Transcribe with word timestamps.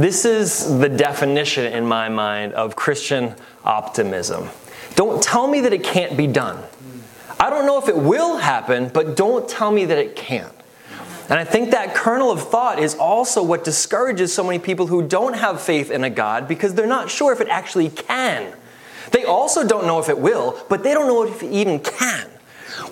This 0.00 0.24
is 0.24 0.78
the 0.78 0.88
definition 0.88 1.70
in 1.70 1.84
my 1.84 2.08
mind 2.08 2.54
of 2.54 2.74
Christian 2.74 3.34
optimism. 3.64 4.48
Don't 4.94 5.22
tell 5.22 5.46
me 5.46 5.60
that 5.60 5.74
it 5.74 5.84
can't 5.84 6.16
be 6.16 6.26
done. 6.26 6.64
I 7.38 7.50
don't 7.50 7.66
know 7.66 7.76
if 7.76 7.86
it 7.86 7.98
will 7.98 8.38
happen, 8.38 8.88
but 8.88 9.14
don't 9.14 9.46
tell 9.46 9.70
me 9.70 9.84
that 9.84 9.98
it 9.98 10.16
can't. 10.16 10.54
And 11.28 11.38
I 11.38 11.44
think 11.44 11.72
that 11.72 11.94
kernel 11.94 12.30
of 12.30 12.48
thought 12.48 12.78
is 12.78 12.94
also 12.94 13.42
what 13.42 13.62
discourages 13.62 14.32
so 14.32 14.42
many 14.42 14.58
people 14.58 14.86
who 14.86 15.06
don't 15.06 15.34
have 15.34 15.60
faith 15.60 15.90
in 15.90 16.02
a 16.02 16.08
God 16.08 16.48
because 16.48 16.72
they're 16.72 16.86
not 16.86 17.10
sure 17.10 17.30
if 17.34 17.42
it 17.42 17.48
actually 17.48 17.90
can. 17.90 18.54
They 19.10 19.24
also 19.24 19.68
don't 19.68 19.86
know 19.86 19.98
if 19.98 20.08
it 20.08 20.18
will, 20.18 20.64
but 20.70 20.82
they 20.82 20.94
don't 20.94 21.08
know 21.08 21.24
if 21.24 21.42
it 21.42 21.52
even 21.52 21.78
can. 21.78 22.26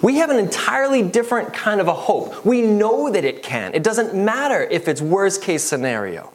We 0.03 0.17
have 0.17 0.29
an 0.29 0.37
entirely 0.37 1.03
different 1.03 1.55
kind 1.55 1.81
of 1.81 1.89
a 1.89 1.95
hope. 1.95 2.45
We 2.45 2.61
know 2.61 3.11
that 3.11 3.25
it 3.25 3.43
can. 3.43 3.73
It 3.73 3.83
doesn't 3.83 4.15
matter 4.15 4.63
if 4.63 4.89
it's 4.89 5.01
worst 5.01 5.41
case 5.41 5.65
scenario. 5.65 6.35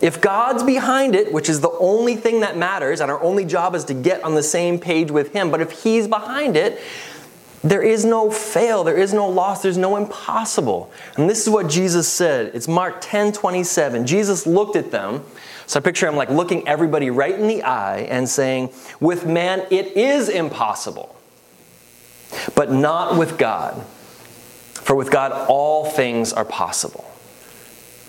If 0.00 0.20
God's 0.20 0.62
behind 0.62 1.14
it, 1.14 1.32
which 1.32 1.48
is 1.48 1.60
the 1.60 1.70
only 1.78 2.16
thing 2.16 2.40
that 2.40 2.56
matters, 2.56 3.00
and 3.00 3.10
our 3.10 3.22
only 3.22 3.44
job 3.44 3.74
is 3.74 3.84
to 3.86 3.94
get 3.94 4.22
on 4.24 4.34
the 4.34 4.42
same 4.42 4.78
page 4.78 5.10
with 5.10 5.32
Him, 5.32 5.50
but 5.50 5.60
if 5.60 5.82
He's 5.82 6.08
behind 6.08 6.56
it, 6.56 6.80
there 7.62 7.82
is 7.82 8.06
no 8.06 8.30
fail, 8.30 8.84
there 8.84 8.96
is 8.96 9.12
no 9.12 9.28
loss, 9.28 9.62
there's 9.62 9.76
no 9.76 9.96
impossible. 9.96 10.90
And 11.16 11.28
this 11.28 11.42
is 11.42 11.50
what 11.50 11.68
Jesus 11.68 12.08
said. 12.08 12.52
It's 12.54 12.66
Mark 12.66 12.98
10 13.00 13.32
27. 13.32 14.06
Jesus 14.06 14.46
looked 14.46 14.76
at 14.76 14.90
them. 14.90 15.22
So 15.66 15.78
I 15.78 15.82
picture 15.82 16.08
him 16.08 16.16
like 16.16 16.30
looking 16.30 16.66
everybody 16.66 17.10
right 17.10 17.38
in 17.38 17.46
the 17.46 17.62
eye 17.62 18.00
and 18.10 18.28
saying, 18.28 18.70
With 18.98 19.26
man, 19.26 19.66
it 19.70 19.96
is 19.96 20.30
impossible, 20.30 21.14
but 22.54 22.72
not 22.72 23.18
with 23.18 23.36
God. 23.36 23.84
For 24.72 24.96
with 24.96 25.10
God, 25.10 25.32
all 25.48 25.84
things 25.84 26.32
are 26.32 26.46
possible. 26.46 27.09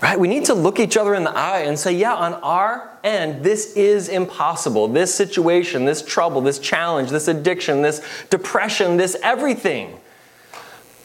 Right? 0.02 0.20
We 0.20 0.28
need 0.28 0.46
to 0.46 0.56
look 0.56 0.80
each 0.80 0.98
other 0.98 1.14
in 1.14 1.24
the 1.24 1.32
eye 1.32 1.60
and 1.60 1.78
say, 1.78 1.94
yeah, 1.94 2.16
on 2.16 2.34
our 2.36 2.90
end, 3.04 3.44
this 3.44 3.76
is 3.76 4.10
impossible. 4.10 4.88
This 4.88 5.14
situation, 5.14 5.86
this 5.86 6.02
trouble, 6.02 6.42
this 6.42 6.58
challenge, 6.58 7.12
this 7.12 7.28
addiction, 7.28 7.84
this 7.84 8.02
depression, 8.32 8.98
this 8.98 9.16
everything. 9.22 10.00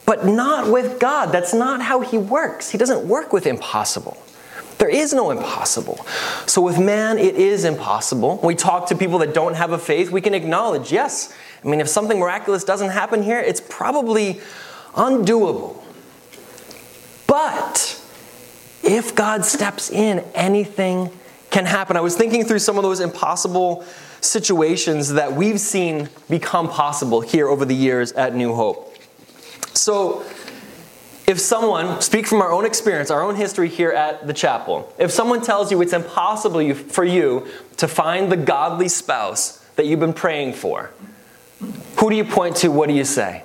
But 0.07 0.25
not 0.25 0.71
with 0.71 0.99
God. 0.99 1.27
That's 1.27 1.53
not 1.53 1.83
how 1.83 2.01
He 2.01 2.17
works. 2.17 2.71
He 2.71 2.79
doesn't 2.79 3.07
work 3.07 3.35
with 3.35 3.47
impossible. 3.47 4.17
There 4.79 4.89
is 4.89 5.13
no 5.13 5.31
impossible. 5.31 6.07
So 6.47 6.63
with 6.63 6.79
man, 6.79 7.19
it 7.19 7.35
is 7.35 7.65
impossible. 7.65 8.37
When 8.37 8.49
we 8.49 8.55
talk 8.55 8.89
to 8.89 8.97
people 8.97 9.19
that 9.19 9.35
don't 9.35 9.55
have 9.55 9.73
a 9.73 9.79
faith, 9.79 10.11
we 10.11 10.21
can 10.21 10.33
acknowledge, 10.33 10.93
yes, 10.93 11.35
I 11.65 11.69
mean, 11.69 11.81
if 11.81 11.89
something 11.89 12.19
miraculous 12.19 12.65
doesn't 12.65 12.91
happen 12.91 13.23
here, 13.23 13.41
it's 13.41 13.61
probably 13.61 14.41
undoable. 14.95 15.83
But 17.27 18.03
if 18.87 19.15
God 19.15 19.45
steps 19.45 19.91
in, 19.91 20.21
anything 20.35 21.11
can 21.51 21.65
happen. 21.65 21.97
I 21.97 22.01
was 22.01 22.17
thinking 22.17 22.45
through 22.45 22.61
some 22.61 22.77
of 22.77 22.83
those 22.83 23.01
impossible 23.01 23.85
situations 24.21 25.13
that 25.15 25.33
we've 25.33 25.61
seen 25.61 26.09
become 26.29 26.69
possible 26.69 27.21
here 27.21 27.49
over 27.49 27.65
the 27.65 27.75
years 27.75 28.13
at 28.13 28.35
New 28.35 28.55
Hope. 28.55 28.97
So, 29.75 30.25
if 31.27 31.41
someone, 31.41 32.01
speak 32.01 32.27
from 32.27 32.41
our 32.41 32.53
own 32.53 32.65
experience, 32.65 33.11
our 33.11 33.23
own 33.23 33.35
history 33.35 33.69
here 33.69 33.91
at 33.91 34.27
the 34.27 34.33
chapel, 34.33 34.93
if 34.97 35.11
someone 35.11 35.43
tells 35.43 35.73
you 35.73 35.83
it's 35.83 35.93
impossible 35.93 36.75
for 36.75 37.05
you 37.05 37.47
to 37.79 37.89
find 37.89 38.31
the 38.31 38.37
godly 38.37 38.89
spouse 38.89 39.59
that 39.75 39.87
you've 39.87 40.01
been 40.01 40.13
praying 40.13 40.53
for, 40.53 40.91
who 41.99 42.11
do 42.11 42.17
you 42.17 42.25
point 42.25 42.57
to? 42.57 42.69
What 42.69 42.89
do 42.89 42.95
you 42.95 43.05
say? 43.05 43.43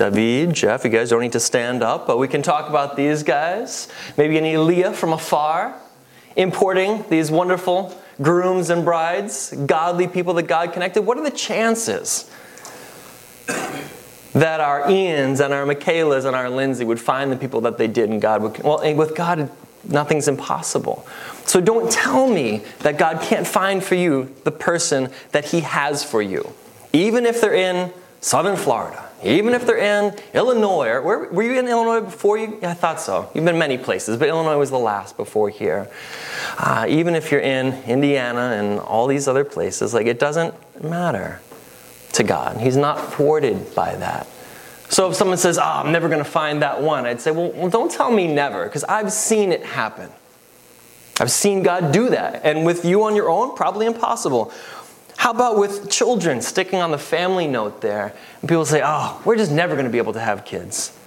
David, 0.00 0.54
Jeff, 0.54 0.82
you 0.84 0.88
guys 0.88 1.10
don't 1.10 1.20
need 1.20 1.32
to 1.32 1.40
stand 1.40 1.82
up, 1.82 2.06
but 2.06 2.16
we 2.16 2.26
can 2.26 2.40
talk 2.40 2.70
about 2.70 2.96
these 2.96 3.22
guys. 3.22 3.86
Maybe 4.16 4.38
an 4.38 4.66
Leah 4.66 4.94
from 4.94 5.12
afar, 5.12 5.74
importing 6.36 7.04
these 7.10 7.30
wonderful 7.30 7.94
grooms 8.22 8.70
and 8.70 8.82
brides, 8.82 9.52
godly 9.66 10.08
people 10.08 10.32
that 10.34 10.44
God 10.44 10.72
connected. 10.72 11.02
What 11.02 11.18
are 11.18 11.22
the 11.22 11.30
chances 11.30 12.30
that 14.32 14.60
our 14.60 14.84
Ians 14.84 15.44
and 15.44 15.52
our 15.52 15.66
Michaelas 15.66 16.24
and 16.24 16.34
our 16.34 16.48
Lindsay 16.48 16.86
would 16.86 16.98
find 16.98 17.30
the 17.30 17.36
people 17.36 17.60
that 17.60 17.76
they 17.76 17.86
did 17.86 18.08
and 18.08 18.22
God 18.22 18.40
would? 18.40 18.62
Well, 18.62 18.80
with 18.96 19.14
God, 19.14 19.50
nothing's 19.84 20.28
impossible. 20.28 21.06
So 21.44 21.60
don't 21.60 21.92
tell 21.92 22.26
me 22.26 22.62
that 22.78 22.96
God 22.96 23.20
can't 23.20 23.46
find 23.46 23.84
for 23.84 23.96
you 23.96 24.34
the 24.44 24.50
person 24.50 25.10
that 25.32 25.44
He 25.44 25.60
has 25.60 26.02
for 26.02 26.22
you, 26.22 26.54
even 26.94 27.26
if 27.26 27.42
they're 27.42 27.52
in 27.52 27.92
southern 28.22 28.56
Florida 28.56 29.09
even 29.22 29.54
if 29.54 29.66
they're 29.66 29.78
in 29.78 30.16
Illinois. 30.34 30.88
Or 30.88 31.02
where, 31.02 31.18
were 31.30 31.42
you 31.42 31.58
in 31.58 31.68
Illinois 31.68 32.00
before 32.00 32.38
you? 32.38 32.58
Yeah, 32.62 32.70
I 32.70 32.74
thought 32.74 33.00
so. 33.00 33.30
You've 33.34 33.44
been 33.44 33.58
many 33.58 33.78
places, 33.78 34.18
but 34.18 34.28
Illinois 34.28 34.58
was 34.58 34.70
the 34.70 34.78
last 34.78 35.16
before 35.16 35.48
here. 35.48 35.88
Uh, 36.58 36.86
even 36.88 37.14
if 37.14 37.30
you're 37.30 37.40
in 37.40 37.74
Indiana 37.84 38.56
and 38.58 38.80
all 38.80 39.06
these 39.06 39.28
other 39.28 39.44
places, 39.44 39.94
like 39.94 40.06
it 40.06 40.18
doesn't 40.18 40.54
matter 40.82 41.40
to 42.12 42.22
God. 42.22 42.56
He's 42.58 42.76
not 42.76 43.12
thwarted 43.12 43.74
by 43.74 43.94
that. 43.96 44.26
So 44.88 45.08
if 45.08 45.14
someone 45.14 45.38
says, 45.38 45.56
oh, 45.56 45.62
I'm 45.62 45.92
never 45.92 46.08
going 46.08 46.18
to 46.18 46.28
find 46.28 46.62
that 46.62 46.82
one, 46.82 47.06
I'd 47.06 47.20
say, 47.20 47.30
well, 47.30 47.52
well 47.52 47.70
don't 47.70 47.90
tell 47.90 48.10
me 48.10 48.26
never, 48.32 48.64
because 48.64 48.82
I've 48.84 49.12
seen 49.12 49.52
it 49.52 49.64
happen. 49.64 50.10
I've 51.20 51.30
seen 51.30 51.62
God 51.62 51.92
do 51.92 52.08
that. 52.10 52.40
And 52.44 52.64
with 52.64 52.84
you 52.84 53.04
on 53.04 53.14
your 53.14 53.28
own, 53.28 53.54
probably 53.54 53.86
impossible. 53.86 54.52
How 55.20 55.32
about 55.32 55.58
with 55.58 55.90
children, 55.90 56.40
sticking 56.40 56.80
on 56.80 56.92
the 56.92 56.98
family 56.98 57.46
note 57.46 57.82
there? 57.82 58.14
And 58.40 58.48
people 58.48 58.64
say, 58.64 58.80
oh, 58.82 59.20
we're 59.26 59.36
just 59.36 59.52
never 59.52 59.74
going 59.74 59.84
to 59.84 59.90
be 59.90 59.98
able 59.98 60.14
to 60.14 60.18
have 60.18 60.46
kids. 60.46 60.98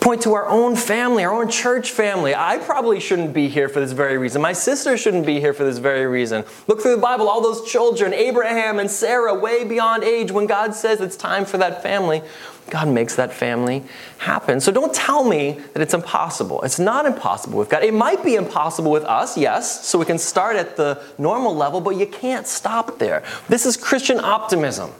Point 0.00 0.22
to 0.22 0.34
our 0.34 0.46
own 0.48 0.76
family, 0.76 1.24
our 1.24 1.34
own 1.34 1.48
church 1.48 1.90
family. 1.90 2.34
I 2.34 2.58
probably 2.58 3.00
shouldn't 3.00 3.34
be 3.34 3.48
here 3.48 3.68
for 3.68 3.80
this 3.80 3.92
very 3.92 4.16
reason. 4.16 4.40
My 4.40 4.52
sister 4.52 4.96
shouldn't 4.96 5.26
be 5.26 5.40
here 5.40 5.52
for 5.52 5.64
this 5.64 5.78
very 5.78 6.06
reason. 6.06 6.44
Look 6.66 6.80
through 6.80 6.96
the 6.96 7.02
Bible, 7.02 7.28
all 7.28 7.40
those 7.40 7.68
children, 7.68 8.14
Abraham 8.14 8.78
and 8.78 8.90
Sarah, 8.90 9.34
way 9.34 9.64
beyond 9.64 10.04
age, 10.04 10.30
when 10.30 10.46
God 10.46 10.74
says 10.74 11.00
it's 11.00 11.16
time 11.16 11.44
for 11.44 11.58
that 11.58 11.82
family, 11.82 12.22
God 12.70 12.88
makes 12.88 13.16
that 13.16 13.32
family 13.32 13.82
happen. 14.18 14.60
So 14.60 14.70
don't 14.70 14.94
tell 14.94 15.24
me 15.24 15.60
that 15.72 15.82
it's 15.82 15.94
impossible. 15.94 16.62
It's 16.62 16.78
not 16.78 17.04
impossible 17.04 17.58
with 17.58 17.68
God. 17.68 17.82
It 17.82 17.94
might 17.94 18.22
be 18.24 18.36
impossible 18.36 18.92
with 18.92 19.04
us, 19.04 19.36
yes, 19.36 19.86
so 19.86 19.98
we 19.98 20.04
can 20.04 20.18
start 20.18 20.56
at 20.56 20.76
the 20.76 21.02
normal 21.18 21.56
level, 21.56 21.80
but 21.80 21.96
you 21.96 22.06
can't 22.06 22.46
stop 22.46 22.98
there. 22.98 23.24
This 23.48 23.66
is 23.66 23.76
Christian 23.76 24.20
optimism. 24.20 24.92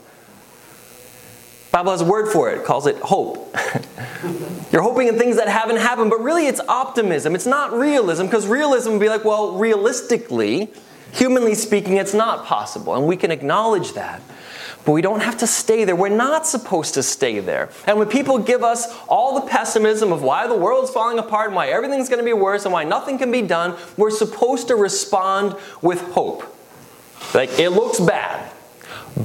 Bible 1.71 1.91
has 1.91 2.01
a 2.01 2.05
word 2.05 2.31
for 2.31 2.49
it, 2.49 2.65
calls 2.65 2.87
it 2.87 2.97
hope. 2.97 3.55
You're 4.71 4.81
hoping 4.81 5.07
in 5.07 5.19
things 5.19 5.35
that 5.37 5.47
haven't 5.47 5.77
happened, 5.77 6.09
but 6.09 6.19
really 6.19 6.47
it's 6.47 6.59
optimism. 6.67 7.35
It's 7.35 7.45
not 7.45 7.71
realism, 7.73 8.25
because 8.25 8.47
realism 8.47 8.93
would 8.93 8.99
be 8.99 9.09
like, 9.09 9.23
well, 9.23 9.53
realistically, 9.53 10.71
humanly 11.11 11.53
speaking, 11.53 11.97
it's 11.97 12.13
not 12.13 12.45
possible, 12.45 12.95
and 12.95 13.05
we 13.05 13.15
can 13.15 13.29
acknowledge 13.29 13.93
that. 13.93 14.21
But 14.85 14.93
we 14.93 15.01
don't 15.01 15.21
have 15.21 15.37
to 15.39 15.47
stay 15.47 15.83
there. 15.83 15.95
We're 15.95 16.09
not 16.09 16.47
supposed 16.47 16.93
to 16.95 17.03
stay 17.03 17.39
there. 17.39 17.69
And 17.85 17.99
when 17.99 18.07
people 18.07 18.39
give 18.39 18.63
us 18.63 18.87
all 19.07 19.39
the 19.39 19.45
pessimism 19.47 20.11
of 20.11 20.23
why 20.23 20.47
the 20.47 20.55
world's 20.55 20.89
falling 20.89 21.19
apart 21.19 21.47
and 21.47 21.55
why 21.55 21.67
everything's 21.67 22.09
going 22.09 22.19
to 22.19 22.25
be 22.25 22.33
worse 22.33 22.65
and 22.65 22.73
why 22.73 22.85
nothing 22.85 23.17
can 23.17 23.31
be 23.31 23.41
done, 23.41 23.75
we're 23.97 24.09
supposed 24.09 24.69
to 24.69 24.75
respond 24.75 25.55
with 25.81 26.01
hope. 26.13 26.55
Like, 27.33 27.59
it 27.59 27.69
looks 27.71 27.99
bad, 27.99 28.51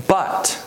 but 0.09 0.64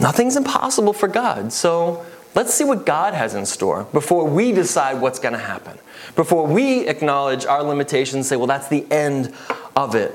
nothing's 0.00 0.36
impossible 0.36 0.92
for 0.92 1.08
God. 1.08 1.52
So 1.52 2.04
let's 2.34 2.52
see 2.54 2.64
what 2.64 2.86
God 2.86 3.14
has 3.14 3.34
in 3.34 3.46
store 3.46 3.84
before 3.92 4.24
we 4.24 4.52
decide 4.52 5.00
what's 5.00 5.18
going 5.18 5.34
to 5.34 5.38
happen. 5.38 5.78
Before 6.14 6.46
we 6.46 6.86
acknowledge 6.86 7.44
our 7.46 7.62
limitations, 7.62 8.28
say, 8.28 8.36
well, 8.36 8.46
that's 8.46 8.68
the 8.68 8.86
end 8.90 9.34
of 9.76 9.94
it. 9.94 10.12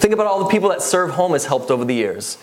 Think 0.00 0.14
about 0.14 0.26
all 0.26 0.38
the 0.44 0.50
people 0.50 0.68
that 0.68 0.82
Serve 0.82 1.10
Home 1.10 1.32
has 1.32 1.44
helped 1.44 1.70
over 1.70 1.84
the 1.84 1.94
years. 1.94 2.38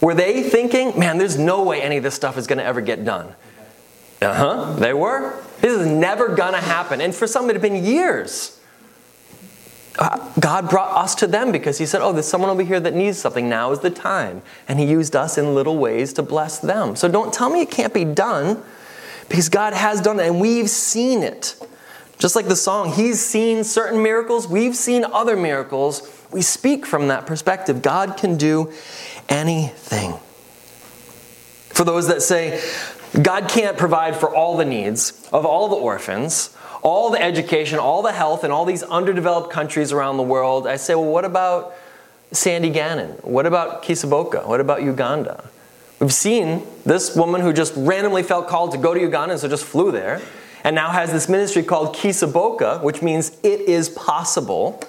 Were 0.00 0.14
they 0.14 0.42
thinking, 0.42 0.98
man, 0.98 1.18
there's 1.18 1.38
no 1.38 1.62
way 1.62 1.82
any 1.82 1.96
of 1.96 2.02
this 2.02 2.14
stuff 2.14 2.38
is 2.38 2.46
going 2.46 2.58
to 2.58 2.64
ever 2.64 2.80
get 2.80 3.04
done? 3.04 3.34
Uh 4.22 4.34
huh, 4.34 4.72
they 4.74 4.92
were. 4.92 5.42
This 5.60 5.78
is 5.78 5.86
never 5.86 6.34
going 6.34 6.54
to 6.54 6.60
happen. 6.60 7.00
And 7.00 7.14
for 7.14 7.26
some, 7.26 7.48
it 7.50 7.54
had 7.54 7.62
been 7.62 7.84
years. 7.84 8.58
God 9.98 10.70
brought 10.70 10.96
us 10.96 11.14
to 11.16 11.26
them 11.26 11.50
because 11.50 11.78
He 11.78 11.86
said, 11.86 12.02
Oh, 12.02 12.12
there's 12.12 12.28
someone 12.28 12.50
over 12.50 12.62
here 12.62 12.78
that 12.80 12.94
needs 12.94 13.18
something. 13.18 13.48
Now 13.48 13.72
is 13.72 13.80
the 13.80 13.90
time. 13.90 14.42
And 14.68 14.78
He 14.78 14.86
used 14.86 15.16
us 15.16 15.36
in 15.36 15.54
little 15.54 15.78
ways 15.78 16.12
to 16.14 16.22
bless 16.22 16.58
them. 16.58 16.94
So 16.94 17.08
don't 17.08 17.34
tell 17.34 17.50
me 17.50 17.62
it 17.62 17.70
can't 17.70 17.92
be 17.92 18.04
done 18.04 18.62
because 19.28 19.48
God 19.48 19.74
has 19.74 20.00
done 20.00 20.20
it 20.20 20.26
and 20.26 20.40
we've 20.40 20.70
seen 20.70 21.22
it. 21.22 21.56
Just 22.18 22.36
like 22.36 22.46
the 22.46 22.56
song, 22.56 22.92
He's 22.92 23.24
seen 23.24 23.64
certain 23.64 24.02
miracles, 24.02 24.46
we've 24.46 24.76
seen 24.76 25.04
other 25.04 25.36
miracles 25.36 26.14
we 26.30 26.42
speak 26.42 26.84
from 26.84 27.08
that 27.08 27.26
perspective. 27.26 27.82
God 27.82 28.16
can 28.16 28.36
do 28.36 28.72
anything. 29.28 30.14
For 31.70 31.84
those 31.84 32.08
that 32.08 32.22
say, 32.22 32.60
God 33.20 33.48
can't 33.48 33.78
provide 33.78 34.16
for 34.16 34.34
all 34.34 34.56
the 34.56 34.64
needs 34.64 35.28
of 35.32 35.46
all 35.46 35.68
the 35.68 35.76
orphans, 35.76 36.54
all 36.82 37.10
the 37.10 37.20
education, 37.20 37.78
all 37.78 38.02
the 38.02 38.12
health 38.12 38.44
in 38.44 38.50
all 38.50 38.64
these 38.64 38.82
underdeveloped 38.82 39.50
countries 39.50 39.92
around 39.92 40.16
the 40.16 40.22
world, 40.22 40.66
I 40.66 40.76
say, 40.76 40.94
well, 40.94 41.10
what 41.10 41.24
about 41.24 41.74
Sandy 42.32 42.70
Gannon? 42.70 43.10
What 43.22 43.46
about 43.46 43.82
Kisoboka? 43.82 44.46
What 44.46 44.60
about 44.60 44.82
Uganda? 44.82 45.44
We've 46.00 46.12
seen 46.12 46.64
this 46.84 47.16
woman 47.16 47.40
who 47.40 47.52
just 47.52 47.74
randomly 47.76 48.22
felt 48.22 48.48
called 48.48 48.72
to 48.72 48.78
go 48.78 48.94
to 48.94 49.00
Uganda 49.00 49.32
and 49.32 49.40
so 49.40 49.48
just 49.48 49.64
flew 49.64 49.90
there, 49.90 50.20
and 50.62 50.74
now 50.74 50.90
has 50.90 51.10
this 51.12 51.28
ministry 51.28 51.62
called 51.62 51.94
Kisoboka, 51.96 52.82
which 52.82 53.02
means 53.02 53.36
it 53.42 53.60
is 53.60 53.88
possible. 53.88 54.82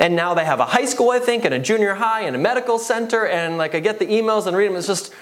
And 0.00 0.16
now 0.16 0.34
they 0.34 0.44
have 0.44 0.60
a 0.60 0.64
high 0.64 0.86
school, 0.86 1.10
I 1.10 1.18
think, 1.18 1.44
and 1.44 1.54
a 1.54 1.58
junior 1.58 1.94
high, 1.94 2.22
and 2.22 2.34
a 2.34 2.38
medical 2.38 2.78
center, 2.78 3.26
and 3.26 3.58
like 3.58 3.74
I 3.74 3.80
get 3.80 3.98
the 3.98 4.06
emails 4.06 4.46
and 4.46 4.56
read 4.56 4.68
them, 4.68 4.76
it's 4.76 4.86
just 4.86 5.12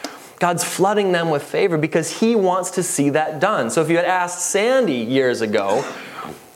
God's 0.42 0.64
flooding 0.64 1.12
them 1.12 1.30
with 1.30 1.44
favor 1.44 1.78
because 1.78 2.18
He 2.18 2.34
wants 2.34 2.72
to 2.72 2.82
see 2.82 3.10
that 3.10 3.38
done. 3.38 3.70
So 3.70 3.80
if 3.80 3.88
you 3.88 3.94
had 3.94 4.04
asked 4.04 4.50
Sandy 4.50 4.94
years 4.94 5.40
ago, 5.40 5.82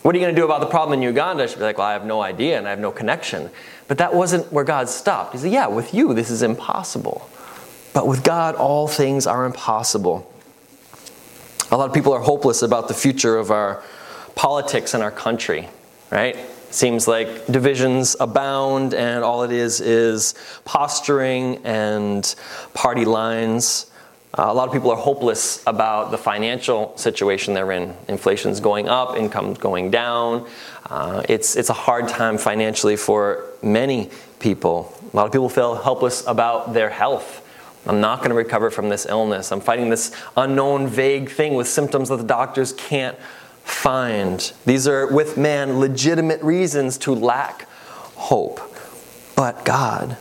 what 0.02 0.12
are 0.12 0.18
you 0.18 0.24
going 0.24 0.34
to 0.34 0.40
do 0.40 0.44
about 0.44 0.58
the 0.58 0.66
problem 0.66 0.98
in 0.98 1.04
Uganda? 1.04 1.46
She'd 1.46 1.58
be 1.58 1.62
like, 1.62 1.78
Well, 1.78 1.86
I 1.86 1.92
have 1.92 2.04
no 2.04 2.20
idea 2.20 2.58
and 2.58 2.66
I 2.66 2.70
have 2.70 2.80
no 2.80 2.90
connection. 2.90 3.48
But 3.86 3.98
that 3.98 4.12
wasn't 4.12 4.52
where 4.52 4.64
God 4.64 4.88
stopped. 4.88 5.34
He 5.34 5.38
said, 5.38 5.52
Yeah, 5.52 5.68
with 5.68 5.94
you, 5.94 6.14
this 6.14 6.30
is 6.30 6.42
impossible. 6.42 7.30
But 7.94 8.08
with 8.08 8.24
God, 8.24 8.56
all 8.56 8.88
things 8.88 9.24
are 9.24 9.46
impossible. 9.46 10.28
A 11.70 11.76
lot 11.76 11.88
of 11.88 11.94
people 11.94 12.12
are 12.12 12.18
hopeless 12.18 12.62
about 12.62 12.88
the 12.88 12.94
future 12.94 13.36
of 13.36 13.52
our 13.52 13.84
politics 14.34 14.94
and 14.94 15.02
our 15.04 15.12
country, 15.12 15.68
right? 16.10 16.36
Seems 16.76 17.08
like 17.08 17.46
divisions 17.46 18.16
abound, 18.20 18.92
and 18.92 19.24
all 19.24 19.44
it 19.44 19.50
is 19.50 19.80
is 19.80 20.34
posturing 20.66 21.56
and 21.64 22.34
party 22.74 23.06
lines. 23.06 23.90
Uh, 24.38 24.48
a 24.48 24.52
lot 24.52 24.68
of 24.68 24.74
people 24.74 24.90
are 24.90 24.96
hopeless 24.98 25.62
about 25.66 26.10
the 26.10 26.18
financial 26.18 26.94
situation 26.98 27.54
they're 27.54 27.72
in. 27.72 27.96
Inflation's 28.08 28.60
going 28.60 28.90
up, 28.90 29.16
income's 29.16 29.56
going 29.56 29.90
down. 29.90 30.46
Uh, 30.90 31.22
it's, 31.30 31.56
it's 31.56 31.70
a 31.70 31.72
hard 31.72 32.08
time 32.08 32.36
financially 32.36 32.96
for 32.96 33.46
many 33.62 34.10
people. 34.38 34.92
A 35.14 35.16
lot 35.16 35.24
of 35.24 35.32
people 35.32 35.48
feel 35.48 35.76
helpless 35.76 36.26
about 36.26 36.74
their 36.74 36.90
health. 36.90 37.42
I'm 37.86 38.02
not 38.02 38.18
going 38.18 38.28
to 38.28 38.36
recover 38.36 38.70
from 38.70 38.90
this 38.90 39.06
illness. 39.06 39.50
I'm 39.50 39.62
fighting 39.62 39.88
this 39.88 40.14
unknown, 40.36 40.88
vague 40.88 41.30
thing 41.30 41.54
with 41.54 41.68
symptoms 41.68 42.10
that 42.10 42.18
the 42.18 42.24
doctors 42.24 42.74
can't 42.74 43.16
find. 43.66 44.52
These 44.64 44.86
are, 44.86 45.12
with 45.12 45.36
man, 45.36 45.80
legitimate 45.80 46.40
reasons 46.42 46.98
to 46.98 47.14
lack 47.14 47.68
hope. 48.14 48.60
But 49.34 49.64
God, 49.64 50.16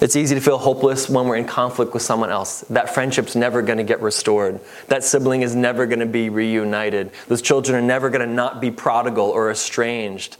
it's 0.00 0.16
easy 0.16 0.34
to 0.34 0.40
feel 0.40 0.58
hopeless 0.58 1.08
when 1.08 1.26
we're 1.26 1.36
in 1.36 1.46
conflict 1.46 1.92
with 1.92 2.02
someone 2.02 2.30
else. 2.30 2.62
That 2.62 2.92
friendship's 2.92 3.36
never 3.36 3.62
going 3.62 3.78
to 3.78 3.84
get 3.84 4.00
restored. 4.00 4.60
That 4.88 5.04
sibling 5.04 5.42
is 5.42 5.54
never 5.54 5.86
going 5.86 6.00
to 6.00 6.06
be 6.06 6.30
reunited. 6.30 7.12
Those 7.28 7.42
children 7.42 7.76
are 7.76 7.86
never 7.86 8.08
going 8.10 8.26
to 8.26 8.34
not 8.34 8.60
be 8.60 8.70
prodigal 8.70 9.26
or 9.26 9.50
estranged. 9.50 10.38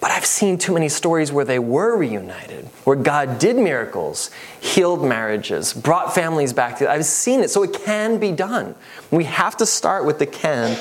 But 0.00 0.12
I've 0.12 0.26
seen 0.26 0.58
too 0.58 0.74
many 0.74 0.88
stories 0.88 1.32
where 1.32 1.44
they 1.44 1.58
were 1.58 1.96
reunited, 1.96 2.66
where 2.84 2.96
God 2.96 3.38
did 3.38 3.56
miracles, 3.56 4.30
healed 4.60 5.04
marriages, 5.04 5.72
brought 5.72 6.14
families 6.14 6.52
back 6.52 6.74
together. 6.74 6.92
I've 6.92 7.04
seen 7.04 7.40
it, 7.40 7.50
so 7.50 7.64
it 7.64 7.72
can 7.72 8.18
be 8.18 8.30
done. 8.30 8.76
We 9.10 9.24
have 9.24 9.56
to 9.56 9.66
start 9.66 10.04
with 10.04 10.20
the 10.20 10.26
can 10.26 10.76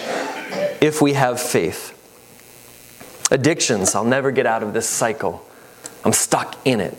if 0.81 1.01
we 1.01 1.13
have 1.13 1.41
faith. 1.41 1.93
Addictions, 3.31 3.95
I'll 3.95 4.05
never 4.05 4.31
get 4.31 4.45
out 4.45 4.61
of 4.61 4.73
this 4.73 4.87
cycle. 4.87 5.43
I'm 6.05 6.13
stuck 6.13 6.55
in 6.63 6.79
it. 6.79 6.97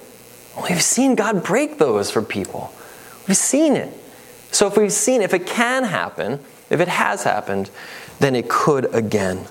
We've 0.68 0.82
seen 0.82 1.14
God 1.14 1.44
break 1.44 1.78
those 1.78 2.10
for 2.10 2.20
people. 2.20 2.72
We've 3.28 3.36
seen 3.36 3.76
it. 3.76 3.92
So 4.50 4.66
if 4.66 4.76
we've 4.76 4.92
seen, 4.92 5.22
if 5.22 5.32
it 5.34 5.46
can 5.46 5.84
happen, 5.84 6.40
if 6.68 6.80
it 6.80 6.88
has 6.88 7.22
happened, 7.22 7.70
then 8.18 8.34
it 8.34 8.48
could 8.48 8.92
again. 8.94 9.46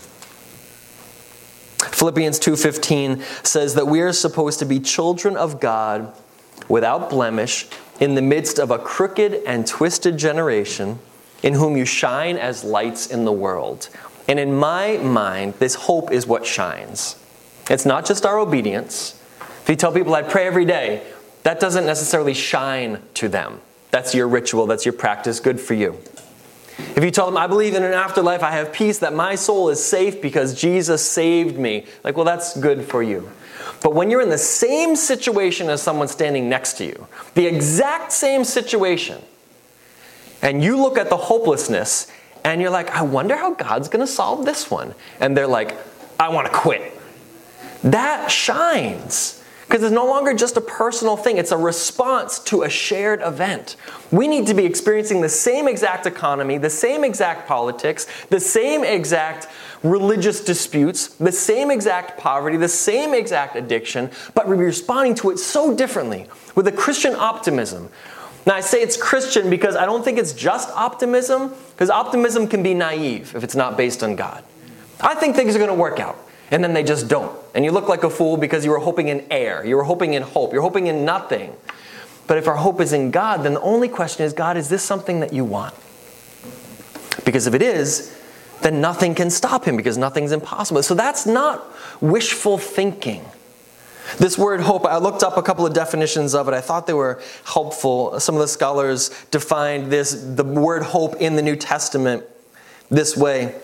Philippians 1.79 2.39
2:15 2.39 3.23
says 3.43 3.75
that 3.75 3.87
we 3.87 4.01
are 4.01 4.13
supposed 4.13 4.59
to 4.59 4.65
be 4.65 4.79
children 4.79 5.37
of 5.37 5.59
God 5.59 6.11
without 6.67 7.09
blemish 7.09 7.67
in 7.99 8.15
the 8.15 8.21
midst 8.21 8.59
of 8.59 8.71
a 8.71 8.79
crooked 8.79 9.41
and 9.45 9.65
twisted 9.65 10.17
generation 10.17 10.99
in 11.43 11.53
whom 11.53 11.77
you 11.77 11.85
shine 11.85 12.37
as 12.37 12.63
lights 12.63 13.07
in 13.07 13.25
the 13.25 13.31
world. 13.31 13.89
And 14.27 14.39
in 14.39 14.55
my 14.55 14.97
mind, 14.97 15.53
this 15.59 15.75
hope 15.75 16.11
is 16.11 16.25
what 16.27 16.45
shines. 16.45 17.15
It's 17.69 17.85
not 17.85 18.05
just 18.05 18.25
our 18.25 18.39
obedience, 18.39 19.17
if 19.67 19.71
you 19.71 19.75
tell 19.75 19.91
people 19.91 20.15
I 20.15 20.21
pray 20.21 20.47
every 20.47 20.63
day, 20.63 21.03
that 21.43 21.59
doesn't 21.59 21.85
necessarily 21.85 22.33
shine 22.33 23.01
to 23.15 23.27
them. 23.27 23.59
That's 23.91 24.15
your 24.15 24.27
ritual, 24.29 24.65
that's 24.65 24.85
your 24.85 24.93
practice, 24.93 25.41
good 25.41 25.59
for 25.59 25.73
you. 25.73 25.97
If 26.77 27.03
you 27.03 27.11
tell 27.11 27.25
them, 27.25 27.37
I 27.37 27.47
believe 27.47 27.73
in 27.73 27.83
an 27.83 27.93
afterlife, 27.93 28.43
I 28.43 28.51
have 28.51 28.71
peace, 28.71 28.99
that 28.99 29.13
my 29.13 29.35
soul 29.35 29.69
is 29.69 29.83
safe 29.83 30.21
because 30.21 30.59
Jesus 30.59 31.03
saved 31.03 31.57
me, 31.57 31.85
like, 32.03 32.15
well, 32.15 32.25
that's 32.25 32.57
good 32.57 32.83
for 32.85 33.01
you. 33.01 33.31
But 33.81 33.93
when 33.93 34.09
you're 34.09 34.21
in 34.21 34.29
the 34.29 34.37
same 34.37 34.95
situation 34.95 35.69
as 35.69 35.81
someone 35.81 36.07
standing 36.07 36.49
next 36.49 36.73
to 36.73 36.85
you, 36.85 37.07
the 37.33 37.45
exact 37.45 38.11
same 38.11 38.43
situation, 38.43 39.21
and 40.41 40.63
you 40.63 40.77
look 40.77 40.97
at 40.97 41.09
the 41.09 41.17
hopelessness 41.17 42.11
and 42.43 42.61
you're 42.61 42.71
like, 42.71 42.91
I 42.91 43.01
wonder 43.01 43.35
how 43.35 43.53
God's 43.53 43.89
going 43.89 44.05
to 44.05 44.11
solve 44.11 44.45
this 44.45 44.71
one. 44.71 44.93
And 45.19 45.35
they're 45.35 45.47
like, 45.47 45.75
I 46.19 46.29
want 46.29 46.47
to 46.47 46.53
quit. 46.53 46.93
That 47.83 48.31
shines. 48.31 49.36
Because 49.67 49.83
it's 49.83 49.91
no 49.91 50.05
longer 50.05 50.33
just 50.33 50.55
a 50.55 50.61
personal 50.61 51.17
thing, 51.17 51.37
it's 51.37 51.51
a 51.51 51.57
response 51.57 52.39
to 52.39 52.63
a 52.63 52.69
shared 52.69 53.21
event. 53.21 53.75
We 54.11 54.29
need 54.29 54.47
to 54.47 54.53
be 54.53 54.63
experiencing 54.63 55.19
the 55.19 55.29
same 55.29 55.67
exact 55.67 56.05
economy, 56.05 56.57
the 56.57 56.69
same 56.69 57.03
exact 57.03 57.49
politics, 57.49 58.07
the 58.29 58.39
same 58.39 58.85
exact 58.85 59.47
religious 59.83 60.43
disputes, 60.43 61.07
the 61.15 61.33
same 61.33 61.69
exact 61.69 62.17
poverty, 62.17 62.55
the 62.55 62.69
same 62.69 63.13
exact 63.13 63.57
addiction, 63.57 64.09
but 64.33 64.47
we're 64.47 64.55
responding 64.55 65.15
to 65.15 65.31
it 65.31 65.37
so 65.37 65.75
differently 65.75 66.27
with 66.55 66.67
a 66.67 66.71
Christian 66.71 67.13
optimism. 67.13 67.89
Now, 68.45 68.55
I 68.55 68.61
say 68.61 68.81
it's 68.81 68.95
Christian 68.95 69.49
because 69.49 69.75
I 69.75 69.85
don't 69.85 70.05
think 70.05 70.17
it's 70.17 70.31
just 70.31 70.69
optimism, 70.69 71.53
because 71.73 71.89
optimism 71.89 72.47
can 72.47 72.63
be 72.63 72.73
naive 72.73 73.35
if 73.35 73.43
it's 73.43 73.55
not 73.55 73.75
based 73.75 74.01
on 74.01 74.15
God. 74.15 74.45
I 75.01 75.13
think 75.15 75.35
things 75.35 75.55
are 75.55 75.59
going 75.59 75.69
to 75.69 75.75
work 75.75 75.99
out 75.99 76.17
and 76.51 76.63
then 76.63 76.73
they 76.73 76.83
just 76.83 77.07
don't. 77.07 77.37
And 77.53 77.65
you 77.65 77.71
look 77.71 77.89
like 77.89 78.03
a 78.03 78.09
fool 78.09 78.37
because 78.37 78.63
you 78.63 78.71
were 78.71 78.79
hoping 78.79 79.07
in 79.09 79.25
air, 79.31 79.65
you 79.65 79.75
were 79.75 79.83
hoping 79.83 80.13
in 80.13 80.23
hope, 80.23 80.53
you're 80.53 80.61
hoping 80.61 80.87
in 80.87 81.05
nothing. 81.05 81.55
But 82.27 82.37
if 82.37 82.47
our 82.47 82.55
hope 82.55 82.81
is 82.81 82.93
in 82.93 83.11
God, 83.11 83.43
then 83.43 83.53
the 83.53 83.61
only 83.61 83.87
question 83.87 84.25
is 84.25 84.33
God, 84.33 84.57
is 84.57 84.69
this 84.69 84.83
something 84.83 85.21
that 85.21 85.33
you 85.33 85.45
want? 85.45 85.73
Because 87.25 87.47
if 87.47 87.53
it 87.53 87.61
is, 87.61 88.15
then 88.61 88.81
nothing 88.81 89.15
can 89.15 89.29
stop 89.29 89.65
him 89.65 89.77
because 89.77 89.97
nothing's 89.97 90.31
impossible. 90.31 90.83
So 90.83 90.95
that's 90.95 91.25
not 91.25 91.65
wishful 92.01 92.57
thinking. 92.57 93.23
This 94.17 94.37
word 94.37 94.61
hope, 94.61 94.85
I 94.85 94.97
looked 94.97 95.21
up 95.21 95.37
a 95.37 95.41
couple 95.41 95.65
of 95.65 95.73
definitions 95.73 96.33
of 96.33 96.47
it. 96.47 96.53
I 96.53 96.61
thought 96.61 96.87
they 96.87 96.93
were 96.93 97.21
helpful. 97.43 98.19
Some 98.19 98.35
of 98.35 98.41
the 98.41 98.47
scholars 98.47 99.09
defined 99.31 99.91
this 99.91 100.11
the 100.11 100.45
word 100.45 100.83
hope 100.83 101.17
in 101.17 101.35
the 101.35 101.41
New 101.41 101.57
Testament 101.57 102.23
this 102.89 103.17
way. 103.17 103.55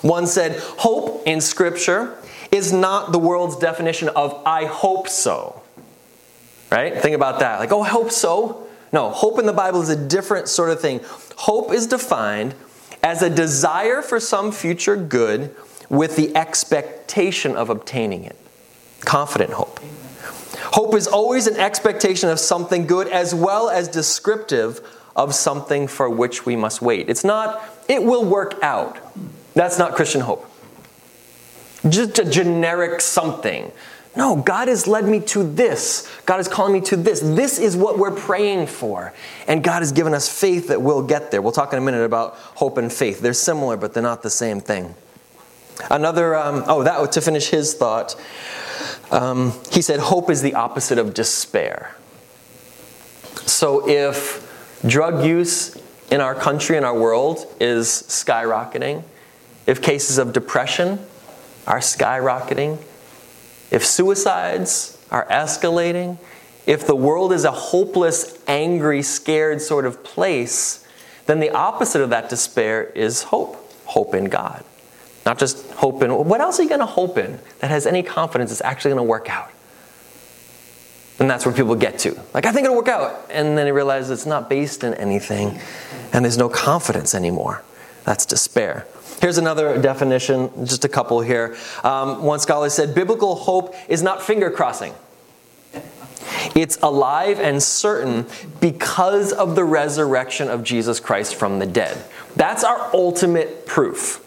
One 0.00 0.26
said, 0.26 0.58
hope 0.78 1.22
in 1.26 1.42
scripture 1.42 2.16
is 2.52 2.72
not 2.72 3.12
the 3.12 3.18
world's 3.18 3.56
definition 3.56 4.08
of 4.10 4.42
I 4.44 4.64
hope 4.64 5.08
so. 5.08 5.62
Right? 6.70 6.96
Think 6.96 7.14
about 7.14 7.40
that. 7.40 7.58
Like, 7.58 7.72
oh, 7.72 7.82
I 7.82 7.88
hope 7.88 8.10
so. 8.10 8.66
No, 8.92 9.10
hope 9.10 9.38
in 9.38 9.46
the 9.46 9.52
Bible 9.52 9.80
is 9.82 9.88
a 9.88 9.96
different 9.96 10.48
sort 10.48 10.70
of 10.70 10.80
thing. 10.80 11.00
Hope 11.36 11.72
is 11.72 11.86
defined 11.86 12.54
as 13.02 13.22
a 13.22 13.30
desire 13.30 14.02
for 14.02 14.20
some 14.20 14.52
future 14.52 14.96
good 14.96 15.54
with 15.88 16.16
the 16.16 16.36
expectation 16.36 17.56
of 17.56 17.70
obtaining 17.70 18.24
it. 18.24 18.36
Confident 19.00 19.52
hope. 19.52 19.80
Hope 20.72 20.94
is 20.94 21.06
always 21.06 21.46
an 21.46 21.56
expectation 21.56 22.28
of 22.28 22.38
something 22.38 22.86
good 22.86 23.08
as 23.08 23.34
well 23.34 23.70
as 23.70 23.88
descriptive 23.88 24.80
of 25.16 25.34
something 25.34 25.88
for 25.88 26.08
which 26.08 26.46
we 26.46 26.54
must 26.54 26.82
wait. 26.82 27.08
It's 27.08 27.24
not, 27.24 27.62
it 27.88 28.02
will 28.02 28.24
work 28.24 28.62
out. 28.62 28.98
That's 29.54 29.78
not 29.78 29.94
Christian 29.94 30.20
hope 30.20 30.49
just 31.88 32.18
a 32.18 32.28
generic 32.28 33.00
something. 33.00 33.72
No, 34.16 34.36
God 34.36 34.66
has 34.68 34.88
led 34.88 35.04
me 35.04 35.20
to 35.20 35.44
this. 35.44 36.10
God 36.26 36.40
is 36.40 36.48
calling 36.48 36.72
me 36.72 36.80
to 36.82 36.96
this. 36.96 37.20
This 37.20 37.58
is 37.58 37.76
what 37.76 37.96
we're 37.96 38.14
praying 38.14 38.66
for. 38.66 39.12
And 39.46 39.62
God 39.62 39.80
has 39.80 39.92
given 39.92 40.14
us 40.14 40.28
faith 40.28 40.68
that 40.68 40.82
we'll 40.82 41.06
get 41.06 41.30
there. 41.30 41.40
We'll 41.40 41.52
talk 41.52 41.72
in 41.72 41.78
a 41.78 41.82
minute 41.82 42.02
about 42.02 42.34
hope 42.34 42.76
and 42.76 42.92
faith. 42.92 43.20
They're 43.20 43.32
similar, 43.32 43.76
but 43.76 43.94
they're 43.94 44.02
not 44.02 44.22
the 44.22 44.30
same 44.30 44.60
thing. 44.60 44.94
Another, 45.90 46.34
um, 46.36 46.64
oh, 46.66 46.82
that 46.82 47.12
to 47.12 47.20
finish 47.20 47.50
his 47.50 47.74
thought, 47.74 48.20
um, 49.12 49.52
he 49.70 49.80
said, 49.80 50.00
hope 50.00 50.28
is 50.28 50.42
the 50.42 50.54
opposite 50.54 50.98
of 50.98 51.14
despair. 51.14 51.94
So 53.46 53.88
if 53.88 54.46
drug 54.86 55.24
use 55.24 55.80
in 56.10 56.20
our 56.20 56.34
country 56.34 56.76
and 56.76 56.84
our 56.84 56.98
world 56.98 57.46
is 57.60 57.86
skyrocketing, 57.88 59.04
if 59.66 59.80
cases 59.80 60.18
of 60.18 60.32
depression 60.32 60.98
are 61.66 61.78
skyrocketing, 61.78 62.78
if 63.70 63.84
suicides 63.84 64.98
are 65.10 65.26
escalating, 65.26 66.18
if 66.66 66.86
the 66.86 66.96
world 66.96 67.32
is 67.32 67.44
a 67.44 67.50
hopeless, 67.50 68.38
angry, 68.46 69.02
scared 69.02 69.60
sort 69.60 69.86
of 69.86 70.04
place, 70.04 70.86
then 71.26 71.40
the 71.40 71.50
opposite 71.50 72.02
of 72.02 72.10
that 72.10 72.28
despair 72.28 72.84
is 72.84 73.24
hope 73.24 73.56
hope 73.90 74.14
in 74.14 74.26
God. 74.26 74.64
Not 75.26 75.38
just 75.38 75.68
hope 75.72 76.02
in, 76.02 76.10
what 76.10 76.40
else 76.40 76.58
are 76.58 76.62
you 76.62 76.68
going 76.68 76.80
to 76.80 76.86
hope 76.86 77.18
in 77.18 77.38
that 77.58 77.70
has 77.70 77.86
any 77.86 78.02
confidence 78.02 78.52
it's 78.52 78.62
actually 78.62 78.90
going 78.90 79.04
to 79.04 79.08
work 79.08 79.28
out? 79.28 79.50
And 81.18 81.28
that's 81.28 81.44
where 81.44 81.54
people 81.54 81.74
get 81.74 81.98
to. 82.00 82.18
Like, 82.32 82.46
I 82.46 82.52
think 82.52 82.64
it'll 82.64 82.76
work 82.76 82.88
out. 82.88 83.26
And 83.30 83.58
then 83.58 83.66
they 83.66 83.72
realize 83.72 84.08
it's 84.08 84.24
not 84.24 84.48
based 84.48 84.84
in 84.84 84.94
anything, 84.94 85.60
and 86.12 86.24
there's 86.24 86.38
no 86.38 86.48
confidence 86.48 87.14
anymore. 87.14 87.62
That's 88.04 88.24
despair. 88.24 88.86
Here's 89.20 89.38
another 89.38 89.80
definition, 89.80 90.50
just 90.66 90.84
a 90.84 90.88
couple 90.88 91.20
here. 91.20 91.56
Um, 91.84 92.22
one 92.22 92.40
scholar 92.40 92.70
said 92.70 92.94
biblical 92.94 93.34
hope 93.34 93.74
is 93.88 94.02
not 94.02 94.22
finger 94.22 94.50
crossing. 94.50 94.94
It's 96.54 96.78
alive 96.82 97.38
and 97.38 97.62
certain 97.62 98.26
because 98.60 99.32
of 99.32 99.56
the 99.56 99.64
resurrection 99.64 100.48
of 100.48 100.64
Jesus 100.64 101.00
Christ 101.00 101.34
from 101.34 101.58
the 101.58 101.66
dead. 101.66 102.02
That's 102.36 102.64
our 102.64 102.90
ultimate 102.94 103.66
proof. 103.66 104.26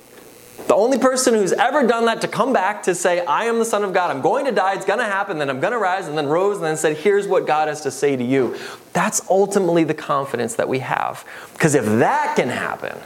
The 0.67 0.75
only 0.75 0.97
person 0.97 1.33
who's 1.33 1.51
ever 1.51 1.85
done 1.85 2.05
that 2.05 2.21
to 2.21 2.27
come 2.27 2.53
back 2.53 2.83
to 2.83 2.95
say, 2.95 3.25
I 3.25 3.45
am 3.45 3.59
the 3.59 3.65
Son 3.65 3.83
of 3.83 3.93
God, 3.93 4.11
I'm 4.11 4.21
going 4.21 4.45
to 4.45 4.51
die, 4.51 4.75
it's 4.75 4.85
going 4.85 4.99
to 4.99 5.05
happen, 5.05 5.37
then 5.37 5.49
I'm 5.49 5.59
going 5.59 5.73
to 5.73 5.79
rise, 5.79 6.07
and 6.07 6.17
then 6.17 6.27
rose, 6.27 6.57
and 6.57 6.65
then 6.65 6.77
said, 6.77 6.95
Here's 6.95 7.27
what 7.27 7.45
God 7.45 7.67
has 7.67 7.81
to 7.81 7.91
say 7.91 8.15
to 8.15 8.23
you. 8.23 8.55
That's 8.93 9.21
ultimately 9.29 9.83
the 9.83 9.93
confidence 9.93 10.55
that 10.55 10.69
we 10.69 10.79
have. 10.79 11.25
Because 11.53 11.75
if 11.75 11.85
that 11.85 12.35
can 12.37 12.47
happen, 12.47 12.97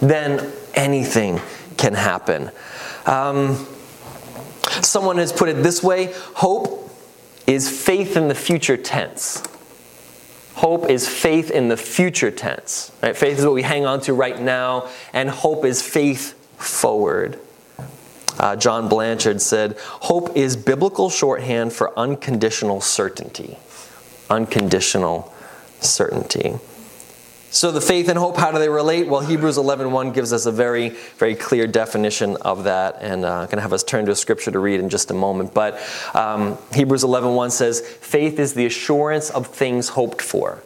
then 0.00 0.52
anything 0.78 1.40
can 1.76 1.92
happen. 1.92 2.50
Um, 3.04 3.66
someone 4.80 5.18
has 5.18 5.32
put 5.32 5.48
it 5.48 5.62
this 5.62 5.82
way 5.82 6.14
hope 6.34 6.90
is 7.46 7.68
faith 7.68 8.16
in 8.16 8.28
the 8.28 8.34
future 8.34 8.76
tense. 8.76 9.42
Hope 10.54 10.90
is 10.90 11.08
faith 11.08 11.50
in 11.50 11.68
the 11.68 11.76
future 11.76 12.30
tense. 12.30 12.92
Right? 13.02 13.16
Faith 13.16 13.38
is 13.38 13.44
what 13.44 13.54
we 13.54 13.62
hang 13.62 13.86
on 13.86 14.00
to 14.02 14.12
right 14.12 14.40
now, 14.40 14.88
and 15.12 15.30
hope 15.30 15.64
is 15.64 15.80
faith 15.80 16.34
forward. 16.56 17.38
Uh, 18.38 18.56
John 18.56 18.88
Blanchard 18.88 19.40
said, 19.40 19.76
Hope 19.78 20.36
is 20.36 20.56
biblical 20.56 21.10
shorthand 21.10 21.72
for 21.72 21.96
unconditional 21.98 22.80
certainty. 22.80 23.56
Unconditional 24.28 25.32
certainty. 25.80 26.56
So 27.50 27.72
the 27.72 27.80
faith 27.80 28.10
and 28.10 28.18
hope, 28.18 28.36
how 28.36 28.52
do 28.52 28.58
they 28.58 28.68
relate? 28.68 29.08
Well, 29.08 29.20
Hebrews 29.20 29.56
11.1 29.56 30.12
gives 30.12 30.34
us 30.34 30.44
a 30.44 30.52
very, 30.52 30.90
very 31.16 31.34
clear 31.34 31.66
definition 31.66 32.36
of 32.42 32.64
that, 32.64 32.98
and 33.00 33.24
uh, 33.24 33.32
I'm 33.32 33.46
going 33.46 33.56
to 33.56 33.62
have 33.62 33.72
us 33.72 33.82
turn 33.82 34.04
to 34.04 34.12
a 34.12 34.16
scripture 34.16 34.50
to 34.50 34.58
read 34.58 34.80
in 34.80 34.90
just 34.90 35.10
a 35.10 35.14
moment. 35.14 35.54
But 35.54 35.80
um, 36.14 36.58
Hebrews 36.74 37.04
11.1 37.04 37.50
says, 37.50 37.80
faith 37.80 38.38
is 38.38 38.52
the 38.52 38.66
assurance 38.66 39.30
of 39.30 39.46
things 39.46 39.88
hoped 39.88 40.20
for. 40.20 40.62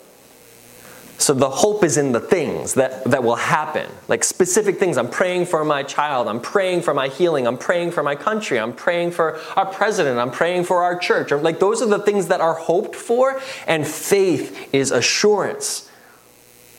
So 1.19 1.35
the 1.35 1.51
hope 1.51 1.85
is 1.85 1.99
in 1.99 2.11
the 2.11 2.19
things 2.19 2.75
that, 2.75 3.05
that 3.05 3.23
will 3.23 3.37
happen, 3.37 3.89
like 4.09 4.25
specific 4.25 4.81
things. 4.81 4.99
I'm 4.99 5.09
praying 5.09 5.47
for 5.47 5.65
my 5.65 5.85
child. 5.85 6.27
I'm 6.27 6.41
praying 6.41 6.83
for 6.83 6.95
my 6.95 7.07
healing. 7.07 7.47
I'm 7.47 7.59
praying 7.59 7.93
for 7.93 8.03
my 8.03 8.17
country. 8.17 8.59
I'm 8.59 8.73
praying 8.73 9.12
for 9.12 9.39
our 9.55 9.67
president. 9.67 10.19
I'm 10.19 10.33
praying 10.33 10.65
for 10.65 10.83
our 10.83 10.99
church. 10.99 11.31
Like 11.31 11.61
those 11.61 11.81
are 11.81 11.87
the 11.87 12.01
things 12.01 12.27
that 12.27 12.41
are 12.41 12.55
hoped 12.55 12.97
for, 12.97 13.41
and 13.69 13.87
faith 13.87 14.75
is 14.75 14.91
assurance 14.91 15.89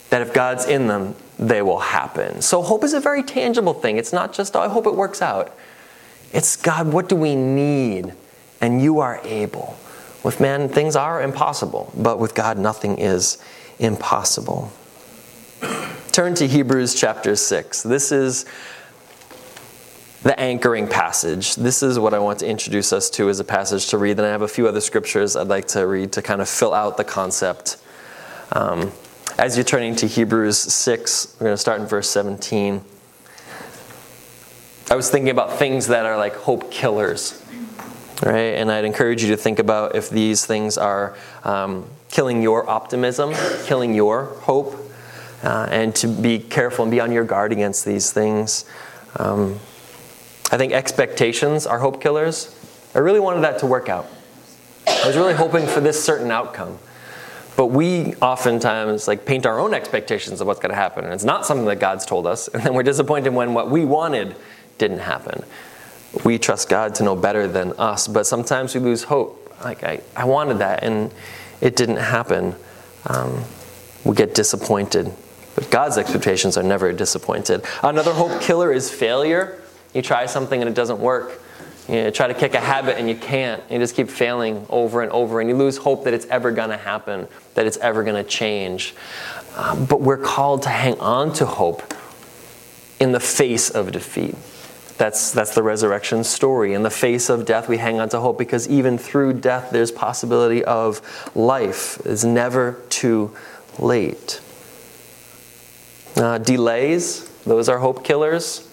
that 0.09 0.21
if 0.21 0.33
God's 0.33 0.65
in 0.65 0.87
them, 0.87 1.15
they 1.39 1.61
will 1.61 1.79
happen. 1.79 2.41
So 2.41 2.61
hope 2.61 2.83
is 2.83 2.93
a 2.93 2.99
very 2.99 3.23
tangible 3.23 3.73
thing. 3.73 3.97
It's 3.97 4.13
not 4.13 4.33
just, 4.33 4.55
oh, 4.55 4.61
I 4.61 4.67
hope 4.67 4.85
it 4.85 4.95
works 4.95 5.21
out. 5.21 5.55
It's 6.31 6.55
God, 6.55 6.91
what 6.91 7.09
do 7.09 7.15
we 7.15 7.35
need? 7.35 8.13
And 8.61 8.81
you 8.81 8.99
are 8.99 9.19
able. 9.23 9.77
With 10.23 10.39
man, 10.39 10.69
things 10.69 10.95
are 10.95 11.21
impossible, 11.21 11.91
but 11.97 12.17
with 12.17 12.33
God, 12.33 12.57
nothing 12.57 12.97
is 12.97 13.37
impossible. 13.79 14.71
Turn 16.11 16.35
to 16.35 16.47
Hebrews 16.47 16.95
chapter 16.95 17.35
6. 17.35 17.83
This 17.83 18.11
is 18.11 18.45
the 20.23 20.39
anchoring 20.39 20.87
passage. 20.87 21.55
This 21.55 21.83
is 21.83 21.99
what 21.99 22.13
I 22.13 22.19
want 22.19 22.39
to 22.39 22.47
introduce 22.47 22.93
us 22.93 23.09
to 23.11 23.29
as 23.29 23.39
a 23.39 23.43
passage 23.43 23.87
to 23.87 23.97
read. 23.97 24.17
Then 24.17 24.25
I 24.25 24.29
have 24.29 24.41
a 24.41 24.47
few 24.47 24.67
other 24.67 24.79
scriptures 24.79 25.35
I'd 25.35 25.47
like 25.47 25.67
to 25.69 25.85
read 25.85 26.13
to 26.13 26.21
kind 26.21 26.41
of 26.41 26.47
fill 26.47 26.73
out 26.73 26.95
the 26.95 27.03
concept. 27.03 27.77
Um, 28.53 28.91
as 29.37 29.57
you're 29.57 29.63
turning 29.63 29.95
to 29.95 30.07
Hebrews 30.07 30.57
6, 30.57 31.37
we're 31.39 31.45
going 31.45 31.53
to 31.53 31.57
start 31.57 31.81
in 31.81 31.87
verse 31.87 32.09
17. 32.09 32.83
I 34.91 34.95
was 34.95 35.09
thinking 35.09 35.29
about 35.29 35.57
things 35.57 35.87
that 35.87 36.05
are 36.05 36.17
like 36.17 36.35
hope 36.35 36.69
killers, 36.69 37.43
right? 38.23 38.55
And 38.55 38.71
I'd 38.71 38.85
encourage 38.85 39.23
you 39.23 39.29
to 39.29 39.37
think 39.37 39.57
about 39.57 39.95
if 39.95 40.09
these 40.09 40.45
things 40.45 40.77
are 40.77 41.17
um, 41.43 41.87
killing 42.09 42.43
your 42.43 42.69
optimism, 42.69 43.33
killing 43.65 43.95
your 43.95 44.25
hope, 44.25 44.75
uh, 45.43 45.67
and 45.71 45.95
to 45.95 46.07
be 46.07 46.37
careful 46.37 46.83
and 46.83 46.91
be 46.91 46.99
on 46.99 47.11
your 47.11 47.23
guard 47.23 47.51
against 47.51 47.85
these 47.85 48.11
things. 48.11 48.65
Um, 49.17 49.59
I 50.51 50.57
think 50.57 50.73
expectations 50.73 51.65
are 51.65 51.79
hope 51.79 52.01
killers. 52.01 52.55
I 52.93 52.99
really 52.99 53.19
wanted 53.19 53.41
that 53.41 53.59
to 53.59 53.65
work 53.65 53.89
out. 53.89 54.05
I 54.85 55.07
was 55.07 55.17
really 55.17 55.33
hoping 55.33 55.65
for 55.65 55.79
this 55.81 56.03
certain 56.03 56.29
outcome. 56.29 56.77
But 57.55 57.67
we 57.67 58.15
oftentimes 58.15 59.07
like 59.07 59.25
paint 59.25 59.45
our 59.45 59.59
own 59.59 59.73
expectations 59.73 60.41
of 60.41 60.47
what's 60.47 60.59
going 60.59 60.71
to 60.71 60.75
happen, 60.75 61.05
and 61.05 61.13
it's 61.13 61.23
not 61.23 61.45
something 61.45 61.65
that 61.67 61.79
God's 61.79 62.05
told 62.05 62.25
us, 62.25 62.47
and 62.47 62.63
then 62.63 62.73
we're 62.73 62.83
disappointed 62.83 63.33
when 63.33 63.53
what 63.53 63.69
we 63.69 63.85
wanted 63.85 64.35
didn't 64.77 64.99
happen. 64.99 65.43
We 66.23 66.37
trust 66.37 66.69
God 66.69 66.95
to 66.95 67.03
know 67.03 67.15
better 67.15 67.47
than 67.47 67.73
us, 67.73 68.07
but 68.07 68.25
sometimes 68.25 68.73
we 68.73 68.81
lose 68.81 69.03
hope. 69.03 69.39
Like 69.63 69.83
I, 69.83 70.01
I 70.15 70.25
wanted 70.25 70.59
that, 70.59 70.83
and 70.83 71.11
it 71.61 71.75
didn't 71.75 71.97
happen, 71.97 72.55
um, 73.07 73.43
we 74.03 74.15
get 74.15 74.35
disappointed. 74.35 75.13
But 75.55 75.69
God's 75.69 75.97
expectations 75.97 76.57
are 76.57 76.63
never 76.63 76.91
disappointed. 76.91 77.63
Another 77.83 78.11
hope 78.11 78.41
killer 78.41 78.71
is 78.71 78.89
failure. 78.89 79.61
You 79.93 80.01
try 80.01 80.25
something 80.25 80.59
and 80.59 80.67
it 80.67 80.73
doesn't 80.73 80.99
work. 80.99 81.39
You 81.89 81.95
know, 81.95 82.11
try 82.11 82.27
to 82.27 82.33
kick 82.33 82.53
a 82.53 82.59
habit 82.61 82.97
and 82.97 83.09
you 83.09 83.15
can't. 83.15 83.61
You 83.69 83.77
just 83.77 83.95
keep 83.95 84.09
failing 84.09 84.65
over 84.69 85.01
and 85.01 85.11
over, 85.11 85.41
and 85.41 85.49
you 85.49 85.55
lose 85.55 85.77
hope 85.77 86.05
that 86.05 86.13
it's 86.13 86.25
ever 86.27 86.51
going 86.51 86.69
to 86.69 86.77
happen, 86.77 87.27
that 87.55 87.65
it's 87.65 87.77
ever 87.77 88.03
going 88.03 88.23
to 88.23 88.29
change. 88.29 88.95
Um, 89.55 89.85
but 89.85 90.01
we're 90.01 90.17
called 90.17 90.63
to 90.63 90.69
hang 90.69 90.99
on 90.99 91.33
to 91.33 91.45
hope 91.45 91.93
in 92.99 93.11
the 93.11 93.19
face 93.19 93.69
of 93.69 93.91
defeat. 93.91 94.35
That's, 94.97 95.31
that's 95.31 95.55
the 95.55 95.63
resurrection 95.63 96.23
story. 96.23 96.73
In 96.73 96.83
the 96.83 96.89
face 96.89 97.29
of 97.29 97.45
death, 97.45 97.67
we 97.67 97.77
hang 97.77 97.99
on 97.99 98.09
to 98.09 98.19
hope 98.19 98.37
because 98.37 98.69
even 98.69 98.97
through 98.97 99.33
death, 99.33 99.71
there's 99.71 99.91
possibility 99.91 100.63
of 100.63 101.01
life. 101.35 101.99
It's 102.05 102.23
never 102.23 102.79
too 102.89 103.35
late. 103.77 104.39
Uh, 106.15 106.37
delays, 106.37 107.27
those 107.39 107.67
are 107.67 107.79
hope 107.79 108.05
killers. 108.05 108.69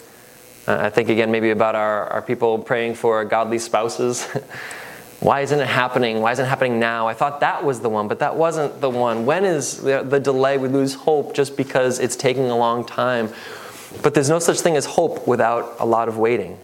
Uh, 0.70 0.86
I 0.86 0.90
think 0.90 1.08
again, 1.08 1.32
maybe 1.32 1.50
about 1.50 1.74
our, 1.74 2.06
our 2.10 2.22
people 2.22 2.56
praying 2.60 2.94
for 2.94 3.24
godly 3.24 3.58
spouses. 3.58 4.24
Why 5.20 5.40
isn't 5.40 5.58
it 5.58 5.66
happening? 5.66 6.20
Why 6.20 6.30
isn't 6.30 6.44
it 6.44 6.48
happening 6.48 6.78
now? 6.78 7.08
I 7.08 7.14
thought 7.14 7.40
that 7.40 7.64
was 7.64 7.80
the 7.80 7.88
one, 7.88 8.06
but 8.06 8.20
that 8.20 8.36
wasn't 8.36 8.80
the 8.80 8.88
one. 8.88 9.26
When 9.26 9.44
is 9.44 9.82
the, 9.82 10.04
the 10.04 10.20
delay? 10.20 10.58
We 10.58 10.68
lose 10.68 10.94
hope 10.94 11.34
just 11.34 11.56
because 11.56 11.98
it's 11.98 12.14
taking 12.14 12.48
a 12.50 12.56
long 12.56 12.84
time. 12.84 13.30
But 14.00 14.14
there's 14.14 14.28
no 14.28 14.38
such 14.38 14.60
thing 14.60 14.76
as 14.76 14.86
hope 14.86 15.26
without 15.26 15.74
a 15.80 15.84
lot 15.84 16.08
of 16.08 16.18
waiting. 16.18 16.56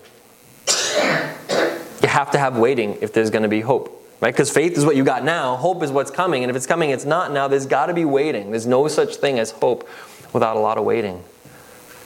You 0.69 2.09
have 2.09 2.31
to 2.31 2.39
have 2.39 2.57
waiting 2.57 2.99
if 3.01 3.13
there's 3.13 3.31
going 3.31 3.43
to 3.43 3.49
be 3.49 3.61
hope, 3.61 4.09
right? 4.21 4.33
Because 4.33 4.53
faith 4.53 4.79
is 4.79 4.85
what 4.85 4.95
you 4.95 5.03
got 5.03 5.25
now, 5.25 5.57
hope 5.57 5.83
is 5.83 5.91
what's 5.91 6.13
coming. 6.13 6.45
And 6.45 6.51
if 6.51 6.57
it's 6.57 6.67
coming, 6.67 6.91
it's 6.91 7.05
not 7.05 7.33
now. 7.33 7.49
There's 7.49 7.67
got 7.67 7.87
to 7.87 7.95
be 7.95 8.05
waiting. 8.05 8.53
There's 8.53 8.69
no 8.69 8.87
such 8.87 9.17
thing 9.17 9.41
as 9.41 9.51
hope 9.51 9.89
without 10.33 10.57
a 10.57 10.61
lot 10.61 10.79
of 10.79 10.85
waiting. 10.85 11.25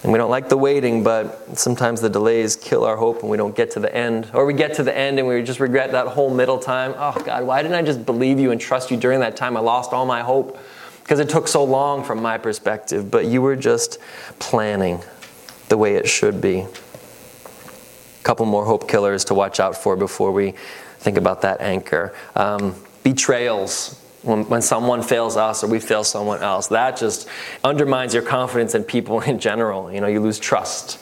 And 0.02 0.12
we 0.12 0.18
don't 0.18 0.30
like 0.30 0.48
the 0.48 0.56
waiting, 0.56 1.02
but 1.02 1.58
sometimes 1.58 2.00
the 2.00 2.08
delays 2.08 2.56
kill 2.56 2.84
our 2.84 2.96
hope 2.96 3.20
and 3.20 3.30
we 3.30 3.36
don't 3.36 3.54
get 3.54 3.70
to 3.72 3.80
the 3.80 3.94
end. 3.94 4.30
Or 4.32 4.46
we 4.46 4.54
get 4.54 4.74
to 4.74 4.82
the 4.82 4.96
end 4.96 5.18
and 5.18 5.28
we 5.28 5.42
just 5.42 5.60
regret 5.60 5.92
that 5.92 6.06
whole 6.06 6.32
middle 6.32 6.58
time. 6.58 6.94
Oh, 6.96 7.20
God, 7.22 7.44
why 7.46 7.60
didn't 7.60 7.76
I 7.76 7.82
just 7.82 8.06
believe 8.06 8.40
you 8.40 8.50
and 8.50 8.58
trust 8.58 8.90
you 8.90 8.96
during 8.96 9.20
that 9.20 9.36
time? 9.36 9.58
I 9.58 9.60
lost 9.60 9.92
all 9.92 10.06
my 10.06 10.22
hope 10.22 10.58
because 11.02 11.18
it 11.18 11.28
took 11.28 11.48
so 11.48 11.64
long 11.64 12.02
from 12.02 12.22
my 12.22 12.38
perspective, 12.38 13.10
but 13.10 13.26
you 13.26 13.42
were 13.42 13.56
just 13.56 13.98
planning 14.38 15.02
the 15.68 15.76
way 15.76 15.96
it 15.96 16.08
should 16.08 16.40
be. 16.40 16.60
A 16.60 18.22
couple 18.22 18.46
more 18.46 18.64
hope 18.64 18.88
killers 18.88 19.24
to 19.26 19.34
watch 19.34 19.60
out 19.60 19.76
for 19.76 19.96
before 19.96 20.32
we 20.32 20.54
think 20.98 21.18
about 21.18 21.42
that 21.42 21.60
anchor. 21.60 22.14
Um, 22.36 22.74
betrayals. 23.02 24.00
When, 24.22 24.48
when 24.48 24.60
someone 24.60 25.02
fails 25.02 25.36
us 25.36 25.64
or 25.64 25.68
we 25.68 25.80
fail 25.80 26.04
someone 26.04 26.42
else, 26.42 26.68
that 26.68 26.96
just 26.98 27.28
undermines 27.64 28.12
your 28.12 28.22
confidence 28.22 28.74
in 28.74 28.84
people 28.84 29.20
in 29.32 29.38
general. 29.38 29.92
You 29.92 30.00
know, 30.00 30.06
you 30.06 30.20
lose 30.20 30.38
trust. 30.38 30.98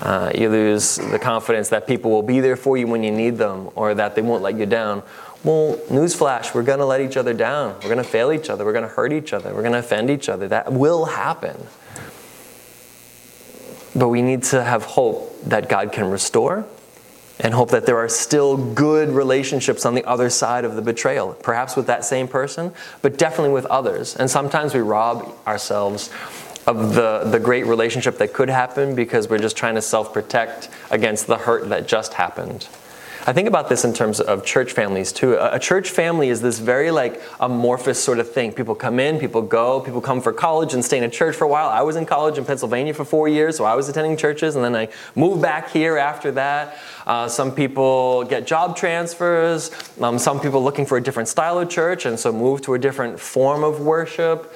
Uh, 0.00 0.30
you 0.34 0.48
lose 0.48 0.96
the 0.96 1.18
confidence 1.18 1.68
that 1.70 1.86
people 1.86 2.10
will 2.10 2.22
be 2.22 2.40
there 2.40 2.56
for 2.56 2.76
you 2.76 2.86
when 2.86 3.02
you 3.02 3.10
need 3.10 3.36
them 3.36 3.70
or 3.74 3.94
that 3.94 4.14
they 4.14 4.22
won't 4.22 4.42
let 4.42 4.58
you 4.58 4.66
down. 4.66 5.02
Well, 5.44 5.76
newsflash, 5.90 6.54
we're 6.54 6.62
going 6.62 6.80
to 6.80 6.86
let 6.86 7.00
each 7.00 7.16
other 7.16 7.32
down. 7.32 7.74
We're 7.76 7.90
going 7.90 7.98
to 7.98 8.04
fail 8.04 8.32
each 8.32 8.50
other. 8.50 8.64
We're 8.64 8.72
going 8.72 8.88
to 8.88 8.94
hurt 8.94 9.12
each 9.12 9.32
other. 9.32 9.54
We're 9.54 9.62
going 9.62 9.72
to 9.72 9.78
offend 9.78 10.10
each 10.10 10.28
other. 10.28 10.48
That 10.48 10.72
will 10.72 11.04
happen. 11.04 11.56
But 13.94 14.08
we 14.08 14.22
need 14.22 14.42
to 14.44 14.62
have 14.62 14.82
hope 14.82 15.40
that 15.44 15.68
God 15.68 15.92
can 15.92 16.10
restore 16.10 16.66
and 17.40 17.52
hope 17.52 17.70
that 17.70 17.86
there 17.86 17.98
are 17.98 18.08
still 18.08 18.56
good 18.56 19.10
relationships 19.10 19.84
on 19.84 19.94
the 19.94 20.04
other 20.04 20.30
side 20.30 20.64
of 20.64 20.74
the 20.74 20.82
betrayal, 20.82 21.34
perhaps 21.34 21.76
with 21.76 21.86
that 21.86 22.04
same 22.04 22.26
person, 22.26 22.72
but 23.02 23.18
definitely 23.18 23.52
with 23.52 23.66
others. 23.66 24.16
And 24.16 24.30
sometimes 24.30 24.74
we 24.74 24.80
rob 24.80 25.34
ourselves 25.46 26.10
of 26.66 26.94
the, 26.94 27.22
the 27.24 27.38
great 27.38 27.66
relationship 27.66 28.18
that 28.18 28.32
could 28.32 28.48
happen 28.48 28.94
because 28.94 29.28
we're 29.28 29.38
just 29.38 29.56
trying 29.56 29.76
to 29.76 29.82
self 29.82 30.12
protect 30.12 30.68
against 30.90 31.26
the 31.26 31.36
hurt 31.36 31.68
that 31.68 31.86
just 31.86 32.14
happened. 32.14 32.68
I 33.28 33.32
think 33.32 33.48
about 33.48 33.68
this 33.68 33.84
in 33.84 33.92
terms 33.92 34.20
of 34.20 34.44
church 34.44 34.70
families 34.70 35.10
too. 35.10 35.34
A, 35.34 35.58
church 35.58 35.90
family 35.90 36.28
is 36.28 36.40
this 36.40 36.60
very 36.60 36.92
like 36.92 37.20
amorphous 37.40 37.98
sort 38.02 38.20
of 38.20 38.30
thing. 38.30 38.52
People 38.52 38.76
come 38.76 39.00
in, 39.00 39.18
people 39.18 39.42
go, 39.42 39.80
people 39.80 40.00
come 40.00 40.20
for 40.20 40.32
college 40.32 40.74
and 40.74 40.84
stay 40.84 40.98
in 40.98 41.02
a 41.02 41.10
church 41.10 41.34
for 41.34 41.42
a 41.42 41.48
while. 41.48 41.68
I 41.68 41.82
was 41.82 41.96
in 41.96 42.06
college 42.06 42.38
in 42.38 42.44
Pennsylvania 42.44 42.94
for 42.94 43.04
four 43.04 43.26
years, 43.26 43.56
so 43.56 43.64
I 43.64 43.74
was 43.74 43.88
attending 43.88 44.16
churches, 44.16 44.54
and 44.54 44.64
then 44.64 44.76
I 44.76 44.90
moved 45.16 45.42
back 45.42 45.70
here 45.70 45.98
after 45.98 46.30
that. 46.32 46.78
Uh, 47.04 47.26
some 47.26 47.50
people 47.50 48.22
get 48.22 48.46
job 48.46 48.76
transfers. 48.76 49.72
Um, 50.00 50.20
some 50.20 50.38
people 50.38 50.62
looking 50.62 50.86
for 50.86 50.96
a 50.96 51.02
different 51.02 51.28
style 51.28 51.58
of 51.58 51.68
church, 51.68 52.06
and 52.06 52.16
so 52.20 52.32
move 52.32 52.62
to 52.62 52.74
a 52.74 52.78
different 52.78 53.18
form 53.18 53.64
of 53.64 53.80
worship 53.80 54.54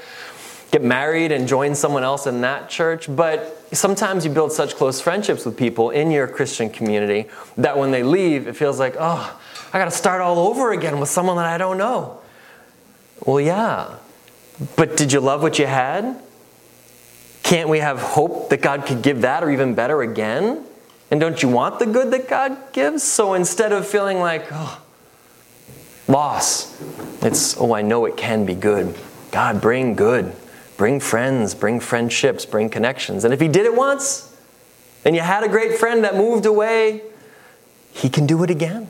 get 0.71 0.85
married 0.85 1.33
and 1.33 1.49
join 1.49 1.75
someone 1.75 2.05
else 2.05 2.29
in 2.29 2.43
that 2.43 2.69
church, 2.69 3.15
but 3.17 3.60
sometimes 3.73 4.25
you 4.25 4.31
build 4.31 4.53
such 4.53 4.75
close 4.75 5.01
friendships 5.01 5.45
with 5.45 5.57
people 5.57 5.91
in 5.91 6.11
your 6.11 6.27
Christian 6.27 6.71
community 6.71 7.29
that 7.57 7.79
when 7.79 7.91
they 7.91 8.03
leave, 8.03 8.47
it 8.47 8.57
feels 8.57 8.79
like, 8.79 8.97
oh, 8.99 9.41
I 9.73 9.79
got 9.79 9.85
to 9.85 9.91
start 9.91 10.21
all 10.21 10.39
over 10.39 10.73
again 10.73 10.99
with 10.99 11.09
someone 11.09 11.37
that 11.37 11.47
I 11.47 11.59
don't 11.59 11.79
know. 11.79 12.21
Well, 13.25 13.41
yeah, 13.41 13.97
but 14.77 14.97
did 14.97 15.13
you 15.13 15.21
love 15.21 15.43
what 15.43 15.59
you 15.59 15.67
had? 15.67 16.21
Can't 17.43 17.69
we 17.69 17.79
have 17.79 17.99
hope 17.99 18.51
that 18.51 18.63
God 18.63 18.87
could 18.87 19.03
give 19.03 19.23
that 19.23 19.43
or 19.43 19.51
even 19.51 19.75
better 19.75 20.03
again? 20.03 20.65
And 21.11 21.21
don't 21.21 21.43
you 21.43 21.49
want 21.49 21.79
the 21.79 21.87
good 21.87 22.11
that 22.13 22.29
God 22.29 22.73
gives? 22.73 23.03
So 23.03 23.35
instead 23.35 23.73
of 23.73 23.87
feeling 23.87 24.21
like, 24.21 24.47
oh, 24.53 24.81
loss, 26.07 26.81
it's, 27.23 27.57
oh, 27.59 27.75
I 27.75 27.83
know 27.83 28.05
it 28.05 28.17
can 28.17 28.47
be 28.47 28.55
good. 28.55 28.97
God, 29.33 29.61
bring 29.61 29.95
good. 29.95 30.35
Bring 30.81 30.99
friends, 30.99 31.55
bring 31.55 31.79
friendships, 31.79 32.47
bring 32.47 32.71
connections. 32.71 33.27
And 33.27 33.35
if 33.35 33.41
He 33.43 33.49
did 33.49 33.67
it 33.67 33.77
once, 33.77 34.35
and 35.05 35.15
you 35.15 35.21
had 35.21 35.45
a 35.45 35.49
great 35.49 35.77
friend 35.77 36.05
that 36.05 36.17
moved 36.17 36.47
away, 36.47 37.03
He 37.93 38.09
can 38.09 38.27
do 38.27 38.43
it 38.45 38.49
again. 38.49 38.89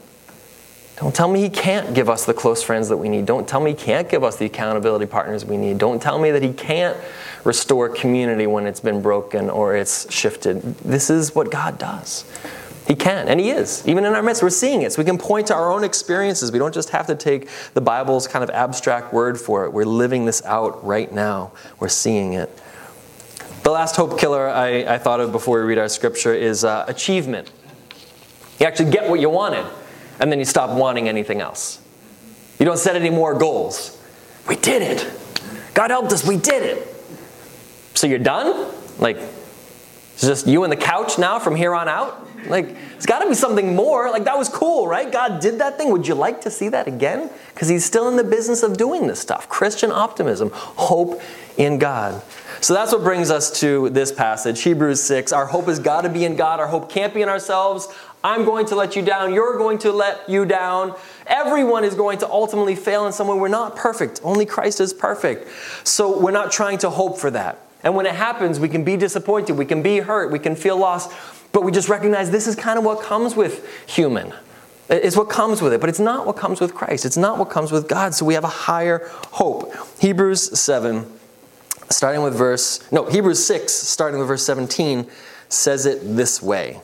Don't 0.98 1.12
tell 1.12 1.26
me 1.26 1.40
He 1.40 1.50
can't 1.50 1.92
give 1.92 2.08
us 2.08 2.26
the 2.26 2.32
close 2.32 2.62
friends 2.62 2.88
that 2.90 2.96
we 2.96 3.08
need. 3.08 3.26
Don't 3.26 3.48
tell 3.48 3.58
me 3.58 3.72
He 3.72 3.76
can't 3.76 4.08
give 4.08 4.22
us 4.22 4.36
the 4.36 4.44
accountability 4.46 5.06
partners 5.06 5.44
we 5.44 5.56
need. 5.56 5.78
Don't 5.78 6.00
tell 6.00 6.20
me 6.20 6.30
that 6.30 6.44
He 6.44 6.52
can't 6.52 6.96
restore 7.42 7.88
community 7.88 8.46
when 8.46 8.68
it's 8.68 8.78
been 8.78 9.02
broken 9.02 9.50
or 9.50 9.74
it's 9.74 10.12
shifted. 10.12 10.62
This 10.84 11.10
is 11.10 11.34
what 11.34 11.50
God 11.50 11.76
does. 11.76 12.24
He 12.90 12.96
can, 12.96 13.28
and 13.28 13.38
He 13.38 13.50
is. 13.50 13.86
Even 13.86 14.04
in 14.04 14.14
our 14.14 14.22
midst, 14.22 14.42
we're 14.42 14.50
seeing 14.50 14.82
it. 14.82 14.92
So 14.92 15.00
we 15.00 15.04
can 15.04 15.16
point 15.16 15.46
to 15.46 15.54
our 15.54 15.70
own 15.70 15.84
experiences. 15.84 16.50
We 16.50 16.58
don't 16.58 16.74
just 16.74 16.90
have 16.90 17.06
to 17.06 17.14
take 17.14 17.48
the 17.72 17.80
Bible's 17.80 18.26
kind 18.26 18.42
of 18.42 18.50
abstract 18.50 19.12
word 19.12 19.38
for 19.38 19.64
it. 19.64 19.72
We're 19.72 19.84
living 19.84 20.24
this 20.24 20.44
out 20.44 20.84
right 20.84 21.12
now, 21.12 21.52
we're 21.78 21.86
seeing 21.86 22.32
it. 22.32 22.50
The 23.62 23.70
last 23.70 23.94
hope 23.94 24.18
killer 24.18 24.48
I, 24.48 24.94
I 24.94 24.98
thought 24.98 25.20
of 25.20 25.30
before 25.30 25.60
we 25.60 25.68
read 25.68 25.78
our 25.78 25.88
scripture 25.88 26.34
is 26.34 26.64
uh, 26.64 26.84
achievement. 26.88 27.52
You 28.58 28.66
actually 28.66 28.90
get 28.90 29.08
what 29.08 29.20
you 29.20 29.30
wanted, 29.30 29.64
and 30.18 30.32
then 30.32 30.40
you 30.40 30.44
stop 30.44 30.76
wanting 30.76 31.08
anything 31.08 31.40
else. 31.40 31.80
You 32.58 32.66
don't 32.66 32.76
set 32.76 32.96
any 32.96 33.10
more 33.10 33.38
goals. 33.38 34.02
We 34.48 34.56
did 34.56 34.82
it. 34.82 35.08
God 35.74 35.92
helped 35.92 36.10
us, 36.12 36.26
we 36.26 36.38
did 36.38 36.64
it. 36.64 36.88
So 37.94 38.08
you're 38.08 38.18
done? 38.18 38.74
Like, 38.98 39.18
it's 40.20 40.26
just 40.26 40.46
you 40.46 40.64
and 40.64 40.70
the 40.70 40.76
couch 40.76 41.18
now 41.18 41.38
from 41.38 41.56
here 41.56 41.74
on 41.74 41.88
out? 41.88 42.28
Like, 42.46 42.76
it's 42.94 43.06
got 43.06 43.20
to 43.20 43.28
be 43.28 43.34
something 43.34 43.74
more. 43.74 44.10
Like, 44.10 44.24
that 44.24 44.36
was 44.36 44.50
cool, 44.50 44.86
right? 44.86 45.10
God 45.10 45.40
did 45.40 45.60
that 45.60 45.78
thing. 45.78 45.90
Would 45.92 46.06
you 46.06 46.14
like 46.14 46.42
to 46.42 46.50
see 46.50 46.68
that 46.68 46.86
again? 46.86 47.30
Because 47.54 47.68
He's 47.68 47.86
still 47.86 48.06
in 48.06 48.16
the 48.16 48.24
business 48.24 48.62
of 48.62 48.76
doing 48.76 49.06
this 49.06 49.18
stuff. 49.18 49.48
Christian 49.48 49.90
optimism, 49.90 50.50
hope 50.52 51.22
in 51.56 51.78
God. 51.78 52.22
So 52.60 52.74
that's 52.74 52.92
what 52.92 53.02
brings 53.02 53.30
us 53.30 53.60
to 53.60 53.88
this 53.88 54.12
passage, 54.12 54.60
Hebrews 54.60 55.02
6. 55.02 55.32
Our 55.32 55.46
hope 55.46 55.68
has 55.68 55.78
got 55.78 56.02
to 56.02 56.10
be 56.10 56.26
in 56.26 56.36
God. 56.36 56.60
Our 56.60 56.66
hope 56.66 56.90
can't 56.90 57.14
be 57.14 57.22
in 57.22 57.30
ourselves. 57.30 57.88
I'm 58.22 58.44
going 58.44 58.66
to 58.66 58.76
let 58.76 58.96
you 58.96 59.00
down. 59.00 59.32
You're 59.32 59.56
going 59.56 59.78
to 59.78 59.90
let 59.90 60.28
you 60.28 60.44
down. 60.44 60.94
Everyone 61.26 61.82
is 61.82 61.94
going 61.94 62.18
to 62.18 62.28
ultimately 62.28 62.76
fail 62.76 63.06
in 63.06 63.14
some 63.14 63.26
way. 63.26 63.38
We're 63.38 63.48
not 63.48 63.74
perfect. 63.74 64.20
Only 64.22 64.44
Christ 64.44 64.82
is 64.82 64.92
perfect. 64.92 65.48
So 65.88 66.20
we're 66.20 66.30
not 66.30 66.52
trying 66.52 66.76
to 66.78 66.90
hope 66.90 67.16
for 67.16 67.30
that. 67.30 67.69
And 67.82 67.94
when 67.94 68.06
it 68.06 68.14
happens, 68.14 68.60
we 68.60 68.68
can 68.68 68.84
be 68.84 68.96
disappointed, 68.96 69.54
we 69.54 69.64
can 69.64 69.82
be 69.82 69.98
hurt, 69.98 70.30
we 70.30 70.38
can 70.38 70.54
feel 70.54 70.76
lost, 70.76 71.10
but 71.52 71.62
we 71.62 71.72
just 71.72 71.88
recognize 71.88 72.30
this 72.30 72.46
is 72.46 72.54
kind 72.54 72.78
of 72.78 72.84
what 72.84 73.02
comes 73.02 73.34
with 73.34 73.66
human. 73.88 74.32
It's 74.88 75.16
what 75.16 75.28
comes 75.30 75.62
with 75.62 75.72
it, 75.72 75.80
but 75.80 75.88
it's 75.88 76.00
not 76.00 76.26
what 76.26 76.36
comes 76.36 76.60
with 76.60 76.74
Christ. 76.74 77.06
It's 77.06 77.16
not 77.16 77.38
what 77.38 77.48
comes 77.48 77.70
with 77.70 77.88
God. 77.88 78.12
So 78.12 78.26
we 78.26 78.34
have 78.34 78.44
a 78.44 78.48
higher 78.48 79.08
hope. 79.08 79.72
Hebrews 80.00 80.58
7, 80.58 81.06
starting 81.90 82.22
with 82.22 82.34
verse, 82.34 82.90
no, 82.90 83.04
Hebrews 83.06 83.44
6, 83.44 83.72
starting 83.72 84.18
with 84.18 84.26
verse 84.26 84.44
17, 84.44 85.08
says 85.48 85.86
it 85.86 86.00
this 86.02 86.42
way. 86.42 86.80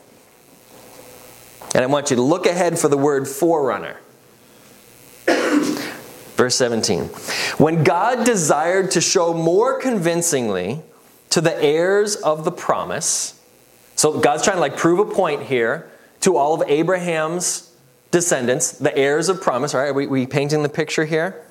And 1.75 1.83
I 1.83 1.87
want 1.87 2.11
you 2.11 2.17
to 2.17 2.23
look 2.23 2.47
ahead 2.47 2.79
for 2.79 2.89
the 2.89 2.97
word 2.97 3.27
forerunner. 3.27 3.99
Verse 6.37 6.55
17. 6.57 7.05
When 7.57 7.83
God 7.83 8.27
desired 8.27 8.91
to 8.93 9.01
show 9.01 9.33
more 9.33 9.81
convincingly 9.81 10.83
to 11.31 11.41
the 11.41 11.61
heirs 11.63 12.17
of 12.17 12.45
the 12.45 12.53
promise, 12.53 13.41
so 13.95 14.21
God's 14.21 14.45
trying 14.45 14.57
to 14.57 14.61
like 14.61 14.77
prove 14.77 14.99
a 14.99 15.13
point 15.13 15.43
here 15.45 15.91
to 16.21 16.37
all 16.37 16.61
of 16.61 16.69
Abraham's 16.69 17.73
descendants, 18.11 18.73
the 18.73 18.97
heirs 18.97 19.31
of 19.31 19.41
promise. 19.41 19.75
All 19.75 19.81
right, 19.81 19.89
are 19.89 19.95
we, 19.95 20.07
we 20.07 20.27
painting 20.27 20.63
the 20.63 20.69
picture 20.69 21.07
here? 21.07 21.43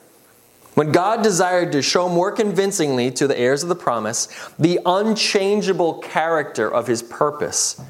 When 0.75 0.91
God 0.91 1.23
desired 1.23 1.71
to 1.71 1.81
show 1.81 2.07
more 2.07 2.31
convincingly 2.31 3.09
to 3.11 3.27
the 3.27 3.39
heirs 3.39 3.63
of 3.63 3.69
the 3.69 3.75
promise 3.75 4.27
the 4.59 4.79
unchangeable 4.85 5.95
character 5.95 6.71
of 6.71 6.85
his 6.85 7.01
purpose 7.01 7.81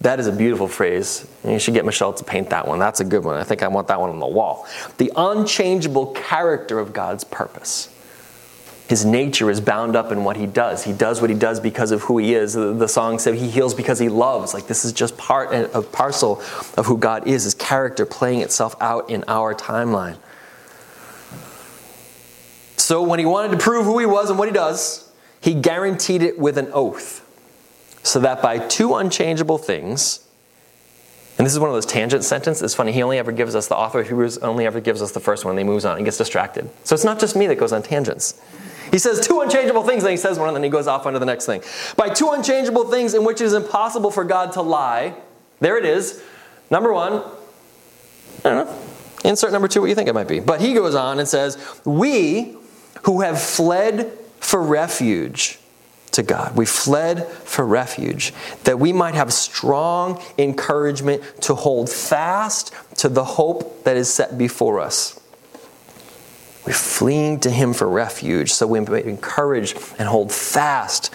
that 0.00 0.18
is 0.18 0.26
a 0.26 0.32
beautiful 0.32 0.66
phrase. 0.66 1.28
You 1.44 1.58
should 1.58 1.74
get 1.74 1.84
Michelle 1.84 2.14
to 2.14 2.24
paint 2.24 2.50
that 2.50 2.66
one. 2.66 2.78
That's 2.78 3.00
a 3.00 3.04
good 3.04 3.22
one. 3.22 3.36
I 3.36 3.44
think 3.44 3.62
I 3.62 3.68
want 3.68 3.88
that 3.88 4.00
one 4.00 4.08
on 4.08 4.18
the 4.18 4.26
wall. 4.26 4.66
The 4.96 5.12
unchangeable 5.14 6.12
character 6.12 6.78
of 6.78 6.92
God's 6.94 7.24
purpose. 7.24 7.94
His 8.88 9.04
nature 9.04 9.50
is 9.50 9.60
bound 9.60 9.94
up 9.94 10.10
in 10.10 10.24
what 10.24 10.36
he 10.36 10.46
does. 10.46 10.82
He 10.82 10.92
does 10.92 11.20
what 11.20 11.30
he 11.30 11.36
does 11.36 11.60
because 11.60 11.92
of 11.92 12.02
who 12.02 12.18
he 12.18 12.34
is. 12.34 12.54
The 12.54 12.88
song 12.88 13.18
said 13.18 13.34
he 13.34 13.48
heals 13.48 13.74
because 13.74 13.98
he 13.98 14.08
loves. 14.08 14.54
Like 14.54 14.66
this 14.66 14.84
is 14.84 14.92
just 14.92 15.16
part 15.18 15.52
of 15.52 15.84
a 15.84 15.86
parcel 15.86 16.42
of 16.76 16.86
who 16.86 16.96
God 16.96 17.28
is, 17.28 17.44
his 17.44 17.54
character 17.54 18.04
playing 18.04 18.40
itself 18.40 18.74
out 18.80 19.10
in 19.10 19.22
our 19.28 19.54
timeline. 19.54 20.16
So 22.78 23.02
when 23.02 23.18
he 23.18 23.26
wanted 23.26 23.52
to 23.52 23.58
prove 23.58 23.84
who 23.84 23.98
he 23.98 24.06
was 24.06 24.30
and 24.30 24.38
what 24.38 24.48
he 24.48 24.54
does, 24.54 25.12
he 25.40 25.54
guaranteed 25.54 26.22
it 26.22 26.38
with 26.38 26.58
an 26.58 26.70
oath 26.72 27.19
so 28.02 28.20
that 28.20 28.42
by 28.42 28.58
two 28.58 28.94
unchangeable 28.94 29.58
things, 29.58 30.26
and 31.40 31.46
this 31.46 31.54
is 31.54 31.58
one 31.58 31.70
of 31.70 31.74
those 31.74 31.86
tangent 31.86 32.22
sentences. 32.22 32.62
It's 32.62 32.74
funny, 32.74 32.92
he 32.92 33.02
only 33.02 33.18
ever 33.18 33.32
gives 33.32 33.54
us, 33.54 33.66
the 33.66 33.76
author 33.76 34.00
of 34.00 34.08
Hebrews 34.08 34.38
only 34.38 34.66
ever 34.66 34.80
gives 34.80 35.00
us 35.00 35.12
the 35.12 35.20
first 35.20 35.44
one, 35.44 35.52
and 35.52 35.58
he 35.58 35.64
moves 35.64 35.84
on 35.84 35.96
and 35.96 36.04
gets 36.04 36.18
distracted. 36.18 36.68
So 36.84 36.94
it's 36.94 37.04
not 37.04 37.18
just 37.18 37.34
me 37.34 37.46
that 37.46 37.56
goes 37.56 37.72
on 37.72 37.82
tangents. 37.82 38.40
He 38.90 38.98
says 38.98 39.26
two 39.26 39.40
unchangeable 39.40 39.84
things, 39.84 40.02
then 40.02 40.10
he 40.10 40.16
says 40.16 40.38
one, 40.38 40.48
and 40.48 40.56
then 40.56 40.64
he 40.64 40.68
goes 40.68 40.86
off 40.86 41.06
onto 41.06 41.18
the 41.18 41.26
next 41.26 41.46
thing. 41.46 41.62
By 41.96 42.08
two 42.08 42.30
unchangeable 42.30 42.90
things 42.90 43.14
in 43.14 43.24
which 43.24 43.40
it 43.40 43.44
is 43.44 43.54
impossible 43.54 44.10
for 44.10 44.24
God 44.24 44.52
to 44.52 44.62
lie, 44.62 45.14
there 45.60 45.78
it 45.78 45.84
is. 45.84 46.22
Number 46.70 46.92
one, 46.92 47.22
I 48.44 48.48
don't 48.48 48.66
know, 48.66 48.78
insert 49.24 49.52
number 49.52 49.68
two 49.68 49.80
what 49.80 49.88
you 49.88 49.94
think 49.94 50.08
it 50.08 50.14
might 50.14 50.28
be. 50.28 50.40
But 50.40 50.60
he 50.60 50.74
goes 50.74 50.94
on 50.94 51.18
and 51.18 51.28
says, 51.28 51.56
We 51.84 52.56
who 53.04 53.20
have 53.20 53.40
fled 53.40 54.12
for 54.40 54.60
refuge 54.60 55.58
to 56.20 56.26
God. 56.26 56.56
We 56.56 56.66
fled 56.66 57.26
for 57.26 57.66
refuge 57.66 58.32
that 58.64 58.78
we 58.78 58.92
might 58.92 59.14
have 59.14 59.32
strong 59.32 60.22
encouragement 60.38 61.22
to 61.42 61.54
hold 61.54 61.90
fast 61.90 62.74
to 62.98 63.08
the 63.08 63.24
hope 63.24 63.84
that 63.84 63.96
is 63.96 64.12
set 64.12 64.36
before 64.36 64.80
us. 64.80 65.18
We're 66.66 66.74
fleeing 66.74 67.40
to 67.40 67.50
Him 67.50 67.72
for 67.72 67.88
refuge 67.88 68.52
so 68.52 68.66
we 68.66 68.80
may 68.80 69.02
encourage 69.04 69.74
and 69.98 70.08
hold 70.08 70.30
fast 70.30 71.12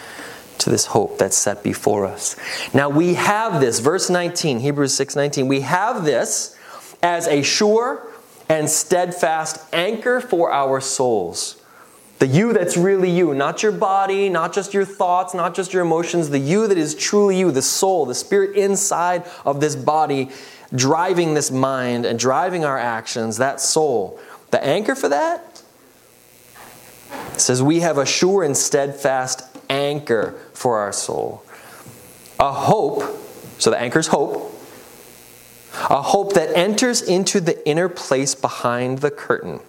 to 0.58 0.70
this 0.70 0.88
hope 0.88 1.20
that's 1.20 1.38
set 1.38 1.64
before 1.64 2.06
us. 2.06 2.36
Now 2.74 2.90
we 2.90 3.14
have 3.14 3.62
this, 3.62 3.80
verse 3.80 4.10
19, 4.10 4.60
Hebrews 4.60 4.96
6 4.96 5.16
19, 5.16 5.48
we 5.48 5.62
have 5.62 6.04
this 6.04 6.58
as 7.04 7.28
a 7.28 7.44
sure 7.44 8.08
and 8.50 8.68
steadfast 8.70 9.64
anchor 9.74 10.20
for 10.20 10.52
our 10.52 10.82
souls 10.82 11.62
the 12.26 12.36
you 12.36 12.54
that's 12.54 12.76
really 12.76 13.12
you, 13.12 13.36
not 13.36 13.62
your 13.62 13.72
body, 13.72 14.30
not 14.30 14.52
just 14.52 14.74
your 14.74 14.84
thoughts, 14.84 15.36
not 15.36 15.54
just 15.54 15.74
your 15.74 15.84
emotions, 15.84 16.32
the 16.32 16.40
you 16.40 16.66
that 16.68 16.78
is 16.78 16.96
truly 16.96 17.38
you, 17.38 17.52
the 17.52 17.62
soul, 17.62 18.08
the 18.08 18.16
spirit 18.16 18.56
inside 18.56 19.24
of 19.46 19.60
this 19.60 19.76
body, 19.76 20.30
driving 20.74 21.36
this 21.36 21.52
mind 21.52 22.04
and 22.04 22.18
driving 22.18 22.66
our 22.66 22.80
actions, 22.80 23.38
that 23.38 23.62
soul. 23.62 24.20
The 24.50 24.64
anchor 24.64 24.96
for 24.96 25.08
that 25.10 25.62
says 27.38 27.62
we 27.62 27.82
have 27.82 28.00
a 28.00 28.08
sure 28.08 28.44
and 28.44 28.58
steadfast 28.58 29.44
anchor 29.70 30.34
for 30.52 30.80
our 30.80 30.92
soul. 30.92 31.46
A 32.40 32.52
hope, 32.52 33.04
so 33.60 33.70
the 33.70 33.80
anchor's 33.80 34.08
hope, 34.08 34.52
a 35.92 36.02
hope 36.02 36.34
that 36.34 36.58
enters 36.58 37.04
into 37.04 37.40
the 37.40 37.68
inner 37.70 37.88
place 37.88 38.34
behind 38.34 39.00
the 39.00 39.12
curtain. 39.12 39.60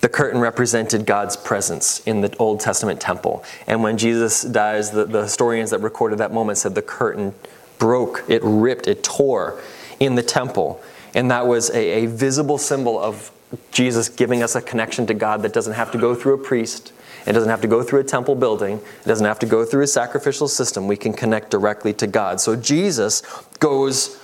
The 0.00 0.08
curtain 0.08 0.40
represented 0.40 1.06
God's 1.06 1.36
presence 1.36 2.00
in 2.06 2.20
the 2.20 2.34
Old 2.38 2.60
Testament 2.60 3.00
temple. 3.00 3.44
And 3.66 3.82
when 3.82 3.98
Jesus 3.98 4.42
dies, 4.42 4.90
the, 4.92 5.04
the 5.04 5.22
historians 5.22 5.70
that 5.70 5.80
recorded 5.80 6.18
that 6.18 6.32
moment 6.32 6.58
said 6.58 6.74
the 6.74 6.82
curtain 6.82 7.34
broke, 7.78 8.24
it 8.28 8.40
ripped, 8.44 8.86
it 8.86 9.02
tore 9.02 9.60
in 9.98 10.14
the 10.14 10.22
temple. 10.22 10.80
And 11.14 11.30
that 11.30 11.46
was 11.46 11.70
a, 11.70 12.04
a 12.04 12.06
visible 12.06 12.58
symbol 12.58 12.98
of 12.98 13.32
Jesus 13.72 14.08
giving 14.08 14.42
us 14.42 14.54
a 14.54 14.60
connection 14.62 15.06
to 15.06 15.14
God 15.14 15.42
that 15.42 15.52
doesn't 15.52 15.72
have 15.72 15.90
to 15.92 15.98
go 15.98 16.14
through 16.14 16.34
a 16.34 16.38
priest. 16.38 16.92
It 17.26 17.32
doesn't 17.32 17.48
have 17.48 17.60
to 17.62 17.68
go 17.68 17.82
through 17.82 18.00
a 18.00 18.04
temple 18.04 18.34
building. 18.34 18.78
It 18.78 19.08
doesn't 19.08 19.26
have 19.26 19.38
to 19.40 19.46
go 19.46 19.64
through 19.64 19.82
a 19.82 19.86
sacrificial 19.86 20.48
system. 20.48 20.86
We 20.86 20.96
can 20.96 21.12
connect 21.12 21.50
directly 21.50 21.92
to 21.94 22.06
God. 22.06 22.40
So 22.40 22.56
Jesus 22.56 23.22
goes 23.58 24.16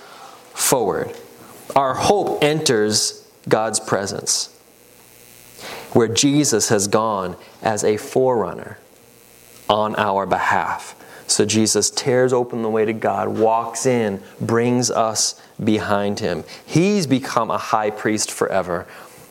forward. 0.53 1.15
Our 1.75 1.95
hope 1.95 2.43
enters 2.43 3.27
God's 3.49 3.79
presence, 3.79 4.54
where 5.95 6.09
Jesus 6.09 6.67
has 6.67 6.89
gone 6.89 7.37
as 7.61 7.85
a 7.85 7.95
forerunner 7.95 8.77
on 9.69 9.95
our 9.95 10.25
behalf. 10.25 10.93
So 11.25 11.45
Jesus 11.45 11.89
tears 11.89 12.33
open 12.33 12.63
the 12.63 12.69
way 12.69 12.83
to 12.83 12.91
God, 12.91 13.29
walks 13.29 13.85
in, 13.85 14.21
brings 14.41 14.91
us 14.91 15.41
behind 15.63 16.19
him. 16.19 16.43
He's 16.65 17.07
become 17.07 17.49
a 17.49 17.57
high 17.57 17.91
priest 17.91 18.29
forever 18.29 18.85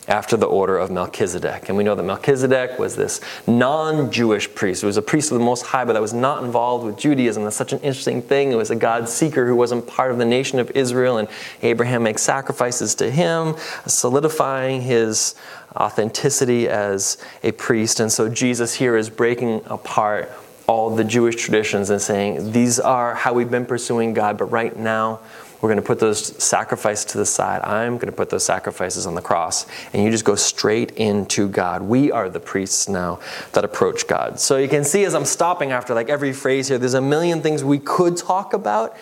after 0.07 0.37
the 0.37 0.47
order 0.47 0.77
of 0.77 0.91
Melchizedek. 0.91 1.69
And 1.69 1.77
we 1.77 1.85
know 1.85 1.95
that 1.95 2.03
Melchizedek 2.03 2.79
was 2.79 2.97
this 2.97 3.21
non 3.47 4.11
Jewish 4.11 4.53
priest. 4.55 4.83
He 4.83 4.87
was 4.87 4.97
a 4.97 5.03
priest 5.03 5.33
of 5.33 5.39
the 5.39 5.45
Most 5.45 5.63
High, 5.63 5.85
but 5.85 5.95
that 5.95 6.03
was 6.03 6.13
not 6.13 6.45
involved 6.45 6.85
with 6.85 6.99
Judaism. 6.99 7.45
That's 7.45 7.57
such 7.57 7.73
an 7.73 7.81
interesting 7.81 8.21
thing. 8.21 8.53
It 8.53 8.57
was 8.57 8.71
a 8.71 8.77
God 8.77 9.09
seeker 9.09 9.47
who 9.47 9.57
wasn't 9.57 9.87
part 9.87 10.11
of 10.11 10.19
the 10.19 10.25
nation 10.25 10.59
of 10.59 10.71
Israel, 10.73 11.19
and 11.19 11.29
Abraham 11.63 12.03
makes 12.03 12.23
sacrifices 12.23 12.95
to 12.97 13.11
him, 13.11 13.55
solidifying 13.87 14.83
his 14.83 15.35
authenticity 15.77 16.69
as 16.69 17.19
a 17.43 17.53
priest. 17.53 18.01
And 18.01 18.13
so 18.13 18.29
Jesus 18.29 18.75
here 18.75 18.97
is 18.97 19.11
breaking 19.11 19.63
apart 19.67 20.31
all 20.67 20.95
the 20.95 21.05
Jewish 21.05 21.37
traditions 21.37 21.91
and 21.91 22.01
saying, 22.01 22.53
These 22.53 22.81
are 22.81 23.15
how 23.15 23.35
we've 23.35 23.51
been 23.51 23.67
pursuing 23.67 24.15
God, 24.15 24.39
but 24.39 24.47
right 24.47 24.75
now, 24.77 25.21
we're 25.65 25.71
going 25.71 25.81
to 25.81 25.87
put 25.87 25.99
those 25.99 26.45
sacrifices 26.45 27.07
to 27.07 27.17
the 27.17 27.25
side. 27.25 27.63
I'm 27.63 27.95
going 27.95 28.11
to 28.11 28.13
put 28.13 28.29
those 28.29 28.45
sacrifices 28.45 29.07
on 29.07 29.15
the 29.15 29.23
cross. 29.23 29.65
And 29.95 30.05
you 30.05 30.11
just 30.11 30.27
go 30.27 30.35
straight 30.35 30.91
into 30.91 31.49
God. 31.49 31.81
We 31.81 32.13
are 32.13 32.29
the 32.29 32.39
priests 32.39 32.87
now 32.87 33.21
that 33.53 33.65
approach 33.65 34.07
God. 34.07 34.39
So 34.39 34.59
you 34.59 34.69
can 34.69 34.85
see 34.85 35.05
as 35.05 35.15
I'm 35.15 35.25
stopping 35.25 35.73
after 35.73 35.95
like 35.95 36.11
every 36.11 36.35
phrase 36.35 36.69
here, 36.69 36.77
there's 36.77 36.93
a 36.93 37.01
million 37.01 37.41
things 37.41 37.65
we 37.65 37.79
could 37.79 38.19
talk 38.19 38.53
about 38.53 38.95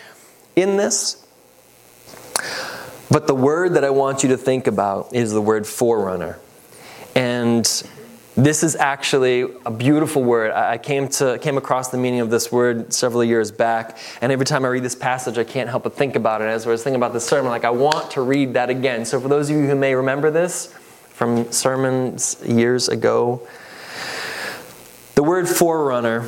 in 0.55 0.77
this. 0.77 1.27
But 3.11 3.27
the 3.27 3.35
word 3.35 3.75
that 3.75 3.83
I 3.83 3.91
want 3.91 4.23
you 4.23 4.29
to 4.29 4.37
think 4.37 4.69
about 4.69 5.13
is 5.13 5.33
the 5.33 5.43
word 5.43 5.67
forerunner. 5.67 6.39
And 7.17 7.67
this 8.37 8.63
is 8.63 8.77
actually 8.77 9.43
a 9.67 9.71
beautiful 9.71 10.23
word. 10.23 10.53
I 10.53 10.79
came 10.79 11.09
to 11.09 11.39
came 11.39 11.59
across 11.59 11.91
the 11.91 11.99
meaning 11.99 12.21
of 12.21 12.31
this 12.31 12.51
word 12.51 12.93
several 12.93 13.23
years 13.23 13.51
back, 13.51 13.99
and 14.23 14.33
every 14.33 14.47
time 14.47 14.65
I 14.65 14.69
read 14.69 14.83
this 14.83 14.95
passage, 14.95 15.37
I 15.37 15.45
can't 15.45 15.69
help 15.69 15.83
but 15.83 15.95
think 15.95 16.17
about 16.17 16.41
it. 16.41 16.47
As 16.47 16.67
I 16.67 16.71
was 16.71 16.83
thinking 16.83 16.97
about 16.97 17.13
the 17.13 17.21
sermon, 17.21 17.51
like 17.51 17.65
I 17.65 17.71
want 17.71 18.11
to 18.13 18.23
read 18.23 18.55
that 18.55 18.71
again. 18.71 19.05
So 19.05 19.21
for 19.21 19.29
those 19.29 19.51
of 19.51 19.57
you 19.57 19.67
who 19.67 19.75
may 19.75 19.95
remember 19.95 20.31
this 20.31 20.73
from 21.11 21.51
sermons 21.53 22.43
years 22.47 22.89
ago, 22.89 23.47
the 25.15 25.23
word 25.23 25.47
forerunner 25.47 26.27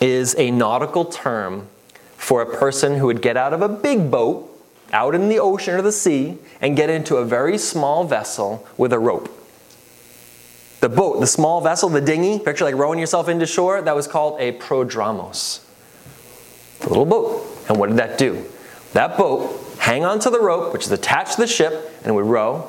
is 0.00 0.34
a 0.38 0.50
nautical 0.50 1.04
term 1.04 1.68
for 2.16 2.42
a 2.42 2.56
person 2.56 2.96
who 2.96 3.06
would 3.06 3.22
get 3.22 3.36
out 3.36 3.52
of 3.52 3.62
a 3.62 3.68
big 3.68 4.10
boat 4.10 4.46
out 4.92 5.14
in 5.14 5.28
the 5.28 5.38
ocean 5.38 5.74
or 5.74 5.82
the 5.82 5.92
sea 5.92 6.38
and 6.60 6.76
get 6.76 6.90
into 6.90 7.16
a 7.16 7.24
very 7.24 7.58
small 7.58 8.04
vessel 8.04 8.66
with 8.76 8.92
a 8.92 8.98
rope. 8.98 9.37
The 10.80 10.88
boat, 10.88 11.20
the 11.20 11.26
small 11.26 11.60
vessel, 11.60 11.88
the 11.88 12.00
dinghy, 12.00 12.38
picture 12.38 12.64
like 12.64 12.76
rowing 12.76 12.98
yourself 12.98 13.28
into 13.28 13.46
shore, 13.46 13.82
that 13.82 13.96
was 13.96 14.06
called 14.06 14.40
a 14.40 14.52
prodromos. 14.52 15.64
The 16.80 16.88
little 16.88 17.06
boat. 17.06 17.44
And 17.68 17.78
what 17.78 17.88
did 17.88 17.98
that 17.98 18.18
do? 18.18 18.44
That 18.92 19.18
boat 19.18 19.64
hang 19.78 20.04
onto 20.04 20.30
the 20.30 20.40
rope, 20.40 20.72
which 20.72 20.86
is 20.86 20.92
attached 20.92 21.32
to 21.32 21.40
the 21.40 21.46
ship, 21.46 21.90
and 22.04 22.14
would 22.14 22.26
row, 22.26 22.68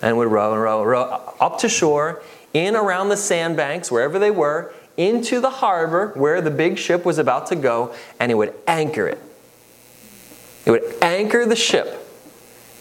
and 0.00 0.16
would 0.16 0.28
row 0.28 0.52
and 0.52 0.62
row 0.62 0.80
and 0.80 0.88
row 0.88 1.34
up 1.40 1.58
to 1.58 1.68
shore, 1.68 2.22
in 2.54 2.76
around 2.76 3.08
the 3.08 3.16
sandbanks, 3.16 3.90
wherever 3.90 4.18
they 4.18 4.30
were, 4.30 4.72
into 4.96 5.40
the 5.40 5.50
harbor 5.50 6.12
where 6.14 6.40
the 6.40 6.50
big 6.50 6.78
ship 6.78 7.04
was 7.04 7.18
about 7.18 7.46
to 7.48 7.56
go, 7.56 7.94
and 8.18 8.32
it 8.32 8.34
would 8.36 8.54
anchor 8.66 9.06
it. 9.06 9.20
It 10.64 10.70
would 10.70 10.94
anchor 11.02 11.46
the 11.46 11.56
ship 11.56 12.06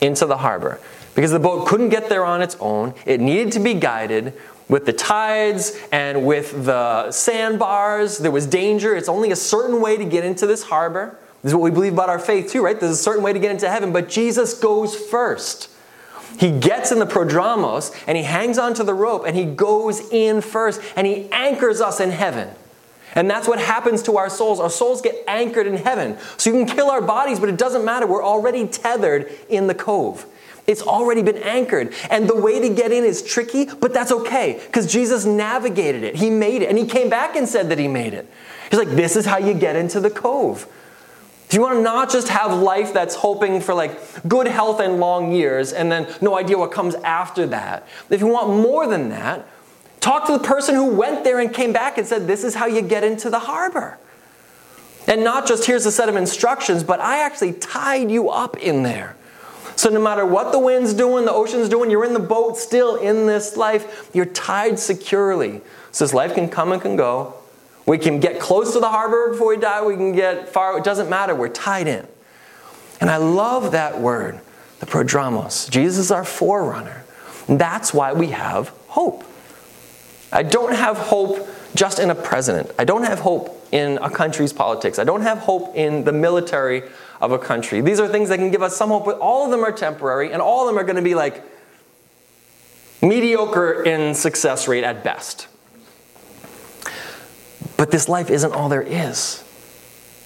into 0.02 0.26
the 0.26 0.38
harbor 0.38 0.80
because 1.16 1.32
the 1.32 1.40
boat 1.40 1.68
couldn't 1.68 1.90
get 1.90 2.10
there 2.10 2.26
on 2.26 2.42
its 2.42 2.58
own. 2.60 2.94
It 3.06 3.20
needed 3.20 3.54
to 3.54 3.60
be 3.60 3.74
guided 3.74 4.34
with 4.70 4.86
the 4.86 4.94
tides 4.94 5.78
and 5.92 6.26
with 6.26 6.66
the 6.66 7.12
sandbars. 7.12 8.18
There 8.18 8.32
was 8.32 8.46
danger. 8.46 8.96
It's 8.96 9.10
only 9.10 9.32
a 9.32 9.36
certain 9.36 9.82
way 9.82 9.98
to 9.98 10.06
get 10.06 10.24
into 10.24 10.46
this 10.46 10.64
harbor. 10.64 11.18
This 11.44 11.52
is 11.52 11.56
what 11.56 11.64
we 11.64 11.72
believe 11.72 11.94
about 11.94 12.10
our 12.10 12.20
faith, 12.20 12.52
too, 12.52 12.64
right? 12.64 12.80
There's 12.80 12.92
a 12.92 12.96
certain 12.96 13.24
way 13.24 13.32
to 13.32 13.40
get 13.40 13.52
into 13.52 13.70
heaven, 13.70 13.94
but 13.94 14.10
Jesus 14.10 14.54
goes 14.54 14.96
first. 14.96 15.70
He 16.40 16.60
gets 16.60 16.92
in 16.92 17.00
the 17.00 17.06
prodromos 17.06 17.96
and 18.06 18.18
he 18.18 18.24
hangs 18.24 18.58
onto 18.58 18.84
the 18.84 18.94
rope 18.94 19.24
and 19.26 19.36
he 19.36 19.46
goes 19.46 20.12
in 20.12 20.42
first 20.42 20.82
and 20.96 21.08
he 21.08 21.30
anchors 21.32 21.82
us 21.82 22.00
in 22.00 22.12
heaven. 22.12 22.50
And 23.16 23.30
that's 23.30 23.48
what 23.48 23.60
happens 23.60 24.04
to 24.04 24.18
our 24.18 24.30
souls. 24.30 24.60
Our 24.60 24.70
souls 24.70 25.02
get 25.02 25.16
anchored 25.28 25.66
in 25.66 25.78
heaven. 25.78 26.18
So 26.38 26.52
you 26.52 26.66
can 26.66 26.76
kill 26.76 26.92
our 26.92 27.02
bodies, 27.02 27.40
but 27.40 27.50
it 27.50 27.58
doesn't 27.58 27.84
matter. 27.84 28.06
We're 28.06 28.24
already 28.24 28.68
tethered 28.68 29.32
in 29.50 29.66
the 29.66 29.74
cove. 29.74 30.26
It's 30.68 30.82
already 30.82 31.24
been 31.24 31.38
anchored. 31.38 31.94
And 32.10 32.30
the 32.30 32.36
way 32.36 32.60
to 32.60 32.70
get 32.70 32.92
in 32.92 33.06
is 33.06 33.24
tricky, 33.24 33.66
but 33.66 33.94
that's 33.94 34.12
okay 34.12 34.62
because 34.66 34.92
Jesus 34.92 35.26
navigated 35.26 36.04
it. 36.04 36.18
He 36.18 36.30
made 36.30 36.62
it. 36.62 36.70
And 36.70 36.78
he 36.78 36.86
came 36.86 37.10
back 37.10 37.38
and 37.38 37.48
said 37.48 37.70
that 37.70 37.80
he 37.80 37.88
made 37.88 38.14
it. 38.14 38.30
He's 38.70 38.78
like, 38.78 38.90
this 38.90 39.16
is 39.16 39.26
how 39.26 39.38
you 39.38 39.54
get 39.54 39.78
into 39.78 40.02
the 40.02 40.10
cove. 40.10 40.68
If 41.48 41.54
you 41.54 41.62
want 41.62 41.76
to 41.76 41.82
not 41.82 42.12
just 42.12 42.28
have 42.28 42.54
life 42.54 42.94
that's 42.94 43.16
hoping 43.16 43.62
for 43.62 43.74
like 43.74 43.98
good 44.28 44.48
health 44.48 44.82
and 44.82 45.00
long 45.00 45.32
years 45.32 45.72
and 45.72 45.90
then 45.90 46.14
no 46.20 46.38
idea 46.38 46.58
what 46.58 46.74
comes 46.74 46.96
after 46.96 47.48
that, 47.48 47.88
if 48.10 48.20
you 48.20 48.28
want 48.28 48.50
more 48.50 48.86
than 48.86 49.08
that, 49.10 49.48
talk 50.02 50.26
to 50.28 50.34
the 50.34 50.44
person 50.44 50.76
who 50.76 50.94
went 50.94 51.24
there 51.24 51.40
and 51.40 51.54
came 51.54 51.72
back 51.72 51.98
and 51.98 52.06
said, 52.06 52.28
This 52.28 52.44
is 52.44 52.54
how 52.54 52.66
you 52.66 52.82
get 52.82 53.06
into 53.06 53.30
the 53.30 53.40
harbor. 53.40 53.98
And 55.08 55.24
not 55.24 55.48
just 55.48 55.66
here's 55.66 55.86
a 55.86 55.92
set 55.92 56.10
of 56.10 56.18
instructions, 56.18 56.84
but 56.84 57.00
I 57.00 57.20
actually 57.20 57.54
tied 57.54 58.12
you 58.12 58.30
up 58.30 58.58
in 58.58 58.84
there. 58.84 59.16
So 59.78 59.90
no 59.90 60.02
matter 60.02 60.26
what 60.26 60.52
the 60.52 60.60
wind's 60.60 60.94
doing, 60.94 61.26
the 61.26 61.32
ocean's 61.32 61.70
doing, 61.70 61.92
you're 61.92 62.04
in 62.04 62.14
the 62.14 62.20
boat 62.20 62.58
still 62.58 62.96
in 62.96 63.28
this 63.28 63.56
life. 63.56 64.10
You're 64.12 64.26
tied 64.26 64.80
securely. 64.80 65.62
So 65.92 66.04
this 66.04 66.16
life 66.16 66.34
can 66.34 66.50
come 66.50 66.72
and 66.72 66.82
can 66.82 66.96
go. 66.96 67.36
We 67.86 68.00
can 68.00 68.20
get 68.20 68.40
close 68.40 68.74
to 68.74 68.80
the 68.80 68.90
harbor 68.90 69.30
before 69.32 69.50
we 69.50 69.58
die. 69.58 69.86
We 69.86 69.96
can 69.96 70.14
get 70.14 70.50
far. 70.50 70.78
It 70.80 70.84
doesn't 70.84 71.10
matter. 71.10 71.36
We're 71.36 71.50
tied 71.50 71.88
in. 71.88 72.08
And 73.00 73.10
I 73.12 73.18
love 73.18 73.72
that 73.72 74.02
word, 74.02 74.40
the 74.80 74.88
prodromos. 74.88 75.70
Jesus 75.70 76.06
is 76.06 76.12
our 76.12 76.26
forerunner. 76.26 77.06
And 77.48 77.60
that's 77.60 77.94
why 77.94 78.14
we 78.14 78.28
have 78.28 78.70
hope. 78.88 79.24
I 80.32 80.42
don't 80.42 80.74
have 80.74 80.98
hope 80.98 81.48
just 81.76 82.00
in 82.00 82.10
a 82.10 82.16
president. 82.16 82.72
I 82.80 82.84
don't 82.84 83.04
have 83.04 83.20
hope 83.20 83.68
in 83.72 84.00
a 84.00 84.10
country's 84.10 84.52
politics. 84.52 84.98
I 84.98 85.04
don't 85.04 85.22
have 85.22 85.38
hope 85.38 85.76
in 85.76 86.04
the 86.04 86.12
military 86.12 86.84
of 87.20 87.32
a 87.32 87.40
country. 87.40 87.82
These 87.82 88.00
are 88.00 88.08
things 88.08 88.30
that 88.30 88.38
can 88.38 88.52
give 88.52 88.62
us 88.62 88.76
some 88.76 88.90
hope, 88.90 89.06
but 89.06 89.20
all 89.20 89.46
of 89.46 89.52
them 89.52 89.64
are 89.64 89.72
temporary, 89.72 90.32
and 90.32 90.42
all 90.42 90.68
of 90.68 90.74
them 90.74 90.80
are 90.82 90.86
going 90.86 90.98
to 90.98 91.02
be 91.02 91.16
like 91.16 91.44
mediocre 93.02 93.84
in 93.84 94.14
success 94.14 94.68
rate 94.68 94.84
at 94.84 95.04
best. 95.04 95.48
But 97.76 97.92
this 97.92 98.10
life 98.10 98.30
isn't 98.30 98.54
all 98.54 98.70
there 98.70 98.82
is. 98.82 99.44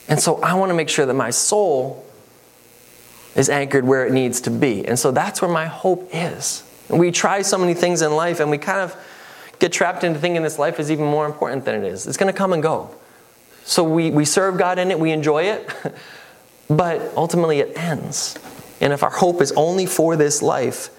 And 0.07 0.19
so 0.19 0.41
I 0.41 0.53
want 0.55 0.69
to 0.69 0.73
make 0.73 0.89
sure 0.89 1.05
that 1.05 1.13
my 1.13 1.29
soul 1.29 2.05
is 3.35 3.49
anchored 3.49 3.85
where 3.85 4.05
it 4.05 4.11
needs 4.11 4.41
to 4.41 4.51
be. 4.51 4.85
And 4.85 4.99
so 4.99 5.11
that's 5.11 5.41
where 5.41 5.51
my 5.51 5.65
hope 5.65 6.09
is. 6.11 6.63
We 6.89 7.11
try 7.11 7.41
so 7.41 7.57
many 7.57 7.73
things 7.73 8.01
in 8.01 8.11
life, 8.13 8.39
and 8.39 8.51
we 8.51 8.57
kind 8.57 8.79
of 8.79 8.95
get 9.59 9.71
trapped 9.71 10.03
into 10.03 10.19
thinking 10.19 10.43
this 10.43 10.59
life 10.59 10.79
is 10.79 10.91
even 10.91 11.05
more 11.05 11.25
important 11.25 11.63
than 11.63 11.83
it 11.83 11.87
is. 11.87 12.07
It's 12.07 12.17
going 12.17 12.31
to 12.31 12.37
come 12.37 12.51
and 12.51 12.61
go. 12.61 12.93
So 13.63 13.83
we, 13.83 14.11
we 14.11 14.25
serve 14.25 14.57
God 14.57 14.79
in 14.79 14.91
it, 14.91 14.99
we 14.99 15.11
enjoy 15.11 15.43
it. 15.43 15.69
But 16.71 17.11
ultimately, 17.17 17.59
it 17.59 17.77
ends. 17.77 18.39
And 18.79 18.93
if 18.93 19.03
our 19.03 19.09
hope 19.09 19.41
is 19.41 19.51
only 19.51 19.85
for 19.85 20.15
this 20.15 20.41
life, 20.41 20.89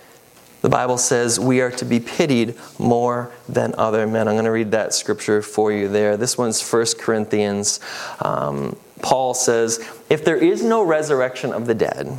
the 0.61 0.69
Bible 0.69 0.99
says 0.99 1.41
we 1.41 1.61
are 1.61 1.71
to 1.73 1.85
be 1.85 1.99
pitied 1.99 2.57
more 2.79 3.33
than 3.49 3.75
other 3.79 4.07
men. 4.07 4.29
I'm 4.29 4.35
going 4.35 4.45
to 4.45 4.53
read 4.53 4.71
that 4.73 4.95
scripture 4.95 5.41
for 5.41 5.73
you 5.73 5.89
there. 5.89 6.17
This 6.17 6.37
one's 6.37 6.63
1 6.63 6.87
Corinthians. 6.99 7.81
Um, 8.21 8.77
Paul 9.01 9.35
says, 9.35 9.81
If 10.11 10.25
there 10.25 10.37
is 10.37 10.63
no 10.63 10.83
resurrection 10.83 11.53
of 11.53 11.67
the 11.67 11.75
dead, 11.75 12.17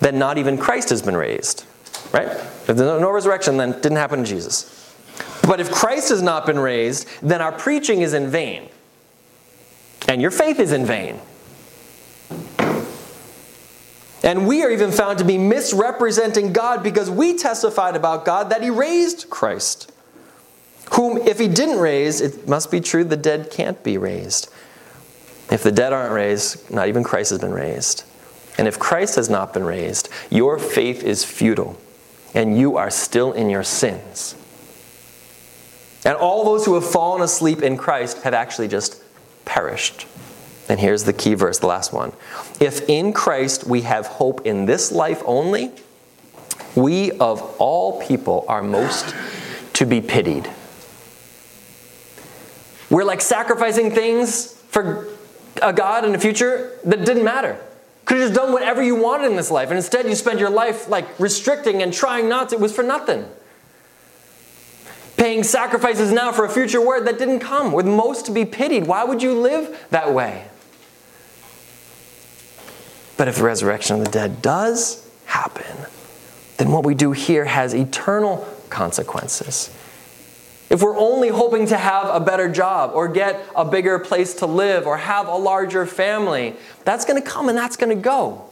then 0.00 0.18
not 0.18 0.38
even 0.38 0.58
Christ 0.58 0.90
has 0.90 1.02
been 1.02 1.16
raised. 1.16 1.64
Right? 2.12 2.28
If 2.28 2.66
there's 2.66 3.00
no 3.00 3.10
resurrection, 3.10 3.56
then 3.56 3.70
it 3.70 3.82
didn't 3.82 3.98
happen 3.98 4.20
to 4.20 4.24
Jesus. 4.24 4.94
But 5.42 5.58
if 5.58 5.70
Christ 5.70 6.10
has 6.10 6.20
not 6.20 6.44
been 6.44 6.58
raised, 6.58 7.08
then 7.22 7.40
our 7.40 7.52
preaching 7.52 8.02
is 8.02 8.12
in 8.12 8.28
vain. 8.28 8.68
And 10.06 10.20
your 10.20 10.30
faith 10.30 10.60
is 10.60 10.72
in 10.72 10.84
vain. 10.84 11.18
And 14.28 14.46
we 14.46 14.62
are 14.62 14.70
even 14.70 14.92
found 14.92 15.20
to 15.20 15.24
be 15.24 15.38
misrepresenting 15.38 16.52
God 16.52 16.82
because 16.82 17.08
we 17.08 17.38
testified 17.38 17.96
about 17.96 18.26
God 18.26 18.50
that 18.50 18.62
He 18.62 18.68
raised 18.68 19.30
Christ, 19.30 19.90
whom, 20.92 21.16
if 21.16 21.38
He 21.38 21.48
didn't 21.48 21.78
raise, 21.78 22.20
it 22.20 22.46
must 22.46 22.70
be 22.70 22.78
true 22.78 23.04
the 23.04 23.16
dead 23.16 23.50
can't 23.50 23.82
be 23.82 23.96
raised. 23.96 24.50
If 25.50 25.62
the 25.62 25.72
dead 25.72 25.94
aren't 25.94 26.12
raised, 26.12 26.70
not 26.70 26.88
even 26.88 27.04
Christ 27.04 27.30
has 27.30 27.38
been 27.38 27.54
raised. 27.54 28.04
And 28.58 28.68
if 28.68 28.78
Christ 28.78 29.16
has 29.16 29.30
not 29.30 29.54
been 29.54 29.64
raised, 29.64 30.10
your 30.28 30.58
faith 30.58 31.02
is 31.02 31.24
futile, 31.24 31.80
and 32.34 32.58
you 32.58 32.76
are 32.76 32.90
still 32.90 33.32
in 33.32 33.48
your 33.48 33.64
sins. 33.64 34.34
And 36.04 36.18
all 36.18 36.44
those 36.44 36.66
who 36.66 36.74
have 36.74 36.86
fallen 36.86 37.22
asleep 37.22 37.62
in 37.62 37.78
Christ 37.78 38.20
have 38.24 38.34
actually 38.34 38.68
just 38.68 39.02
perished. 39.46 40.06
And 40.68 40.78
here's 40.78 41.04
the 41.04 41.12
key 41.12 41.34
verse, 41.34 41.58
the 41.58 41.66
last 41.66 41.92
one. 41.92 42.12
If 42.60 42.88
in 42.88 43.12
Christ 43.12 43.66
we 43.66 43.82
have 43.82 44.06
hope 44.06 44.46
in 44.46 44.66
this 44.66 44.92
life 44.92 45.22
only, 45.24 45.72
we 46.74 47.12
of 47.12 47.40
all 47.58 48.00
people 48.02 48.44
are 48.48 48.62
most 48.62 49.14
to 49.74 49.86
be 49.86 50.00
pitied. 50.00 50.50
We're 52.90 53.04
like 53.04 53.20
sacrificing 53.20 53.90
things 53.90 54.54
for 54.68 55.08
a 55.62 55.72
God 55.72 56.04
in 56.04 56.12
the 56.12 56.18
future 56.18 56.78
that 56.84 57.04
didn't 57.04 57.24
matter. 57.24 57.58
Could 58.04 58.18
have 58.18 58.28
just 58.28 58.40
done 58.40 58.52
whatever 58.52 58.82
you 58.82 58.96
wanted 58.96 59.26
in 59.26 59.36
this 59.36 59.50
life, 59.50 59.68
and 59.68 59.76
instead 59.76 60.06
you 60.06 60.14
spend 60.14 60.40
your 60.40 60.50
life 60.50 60.88
like 60.88 61.18
restricting 61.20 61.82
and 61.82 61.92
trying 61.92 62.28
not 62.28 62.48
to. 62.50 62.56
It 62.56 62.60
was 62.60 62.74
for 62.74 62.82
nothing. 62.82 63.26
Paying 65.18 65.42
sacrifices 65.42 66.10
now 66.12 66.32
for 66.32 66.44
a 66.44 66.48
future 66.48 66.80
word 66.80 67.06
that 67.06 67.18
didn't 67.18 67.40
come, 67.40 67.72
with 67.72 67.86
most 67.86 68.26
to 68.26 68.32
be 68.32 68.44
pitied. 68.44 68.86
Why 68.86 69.04
would 69.04 69.22
you 69.22 69.34
live 69.38 69.86
that 69.90 70.14
way? 70.14 70.47
But 73.18 73.28
if 73.28 73.36
the 73.36 73.44
resurrection 73.44 73.98
of 73.98 74.06
the 74.06 74.10
dead 74.10 74.40
does 74.40 75.06
happen, 75.26 75.86
then 76.56 76.72
what 76.72 76.84
we 76.84 76.94
do 76.94 77.12
here 77.12 77.44
has 77.44 77.74
eternal 77.74 78.48
consequences. 78.70 79.74
If 80.70 80.82
we're 80.82 80.96
only 80.96 81.28
hoping 81.28 81.66
to 81.66 81.76
have 81.76 82.14
a 82.14 82.20
better 82.20 82.48
job 82.48 82.92
or 82.94 83.08
get 83.08 83.44
a 83.56 83.64
bigger 83.64 83.98
place 83.98 84.34
to 84.34 84.46
live 84.46 84.86
or 84.86 84.98
have 84.98 85.26
a 85.26 85.34
larger 85.34 85.84
family, 85.84 86.54
that's 86.84 87.04
going 87.04 87.20
to 87.20 87.28
come 87.28 87.48
and 87.48 87.58
that's 87.58 87.76
going 87.76 87.94
to 87.94 88.00
go. 88.00 88.44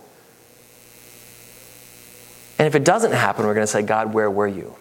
And 2.59 2.67
if 2.67 2.75
it 2.75 2.85
doesn't 2.85 3.13
happen, 3.13 3.47
we're 3.47 3.55
going 3.55 3.67
to 3.67 3.71
say, 3.73 3.83
God, 3.83 4.15
where 4.15 4.31
were 4.31 4.49
you? 4.49 4.75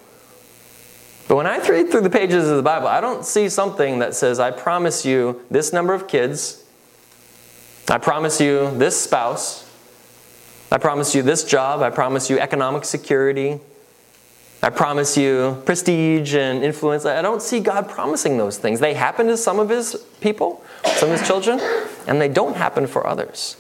But 1.28 1.36
when 1.36 1.46
I 1.46 1.58
read 1.68 1.92
through 1.92 2.02
the 2.02 2.10
pages 2.10 2.50
of 2.50 2.56
the 2.58 2.64
Bible, 2.64 2.88
I 2.88 3.02
don't 3.02 3.26
see 3.26 3.50
something 3.50 4.00
that 4.00 4.16
says, 4.16 4.40
I 4.40 4.52
promise 4.52 5.06
you 5.06 5.42
this 5.52 5.74
number 5.74 5.94
of 5.94 6.08
kids, 6.08 6.64
I 7.90 7.98
promise 7.98 8.40
you 8.40 8.72
this 8.78 9.00
spouse, 9.00 9.65
I 10.72 10.78
promise 10.78 11.16
you 11.16 11.22
this 11.22 11.44
job. 11.44 11.82
I 11.82 11.90
promise 11.90 12.30
you 12.30 12.40
economic 12.40 12.86
security. 12.86 13.60
I 14.64 14.70
promise 14.72 15.16
you 15.16 15.62
prestige 15.66 16.34
and 16.34 16.64
influence. 16.64 17.06
I 17.06 17.22
don't 17.22 17.42
see 17.42 17.60
God 17.60 17.88
promising 17.88 18.38
those 18.38 18.58
things. 18.58 18.80
They 18.80 18.96
happen 18.96 19.28
to 19.28 19.38
some 19.38 19.60
of 19.60 19.70
his 19.70 19.96
people, 20.22 20.64
some 20.96 21.12
of 21.12 21.20
his 21.20 21.28
children, 21.28 21.60
and 22.08 22.20
they 22.20 22.30
don't 22.30 22.56
happen 22.56 22.88
for 22.88 23.06
others. 23.06 23.58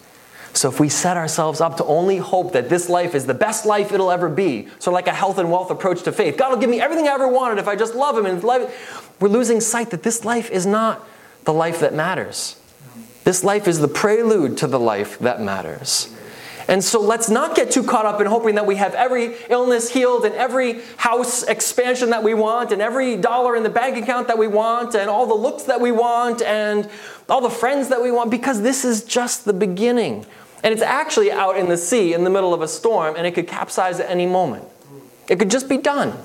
So 0.53 0.69
if 0.69 0.79
we 0.79 0.87
set 0.87 1.17
ourselves 1.17 1.59
up 1.59 1.77
to 1.77 1.85
only 1.85 2.17
hope 2.17 2.53
that 2.53 2.69
this 2.69 2.87
life 2.87 3.13
is 3.13 3.25
the 3.25 3.33
best 3.33 3.65
life 3.65 3.91
it'll 3.91 4.09
ever 4.09 4.29
be, 4.29 4.67
sort 4.79 4.87
of 4.87 4.93
like 4.93 5.07
a 5.07 5.13
health 5.13 5.37
and 5.37 5.51
wealth 5.51 5.69
approach 5.69 6.03
to 6.03 6.13
faith, 6.13 6.37
God 6.37 6.51
will 6.51 6.57
give 6.57 6.69
me 6.69 6.79
everything 6.79 7.07
I 7.07 7.11
ever 7.11 7.27
wanted 7.27 7.59
if 7.59 7.67
I 7.67 7.75
just 7.75 7.93
love 7.93 8.17
him 8.17 8.25
and 8.25 8.41
love 8.43 8.73
we're 9.19 9.27
losing 9.27 9.59
sight 9.59 9.91
that 9.91 10.03
this 10.03 10.23
life 10.23 10.49
is 10.49 10.65
not 10.65 11.05
the 11.43 11.53
life 11.53 11.81
that 11.81 11.93
matters. 11.93 12.59
This 13.25 13.43
life 13.43 13.67
is 13.67 13.79
the 13.79 13.87
prelude 13.87 14.57
to 14.59 14.67
the 14.67 14.79
life 14.79 15.19
that 15.19 15.41
matters. 15.41 16.14
And 16.67 16.84
so 16.84 16.99
let's 16.99 17.30
not 17.30 17.56
get 17.56 17.71
too 17.71 17.84
caught 17.84 18.06
up 18.06 18.19
in 18.19 18.28
hoping 18.28 18.56
that 18.56 18.65
we 18.65 18.78
have 18.78 18.95
every 18.95 19.36
illness 19.49 19.89
healed 19.91 20.25
and 20.25 20.34
every 20.34 20.82
house 20.97 21.43
expansion 21.43 22.10
that 22.10 22.23
we 22.23 22.34
want 22.34 22.71
and 22.71 22.82
every 22.82 23.17
dollar 23.17 23.56
in 23.56 23.63
the 23.63 23.69
bank 23.69 23.97
account 23.97 24.28
that 24.28 24.38
we 24.38 24.47
want 24.47 24.95
and 24.95 25.10
all 25.10 25.28
the 25.28 25.36
looks 25.36 25.63
that 25.63 25.80
we 25.80 25.91
want 25.91 26.41
and 26.41 26.89
all 27.30 27.41
the 27.41 27.49
friends 27.49 27.89
that 27.89 28.01
we 28.01 28.12
want 28.12 28.32
because 28.32 28.62
this 28.62 28.84
is 28.84 29.04
just 29.04 29.45
the 29.45 29.54
beginning. 29.54 30.25
And 30.63 30.73
it's 30.73 30.82
actually 30.82 31.32
out 31.32 31.58
in 31.58 31.69
the 31.69 31.78
sea 31.78 32.13
in 32.13 32.23
the 32.23 32.32
middle 32.32 32.54
of 32.54 32.62
a 32.62 32.67
storm 32.67 33.15
and 33.15 33.28
it 33.28 33.36
could 33.36 33.47
capsize 33.47 33.99
at 33.99 34.10
any 34.10 34.25
moment. 34.25 34.65
It 35.28 35.38
could 35.38 35.51
just 35.51 35.69
be 35.69 35.78
done. 35.78 36.17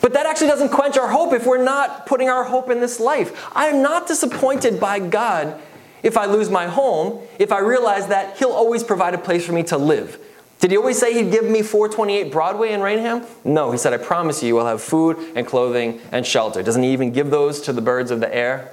But 0.00 0.12
that 0.14 0.26
actually 0.26 0.48
doesn't 0.48 0.70
quench 0.70 0.96
our 0.96 1.08
hope 1.08 1.32
if 1.32 1.46
we're 1.46 1.62
not 1.62 2.06
putting 2.06 2.28
our 2.28 2.44
hope 2.44 2.70
in 2.70 2.80
this 2.80 2.98
life. 2.98 3.48
I 3.54 3.66
am 3.66 3.82
not 3.82 4.08
disappointed 4.08 4.80
by 4.80 4.98
God 4.98 5.60
if 6.04 6.18
I 6.18 6.26
lose 6.26 6.50
my 6.50 6.66
home, 6.66 7.20
if 7.38 7.50
I 7.50 7.58
realize 7.60 8.06
that 8.08 8.36
He'll 8.36 8.52
always 8.52 8.84
provide 8.84 9.14
a 9.14 9.18
place 9.18 9.44
for 9.44 9.52
me 9.52 9.64
to 9.64 9.78
live. 9.78 10.20
Did 10.60 10.70
He 10.70 10.76
always 10.76 10.98
say 10.98 11.14
He'd 11.14 11.32
give 11.32 11.46
me 11.46 11.62
428 11.62 12.30
Broadway 12.30 12.72
in 12.72 12.82
Raynham? 12.82 13.26
No, 13.42 13.72
He 13.72 13.78
said, 13.78 13.94
I 13.94 13.96
promise 13.96 14.42
you, 14.42 14.48
you 14.48 14.54
will 14.54 14.66
have 14.66 14.82
food 14.82 15.16
and 15.34 15.46
clothing 15.46 16.00
and 16.12 16.24
shelter. 16.24 16.62
Doesn't 16.62 16.82
He 16.82 16.92
even 16.92 17.10
give 17.10 17.30
those 17.30 17.60
to 17.62 17.72
the 17.72 17.80
birds 17.80 18.10
of 18.10 18.20
the 18.20 18.32
air, 18.32 18.70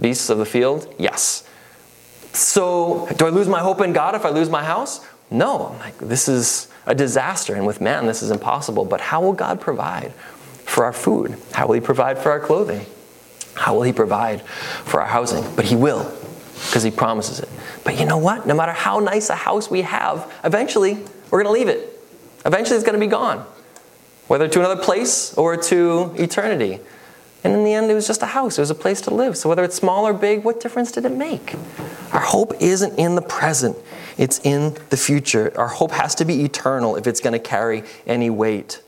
beasts 0.00 0.28
of 0.28 0.38
the 0.38 0.44
field? 0.44 0.92
Yes. 0.98 1.48
So, 2.32 3.08
do 3.16 3.26
I 3.26 3.30
lose 3.30 3.46
my 3.46 3.60
hope 3.60 3.80
in 3.80 3.92
God 3.92 4.16
if 4.16 4.26
I 4.26 4.30
lose 4.30 4.50
my 4.50 4.64
house? 4.64 5.06
No. 5.30 5.68
I'm 5.68 5.78
like, 5.78 5.96
this 5.98 6.28
is 6.28 6.66
a 6.86 6.94
disaster, 6.94 7.54
and 7.54 7.66
with 7.66 7.80
man, 7.80 8.06
this 8.06 8.20
is 8.20 8.32
impossible. 8.32 8.84
But 8.84 9.00
how 9.00 9.22
will 9.22 9.32
God 9.32 9.60
provide 9.60 10.12
for 10.64 10.84
our 10.84 10.92
food? 10.92 11.38
How 11.52 11.68
will 11.68 11.74
He 11.74 11.80
provide 11.80 12.18
for 12.18 12.32
our 12.32 12.40
clothing? 12.40 12.84
How 13.54 13.76
will 13.76 13.82
He 13.82 13.92
provide 13.92 14.42
for 14.42 15.00
our 15.00 15.06
housing? 15.06 15.44
But 15.54 15.66
He 15.66 15.76
will 15.76 16.12
because 16.66 16.82
he 16.82 16.90
promises 16.90 17.40
it. 17.40 17.48
But 17.84 17.98
you 17.98 18.06
know 18.06 18.18
what? 18.18 18.46
No 18.46 18.54
matter 18.54 18.72
how 18.72 18.98
nice 18.98 19.30
a 19.30 19.34
house 19.34 19.70
we 19.70 19.82
have, 19.82 20.32
eventually 20.42 20.98
we're 21.30 21.42
going 21.42 21.54
to 21.54 21.58
leave 21.58 21.68
it. 21.68 21.90
Eventually 22.44 22.76
it's 22.76 22.84
going 22.84 22.98
to 22.98 23.04
be 23.04 23.10
gone, 23.10 23.44
whether 24.26 24.48
to 24.48 24.58
another 24.58 24.82
place 24.82 25.34
or 25.34 25.56
to 25.56 26.14
eternity. 26.16 26.80
And 27.42 27.52
in 27.52 27.64
the 27.64 27.74
end, 27.74 27.90
it 27.90 27.94
was 27.94 28.06
just 28.06 28.22
a 28.22 28.26
house, 28.26 28.58
it 28.58 28.62
was 28.62 28.70
a 28.70 28.74
place 28.74 29.02
to 29.02 29.14
live. 29.14 29.36
So 29.36 29.48
whether 29.48 29.64
it's 29.64 29.76
small 29.76 30.06
or 30.06 30.14
big, 30.14 30.44
what 30.44 30.60
difference 30.60 30.90
did 30.92 31.04
it 31.04 31.12
make? 31.12 31.54
Our 32.12 32.20
hope 32.20 32.54
isn't 32.60 32.98
in 32.98 33.16
the 33.16 33.22
present, 33.22 33.76
it's 34.16 34.40
in 34.40 34.76
the 34.90 34.96
future. 34.96 35.52
Our 35.56 35.68
hope 35.68 35.90
has 35.92 36.14
to 36.16 36.24
be 36.24 36.44
eternal 36.44 36.96
if 36.96 37.06
it's 37.06 37.20
going 37.20 37.34
to 37.34 37.38
carry 37.38 37.84
any 38.06 38.30
weight. 38.30 38.82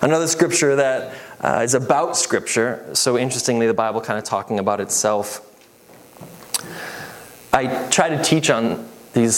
Another 0.00 0.26
scripture 0.28 0.76
that 0.76 1.14
uh, 1.40 1.62
is 1.64 1.74
about 1.74 2.16
scripture, 2.16 2.88
so 2.92 3.18
interestingly, 3.18 3.66
the 3.66 3.74
Bible 3.74 4.00
kind 4.00 4.18
of 4.18 4.24
talking 4.24 4.58
about 4.58 4.80
itself 4.80 5.51
I 7.52 7.88
try 7.88 8.08
to 8.08 8.22
teach 8.22 8.48
on 8.48 8.88
these 9.12 9.36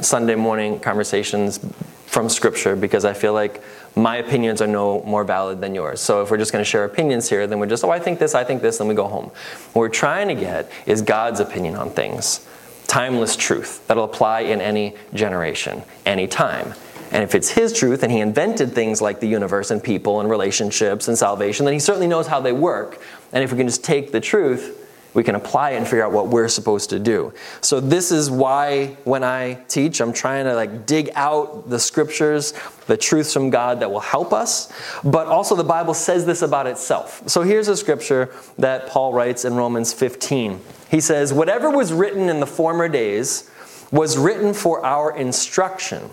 Sunday 0.00 0.36
morning 0.36 0.78
conversations 0.78 1.58
from 2.06 2.28
Scripture 2.28 2.76
because 2.76 3.04
I 3.04 3.12
feel 3.12 3.32
like 3.32 3.60
my 3.96 4.18
opinions 4.18 4.62
are 4.62 4.68
no 4.68 5.02
more 5.02 5.24
valid 5.24 5.60
than 5.60 5.74
yours. 5.74 6.00
So 6.00 6.22
if 6.22 6.30
we're 6.30 6.36
just 6.36 6.52
going 6.52 6.64
to 6.64 6.70
share 6.70 6.84
opinions 6.84 7.28
here, 7.28 7.46
then 7.46 7.58
we're 7.58 7.66
just, 7.66 7.82
oh, 7.82 7.90
I 7.90 7.98
think 7.98 8.20
this, 8.20 8.34
I 8.36 8.44
think 8.44 8.62
this, 8.62 8.78
then 8.78 8.86
we 8.86 8.94
go 8.94 9.08
home. 9.08 9.32
What 9.72 9.80
we're 9.80 9.88
trying 9.88 10.28
to 10.28 10.34
get 10.34 10.70
is 10.86 11.02
God's 11.02 11.40
opinion 11.40 11.74
on 11.74 11.90
things, 11.90 12.46
timeless 12.86 13.34
truth 13.34 13.84
that'll 13.88 14.04
apply 14.04 14.40
in 14.40 14.60
any 14.60 14.94
generation, 15.12 15.82
any 16.04 16.28
time. 16.28 16.74
And 17.10 17.24
if 17.24 17.34
it's 17.34 17.50
His 17.50 17.72
truth 17.72 18.04
and 18.04 18.12
He 18.12 18.20
invented 18.20 18.72
things 18.72 19.02
like 19.02 19.18
the 19.18 19.28
universe 19.28 19.72
and 19.72 19.82
people 19.82 20.20
and 20.20 20.30
relationships 20.30 21.08
and 21.08 21.18
salvation, 21.18 21.64
then 21.64 21.74
He 21.74 21.80
certainly 21.80 22.06
knows 22.06 22.28
how 22.28 22.40
they 22.40 22.52
work. 22.52 23.00
And 23.32 23.42
if 23.42 23.50
we 23.50 23.58
can 23.58 23.66
just 23.66 23.82
take 23.82 24.12
the 24.12 24.20
truth, 24.20 24.85
we 25.16 25.24
can 25.24 25.34
apply 25.34 25.70
it 25.70 25.76
and 25.78 25.86
figure 25.86 26.04
out 26.04 26.12
what 26.12 26.28
we're 26.28 26.46
supposed 26.46 26.90
to 26.90 26.98
do. 26.98 27.32
So 27.62 27.80
this 27.80 28.12
is 28.12 28.30
why 28.30 28.98
when 29.04 29.24
I 29.24 29.54
teach, 29.66 30.02
I'm 30.02 30.12
trying 30.12 30.44
to 30.44 30.54
like 30.54 30.84
dig 30.84 31.10
out 31.14 31.70
the 31.70 31.78
scriptures, 31.78 32.52
the 32.86 32.98
truths 32.98 33.32
from 33.32 33.48
God 33.48 33.80
that 33.80 33.90
will 33.90 34.00
help 34.00 34.34
us, 34.34 34.70
but 35.02 35.26
also 35.26 35.56
the 35.56 35.64
Bible 35.64 35.94
says 35.94 36.26
this 36.26 36.42
about 36.42 36.66
itself. 36.66 37.22
So 37.26 37.40
here's 37.40 37.66
a 37.66 37.76
scripture 37.78 38.30
that 38.58 38.88
Paul 38.88 39.14
writes 39.14 39.46
in 39.46 39.54
Romans 39.54 39.94
15. 39.94 40.60
He 40.90 41.00
says, 41.00 41.32
"Whatever 41.32 41.70
was 41.70 41.94
written 41.94 42.28
in 42.28 42.40
the 42.40 42.46
former 42.46 42.86
days 42.86 43.48
was 43.90 44.18
written 44.18 44.52
for 44.52 44.84
our 44.84 45.16
instruction, 45.16 46.10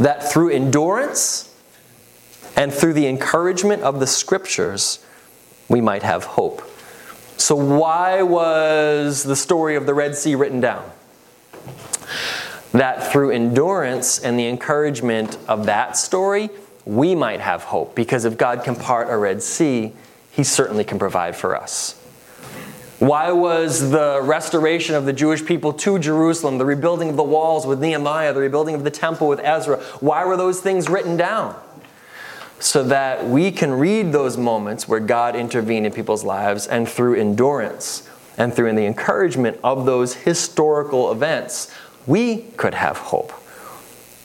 that 0.00 0.28
through 0.28 0.50
endurance 0.50 1.50
and 2.56 2.74
through 2.74 2.94
the 2.94 3.06
encouragement 3.06 3.84
of 3.84 4.00
the 4.00 4.08
scriptures 4.08 4.98
we 5.68 5.80
might 5.80 6.02
have 6.02 6.24
hope." 6.24 6.62
So, 7.38 7.54
why 7.54 8.22
was 8.22 9.22
the 9.22 9.36
story 9.36 9.76
of 9.76 9.86
the 9.86 9.94
Red 9.94 10.16
Sea 10.16 10.34
written 10.34 10.60
down? 10.60 10.90
That 12.72 13.12
through 13.12 13.30
endurance 13.30 14.18
and 14.18 14.36
the 14.36 14.48
encouragement 14.48 15.38
of 15.46 15.66
that 15.66 15.96
story, 15.96 16.50
we 16.84 17.14
might 17.14 17.40
have 17.40 17.62
hope. 17.62 17.94
Because 17.94 18.24
if 18.24 18.36
God 18.36 18.64
can 18.64 18.74
part 18.74 19.08
a 19.08 19.16
Red 19.16 19.40
Sea, 19.40 19.92
He 20.32 20.42
certainly 20.42 20.82
can 20.82 20.98
provide 20.98 21.36
for 21.36 21.56
us. 21.56 21.94
Why 22.98 23.30
was 23.30 23.92
the 23.92 24.20
restoration 24.20 24.96
of 24.96 25.04
the 25.04 25.12
Jewish 25.12 25.46
people 25.46 25.72
to 25.74 26.00
Jerusalem, 26.00 26.58
the 26.58 26.64
rebuilding 26.64 27.08
of 27.08 27.16
the 27.16 27.22
walls 27.22 27.64
with 27.64 27.80
Nehemiah, 27.80 28.32
the 28.32 28.40
rebuilding 28.40 28.74
of 28.74 28.82
the 28.82 28.90
temple 28.90 29.28
with 29.28 29.38
Ezra, 29.38 29.76
why 30.00 30.24
were 30.24 30.36
those 30.36 30.60
things 30.60 30.88
written 30.88 31.16
down? 31.16 31.54
So 32.60 32.82
that 32.84 33.26
we 33.26 33.52
can 33.52 33.72
read 33.72 34.12
those 34.12 34.36
moments 34.36 34.88
where 34.88 35.00
God 35.00 35.36
intervened 35.36 35.86
in 35.86 35.92
people's 35.92 36.24
lives 36.24 36.66
and 36.66 36.88
through 36.88 37.14
endurance 37.14 38.08
and 38.36 38.54
through 38.54 38.72
the 38.74 38.86
encouragement 38.86 39.58
of 39.62 39.86
those 39.86 40.14
historical 40.14 41.10
events, 41.12 41.72
we 42.06 42.38
could 42.56 42.74
have 42.74 42.96
hope. 42.96 43.32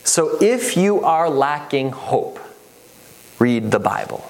So 0.03 0.37
if 0.41 0.75
you 0.75 1.01
are 1.01 1.29
lacking 1.29 1.91
hope, 1.91 2.39
read 3.39 3.71
the 3.71 3.79
Bible. 3.79 4.25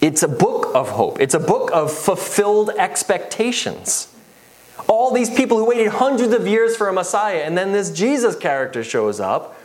It's 0.00 0.22
a 0.22 0.28
book 0.28 0.74
of 0.74 0.90
hope, 0.90 1.20
it's 1.20 1.34
a 1.34 1.40
book 1.40 1.70
of 1.72 1.92
fulfilled 1.92 2.70
expectations. 2.70 4.14
All 4.86 5.12
these 5.12 5.28
people 5.28 5.58
who 5.58 5.66
waited 5.66 5.88
hundreds 5.88 6.32
of 6.32 6.46
years 6.46 6.76
for 6.76 6.88
a 6.88 6.92
Messiah, 6.92 7.38
and 7.38 7.58
then 7.58 7.72
this 7.72 7.90
Jesus 7.90 8.36
character 8.36 8.84
shows 8.84 9.20
up. 9.20 9.57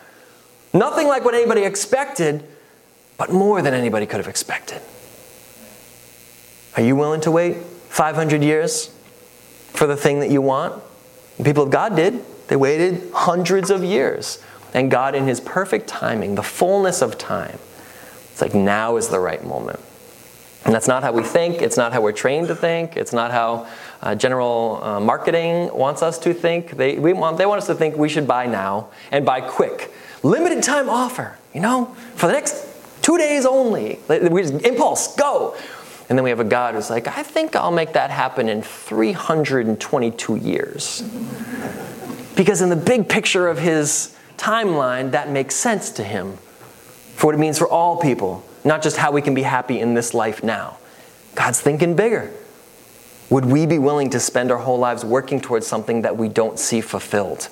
Nothing 0.74 1.08
like 1.08 1.24
what 1.24 1.36
anybody 1.36 1.64
expected, 1.64 2.44
but 3.18 3.32
more 3.32 3.62
than 3.62 3.74
anybody 3.74 4.06
could 4.06 4.18
have 4.18 4.28
expected. 4.28 4.82
Are 6.76 6.82
you 6.82 6.96
willing 6.96 7.22
to 7.22 7.32
wait 7.32 7.58
500 7.58 8.42
years 8.42 8.88
for 9.68 9.86
the 9.86 9.96
thing 9.96 10.20
that 10.22 10.32
you 10.32 10.42
want? 10.42 10.82
The 11.38 11.44
people 11.44 11.64
of 11.64 11.70
God 11.70 11.96
did. 11.96 12.24
They 12.48 12.56
waited 12.56 13.12
hundreds 13.14 13.70
of 13.70 13.84
years. 13.84 14.44
And 14.74 14.90
God, 14.90 15.14
in 15.14 15.28
His 15.28 15.40
perfect 15.40 15.88
timing, 15.88 16.36
the 16.36 16.44
fullness 16.44 17.02
of 17.02 17.18
time, 17.18 17.60
it's 18.32 18.42
like 18.42 18.56
now 18.56 18.98
is 18.98 19.10
the 19.10 19.20
right 19.20 19.44
moment. 19.44 19.80
And 20.66 20.74
that's 20.74 20.88
not 20.88 21.04
how 21.04 21.12
we 21.12 21.24
think. 21.24 21.62
It's 21.62 21.78
not 21.78 21.94
how 21.94 22.02
we're 22.02 22.14
trained 22.14 22.48
to 22.48 22.56
think. 22.56 22.96
It's 22.96 23.14
not 23.14 23.32
how 23.32 23.68
uh, 24.02 24.16
general 24.16 24.80
uh, 24.82 25.00
marketing 25.00 25.76
wants 25.76 26.02
us 26.02 26.18
to 26.20 26.34
think. 26.34 26.72
They, 26.72 26.98
we 26.98 27.14
want, 27.14 27.38
they 27.38 27.46
want 27.46 27.60
us 27.60 27.68
to 27.68 27.76
think 27.76 27.98
we 27.98 28.10
should 28.10 28.28
buy 28.28 28.48
now 28.48 28.90
and 29.12 29.26
buy 29.26 29.42
quick. 29.42 29.92
Limited 30.24 30.64
time 30.64 30.90
offer, 30.90 31.38
you 31.54 31.60
know, 31.60 31.86
for 32.16 32.28
the 32.28 32.34
next 32.34 32.66
two 33.02 33.18
days 33.18 33.46
only. 33.46 34.00
We 34.08 34.42
just, 34.42 34.66
impulse, 34.66 35.16
go. 35.16 35.56
And 36.10 36.18
then 36.18 36.24
we 36.24 36.30
have 36.30 36.40
a 36.40 36.46
God 36.46 36.76
who's 36.76 36.90
like, 36.90 37.08
I 37.08 37.24
think 37.24 37.56
I'll 37.56 37.72
make 37.72 37.94
that 37.94 38.10
happen 38.10 38.48
in 38.50 38.62
322 38.62 40.36
years. 40.38 41.02
Because 42.36 42.62
in 42.62 42.70
the 42.70 42.76
big 42.76 43.08
picture 43.10 43.48
of 43.48 43.60
his 43.60 44.16
timeline, 44.38 45.12
that 45.12 45.30
makes 45.30 45.56
sense 45.56 45.92
to 45.92 46.04
him 46.04 46.38
for 47.16 47.28
what 47.28 47.36
it 47.36 47.40
means 47.40 47.58
for 47.58 47.68
all 47.68 47.98
people, 47.98 48.44
not 48.64 48.82
just 48.82 48.98
how 48.98 49.12
we 49.12 49.22
can 49.22 49.34
be 49.34 49.44
happy 49.44 49.80
in 49.80 49.94
this 49.94 50.14
life 50.14 50.44
now. 50.44 50.78
God's 51.36 51.62
thinking 51.62 51.96
bigger. 51.96 52.32
Would 53.30 53.46
we 53.46 53.66
be 53.66 53.80
willing 53.80 54.10
to 54.12 54.20
spend 54.20 54.52
our 54.52 54.58
whole 54.58 54.80
lives 54.80 55.04
working 55.04 55.42
towards 55.42 55.68
something 55.68 56.04
that 56.04 56.18
we 56.18 56.30
don't 56.30 56.60
see 56.60 56.82
fulfilled 56.82 57.50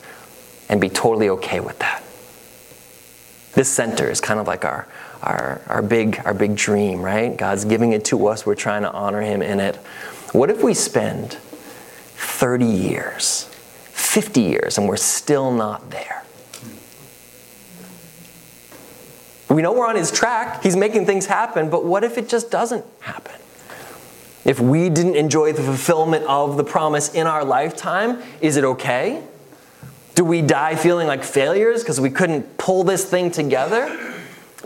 and 0.69 0.79
be 0.79 0.89
totally 0.89 1.29
okay 1.29 1.60
with 1.60 1.79
that? 1.79 2.03
This 3.53 3.69
center 3.69 4.09
is 4.09 4.21
kind 4.21 4.39
of 4.39 4.47
like 4.47 4.63
our, 4.63 4.87
our, 5.21 5.61
our, 5.67 5.81
big, 5.81 6.21
our 6.23 6.33
big 6.33 6.55
dream, 6.55 7.01
right? 7.01 7.35
God's 7.35 7.65
giving 7.65 7.91
it 7.91 8.05
to 8.05 8.27
us, 8.27 8.45
we're 8.45 8.55
trying 8.55 8.83
to 8.83 8.91
honor 8.91 9.21
Him 9.21 9.41
in 9.41 9.59
it. 9.59 9.75
What 10.31 10.49
if 10.49 10.63
we 10.63 10.73
spend 10.73 11.33
30 11.33 12.65
years, 12.65 13.45
50 13.91 14.41
years, 14.41 14.77
and 14.77 14.87
we're 14.87 14.95
still 14.95 15.51
not 15.51 15.89
there? 15.91 16.23
We 19.49 19.61
know 19.61 19.73
we're 19.73 19.87
on 19.87 19.97
His 19.97 20.11
track, 20.11 20.63
He's 20.63 20.77
making 20.77 21.05
things 21.05 21.25
happen, 21.25 21.69
but 21.69 21.83
what 21.83 22.05
if 22.05 22.17
it 22.17 22.29
just 22.29 22.51
doesn't 22.51 22.85
happen? 23.01 23.35
If 24.45 24.59
we 24.59 24.89
didn't 24.89 25.15
enjoy 25.15 25.53
the 25.53 25.61
fulfillment 25.61 26.25
of 26.25 26.57
the 26.57 26.63
promise 26.63 27.13
in 27.13 27.27
our 27.27 27.43
lifetime, 27.43 28.23
is 28.39 28.55
it 28.55 28.63
okay? 28.63 29.21
Do 30.21 30.25
we 30.25 30.43
die 30.43 30.75
feeling 30.75 31.07
like 31.07 31.23
failures 31.23 31.81
because 31.81 31.99
we 31.99 32.12
couldn't 32.12 32.60
pull 32.60 32.84
this 32.84 33.03
thing 33.03 33.31
together? 33.31 33.89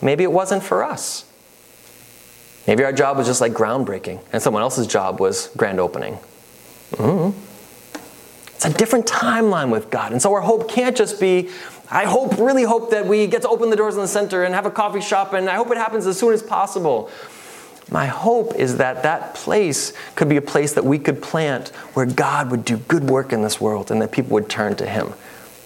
Maybe 0.02 0.26
it 0.26 0.32
wasn't 0.34 0.62
for 0.63 0.84
us. 0.84 1.24
Maybe 2.68 2.84
our 2.84 2.91
job 2.91 3.15
was 3.15 3.26
just 3.26 3.39
like 3.39 3.54
groundbreaking, 3.54 4.20
and 4.34 4.44
someone 4.44 4.63
else's 4.63 4.86
job 4.86 5.22
was 5.22 5.50
grand 5.56 5.80
opening. 5.80 6.18
Mm-hmm. 6.96 7.39
It's 8.48 8.65
a 8.65 8.74
different 8.74 9.06
timeline 9.06 9.70
with 9.70 9.89
God. 9.89 10.12
And 10.12 10.22
so 10.22 10.34
our 10.34 10.41
hope 10.41 10.70
can't 10.70 10.98
just 10.98 11.22
be, 11.22 11.50
I 11.89 12.04
hope, 12.04 12.38
really 12.38 12.63
hope 12.63 12.91
that 12.91 13.06
we 13.06 13.26
get 13.26 13.44
to 13.44 13.48
open 13.48 13.70
the 13.70 13.78
doors 13.78 13.96
in 13.96 14.02
the 14.02 14.10
center 14.10 14.44
and 14.44 14.54
have 14.54 14.65
a 14.65 14.72
coffee 14.72 15.00
shop, 15.00 15.32
and 15.32 15.50
I 15.50 15.56
hope 15.56 15.72
it 15.72 15.78
happens 15.78 16.06
as 16.06 16.20
soon 16.20 16.34
as 16.34 16.44
possible. 16.44 17.10
My 17.89 18.08
hope 18.08 18.56
is 18.56 18.76
that 18.76 19.04
that 19.04 19.36
place 19.36 19.94
could 20.15 20.28
be 20.28 20.36
a 20.36 20.41
place 20.41 20.74
that 20.74 20.84
we 20.84 21.00
could 21.00 21.22
plant 21.22 21.70
where 21.94 22.06
God 22.06 22.52
would 22.52 22.65
do 22.65 22.76
good 22.76 23.06
work 23.06 23.32
in 23.32 23.41
this 23.41 23.62
world 23.62 23.89
and 23.89 24.02
that 24.02 24.12
people 24.12 24.32
would 24.32 24.50
turn 24.50 24.76
to 24.76 24.86
Him. 24.86 25.13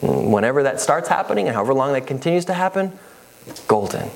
Whenever 0.01 0.63
that 0.63 0.79
starts 0.79 1.09
happening 1.09 1.47
and 1.47 1.55
however 1.55 1.73
long 1.73 1.93
that 1.93 2.07
continues 2.07 2.45
to 2.45 2.53
happen, 2.53 2.97
golden. 3.67 4.09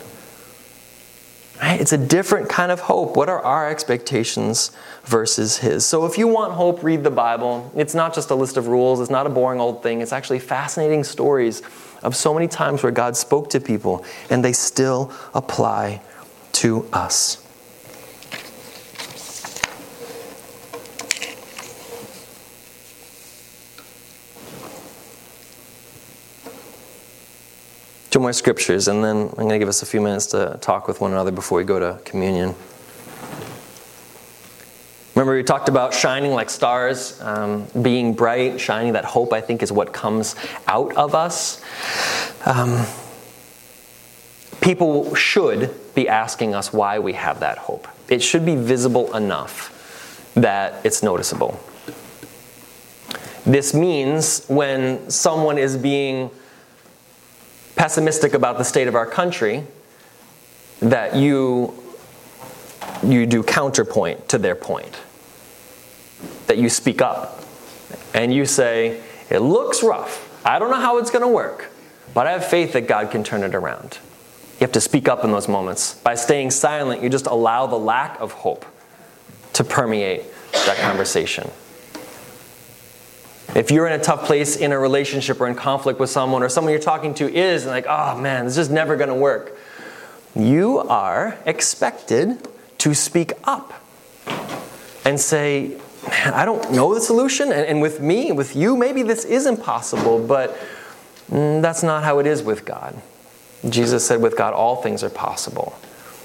Right? 1.61 1.79
It's 1.79 1.93
a 1.93 1.97
different 1.97 2.49
kind 2.49 2.71
of 2.71 2.81
hope. 2.81 3.15
What 3.15 3.29
are 3.29 3.41
our 3.41 3.69
expectations 3.69 4.71
versus 5.03 5.57
his? 5.57 5.85
So, 5.85 6.05
if 6.05 6.17
you 6.17 6.27
want 6.27 6.53
hope, 6.53 6.83
read 6.83 7.03
the 7.03 7.11
Bible. 7.11 7.71
It's 7.75 7.93
not 7.93 8.13
just 8.13 8.31
a 8.31 8.35
list 8.35 8.57
of 8.57 8.67
rules, 8.67 8.99
it's 8.99 9.09
not 9.09 9.27
a 9.27 9.29
boring 9.29 9.59
old 9.59 9.83
thing. 9.83 10.01
It's 10.01 10.13
actually 10.13 10.39
fascinating 10.39 11.03
stories 11.03 11.61
of 12.01 12.15
so 12.15 12.33
many 12.33 12.47
times 12.47 12.83
where 12.83 12.91
God 12.91 13.15
spoke 13.15 13.49
to 13.51 13.59
people 13.59 14.03
and 14.29 14.43
they 14.43 14.53
still 14.53 15.11
apply 15.33 16.01
to 16.53 16.87
us. 16.91 17.42
Two 28.13 28.19
more 28.19 28.31
scriptures, 28.31 28.87
and 28.87 29.03
then 29.03 29.23
I'm 29.29 29.29
going 29.29 29.49
to 29.49 29.57
give 29.57 29.67
us 29.67 29.81
a 29.81 29.87
few 29.87 29.99
minutes 29.99 30.27
to 30.27 30.59
talk 30.61 30.87
with 30.87 31.01
one 31.01 31.13
another 31.13 31.31
before 31.31 31.57
we 31.57 31.63
go 31.63 31.79
to 31.79 31.99
communion. 32.05 32.53
Remember, 35.15 35.35
we 35.35 35.41
talked 35.41 35.67
about 35.67 35.95
shining 35.95 36.31
like 36.31 36.51
stars, 36.51 37.19
um, 37.21 37.65
being 37.81 38.13
bright, 38.13 38.61
shining. 38.61 38.93
That 38.93 39.03
hope, 39.03 39.33
I 39.33 39.41
think, 39.41 39.63
is 39.63 39.71
what 39.71 39.93
comes 39.93 40.35
out 40.67 40.95
of 40.95 41.15
us. 41.15 41.59
Um, 42.45 42.85
people 44.61 45.15
should 45.15 45.73
be 45.95 46.07
asking 46.07 46.53
us 46.53 46.71
why 46.71 46.99
we 46.99 47.13
have 47.13 47.39
that 47.39 47.57
hope. 47.57 47.87
It 48.09 48.21
should 48.21 48.45
be 48.45 48.55
visible 48.55 49.15
enough 49.15 50.31
that 50.35 50.85
it's 50.85 51.01
noticeable. 51.01 51.59
This 53.43 53.73
means 53.73 54.45
when 54.45 55.09
someone 55.09 55.57
is 55.57 55.75
being 55.77 56.29
pessimistic 57.75 58.33
about 58.33 58.57
the 58.57 58.63
state 58.63 58.87
of 58.87 58.95
our 58.95 59.05
country, 59.05 59.63
that 60.79 61.15
you, 61.15 61.73
you 63.03 63.25
do 63.25 63.43
counterpoint 63.43 64.29
to 64.29 64.37
their 64.37 64.55
point. 64.55 64.99
That 66.47 66.57
you 66.57 66.69
speak 66.69 67.01
up 67.01 67.43
and 68.13 68.33
you 68.33 68.45
say, 68.45 69.01
It 69.29 69.39
looks 69.39 69.83
rough. 69.83 70.29
I 70.45 70.59
don't 70.59 70.69
know 70.69 70.79
how 70.79 70.97
it's 70.97 71.09
going 71.09 71.21
to 71.21 71.27
work, 71.27 71.71
but 72.13 72.27
I 72.27 72.31
have 72.31 72.45
faith 72.45 72.73
that 72.73 72.87
God 72.87 73.11
can 73.11 73.23
turn 73.23 73.43
it 73.43 73.55
around. 73.55 73.99
You 74.53 74.59
have 74.59 74.73
to 74.73 74.81
speak 74.81 75.07
up 75.07 75.23
in 75.23 75.31
those 75.31 75.47
moments. 75.47 75.95
By 75.95 76.15
staying 76.15 76.51
silent, 76.51 77.01
you 77.01 77.09
just 77.09 77.27
allow 77.27 77.65
the 77.65 77.77
lack 77.77 78.19
of 78.19 78.31
hope 78.31 78.65
to 79.53 79.63
permeate 79.63 80.23
that 80.51 80.77
conversation. 80.77 81.49
If 83.55 83.69
you're 83.69 83.85
in 83.85 83.93
a 83.93 84.03
tough 84.03 84.25
place 84.25 84.55
in 84.55 84.71
a 84.71 84.79
relationship 84.79 85.39
or 85.39 85.47
in 85.47 85.53
conflict 85.53 85.99
with 85.99 86.09
someone, 86.09 86.41
or 86.41 86.49
someone 86.49 86.71
you're 86.71 86.81
talking 86.81 87.13
to 87.15 87.31
is 87.31 87.67
like, 87.67 87.85
oh 87.87 88.17
man, 88.19 88.45
this 88.45 88.57
is 88.57 88.69
never 88.69 88.95
going 88.95 89.09
to 89.09 89.15
work, 89.15 89.55
you 90.35 90.79
are 90.79 91.37
expected 91.45 92.47
to 92.79 92.95
speak 92.95 93.33
up 93.43 93.73
and 95.05 95.19
say, 95.19 95.79
man, 96.09 96.33
I 96.33 96.45
don't 96.45 96.71
know 96.71 96.95
the 96.95 97.01
solution. 97.01 97.51
And, 97.51 97.67
and 97.67 97.81
with 97.81 98.01
me, 98.01 98.31
with 98.31 98.55
you, 98.55 98.75
maybe 98.75 99.03
this 99.03 99.23
is 99.23 99.45
impossible, 99.45 100.25
but 100.25 100.57
mm, 101.29 101.61
that's 101.61 101.83
not 101.83 102.03
how 102.03 102.17
it 102.17 102.25
is 102.25 102.41
with 102.41 102.65
God. 102.65 102.99
Jesus 103.69 104.05
said, 104.05 104.19
with 104.19 104.35
God, 104.35 104.53
all 104.53 104.81
things 104.81 105.03
are 105.03 105.11
possible. 105.11 105.77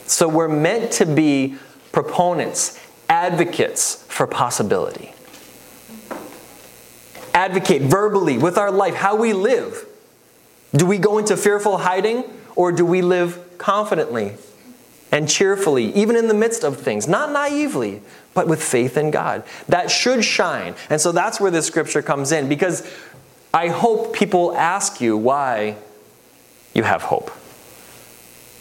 So 0.06 0.28
we're 0.28 0.48
meant 0.48 0.92
to 0.92 1.04
be 1.04 1.56
proponents, 1.92 2.82
advocates 3.10 4.02
for 4.08 4.26
possibility 4.26 5.12
advocate 7.38 7.82
verbally 7.82 8.36
with 8.36 8.58
our 8.58 8.72
life 8.72 8.94
how 8.94 9.14
we 9.14 9.32
live. 9.32 9.86
Do 10.74 10.84
we 10.84 10.98
go 10.98 11.18
into 11.18 11.36
fearful 11.36 11.78
hiding 11.78 12.24
or 12.56 12.72
do 12.72 12.84
we 12.84 13.00
live 13.00 13.38
confidently 13.58 14.34
and 15.12 15.28
cheerfully, 15.28 15.94
even 15.94 16.16
in 16.16 16.26
the 16.26 16.34
midst 16.34 16.64
of 16.64 16.78
things? 16.78 17.06
Not 17.06 17.30
naively, 17.30 18.02
but 18.34 18.48
with 18.48 18.60
faith 18.60 18.96
in 18.96 19.12
God. 19.12 19.44
That 19.68 19.88
should 19.88 20.24
shine. 20.24 20.74
And 20.90 21.00
so 21.00 21.12
that's 21.12 21.40
where 21.40 21.52
this 21.52 21.64
scripture 21.64 22.02
comes 22.02 22.32
in 22.32 22.48
because 22.48 22.92
I 23.54 23.68
hope 23.68 24.14
people 24.14 24.56
ask 24.56 25.00
you 25.00 25.16
why 25.16 25.76
you 26.74 26.82
have 26.82 27.02
hope. 27.02 27.30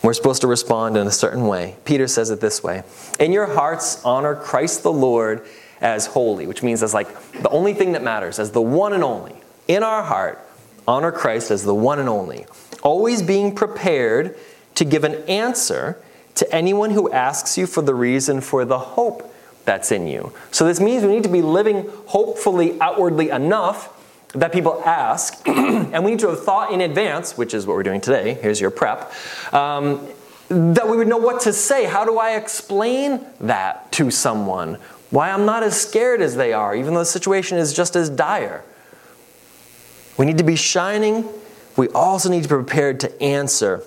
We're 0.03 0.13
supposed 0.13 0.41
to 0.41 0.47
respond 0.47 0.97
in 0.97 1.07
a 1.07 1.11
certain 1.11 1.47
way. 1.47 1.77
Peter 1.83 2.07
says 2.07 2.29
it 2.29 2.41
this 2.41 2.61
way 2.63 2.83
In 3.19 3.31
your 3.31 3.47
hearts, 3.47 4.05
honor 4.05 4.35
Christ 4.35 4.83
the 4.83 4.93
Lord 4.93 5.47
as 5.81 6.07
holy, 6.07 6.47
which 6.47 6.63
means 6.63 6.83
as 6.83 6.93
like 6.93 7.07
the 7.33 7.49
only 7.49 7.73
thing 7.73 7.91
that 7.93 8.03
matters, 8.03 8.39
as 8.39 8.51
the 8.51 8.61
one 8.61 8.93
and 8.93 9.03
only. 9.03 9.35
In 9.67 9.83
our 9.83 10.03
heart, 10.03 10.39
honor 10.87 11.11
Christ 11.11 11.51
as 11.51 11.63
the 11.63 11.75
one 11.75 11.99
and 11.99 12.09
only, 12.09 12.45
always 12.81 13.21
being 13.21 13.53
prepared 13.53 14.37
to 14.75 14.85
give 14.85 15.03
an 15.03 15.15
answer 15.27 16.01
to 16.35 16.55
anyone 16.55 16.91
who 16.91 17.11
asks 17.11 17.57
you 17.57 17.67
for 17.67 17.81
the 17.81 17.95
reason 17.95 18.41
for 18.41 18.63
the 18.63 18.77
hope 18.77 19.33
that's 19.65 19.91
in 19.91 20.07
you. 20.07 20.31
So 20.51 20.65
this 20.65 20.79
means 20.79 21.03
we 21.03 21.09
need 21.09 21.23
to 21.23 21.29
be 21.29 21.41
living 21.41 21.89
hopefully 22.05 22.79
outwardly 22.79 23.29
enough 23.29 23.93
that 24.33 24.51
people 24.51 24.81
ask, 24.85 25.41
and 25.47 26.05
we 26.05 26.11
need 26.11 26.19
to 26.19 26.29
have 26.29 26.43
thought 26.43 26.71
in 26.71 26.81
advance, 26.81 27.37
which 27.37 27.53
is 27.53 27.65
what 27.65 27.75
we're 27.75 27.83
doing 27.83 28.01
today. 28.01 28.35
Here's 28.35 28.61
your 28.61 28.71
prep. 28.71 29.11
Um, 29.53 30.07
that 30.49 30.87
we 30.87 30.95
would 30.95 31.07
know 31.07 31.17
what 31.17 31.41
to 31.41 31.53
say. 31.53 31.85
How 31.85 32.05
do 32.05 32.19
I 32.19 32.35
explain 32.35 33.25
that 33.41 33.91
to 33.93 34.11
someone? 34.11 34.77
Why 35.09 35.31
I'm 35.31 35.45
not 35.45 35.63
as 35.63 35.79
scared 35.79 36.21
as 36.21 36.35
they 36.35 36.51
are, 36.53 36.75
even 36.75 36.93
though 36.93 36.99
the 36.99 37.05
situation 37.05 37.57
is 37.57 37.73
just 37.73 37.95
as 37.95 38.09
dire. 38.09 38.63
We 40.17 40.25
need 40.25 40.37
to 40.39 40.43
be 40.43 40.55
shining. 40.55 41.27
We 41.77 41.87
also 41.89 42.29
need 42.29 42.43
to 42.43 42.49
be 42.49 42.55
prepared 42.55 42.99
to 43.01 43.21
answer. 43.21 43.83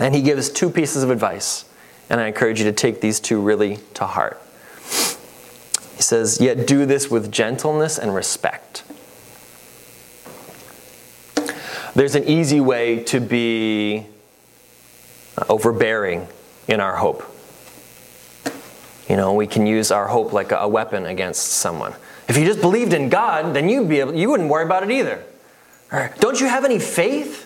And 0.00 0.14
he 0.14 0.22
gives 0.22 0.48
two 0.48 0.70
pieces 0.70 1.02
of 1.02 1.10
advice. 1.10 1.64
And 2.08 2.20
I 2.20 2.28
encourage 2.28 2.60
you 2.60 2.64
to 2.66 2.72
take 2.72 3.00
these 3.00 3.20
two 3.20 3.40
really 3.40 3.78
to 3.94 4.06
heart. 4.06 4.40
He 5.96 6.02
says, 6.02 6.40
Yet 6.40 6.66
do 6.66 6.86
this 6.86 7.10
with 7.10 7.32
gentleness 7.32 7.98
and 7.98 8.14
respect. 8.14 8.84
There's 11.94 12.14
an 12.14 12.24
easy 12.24 12.60
way 12.60 13.02
to 13.04 13.20
be 13.20 14.06
overbearing 15.48 16.28
in 16.68 16.80
our 16.80 16.96
hope. 16.96 17.35
You 19.08 19.16
know, 19.16 19.34
we 19.34 19.46
can 19.46 19.66
use 19.66 19.90
our 19.90 20.08
hope 20.08 20.32
like 20.32 20.52
a 20.52 20.66
weapon 20.66 21.06
against 21.06 21.42
someone. 21.44 21.94
If 22.28 22.36
you 22.36 22.44
just 22.44 22.60
believed 22.60 22.92
in 22.92 23.08
God, 23.08 23.54
then 23.54 23.68
you'd 23.68 23.88
be 23.88 24.00
able, 24.00 24.14
you 24.14 24.30
wouldn't 24.30 24.48
worry 24.48 24.64
about 24.64 24.82
it 24.82 24.90
either. 24.90 25.22
Or, 25.92 26.12
don't 26.18 26.40
you 26.40 26.48
have 26.48 26.64
any 26.64 26.80
faith? 26.80 27.44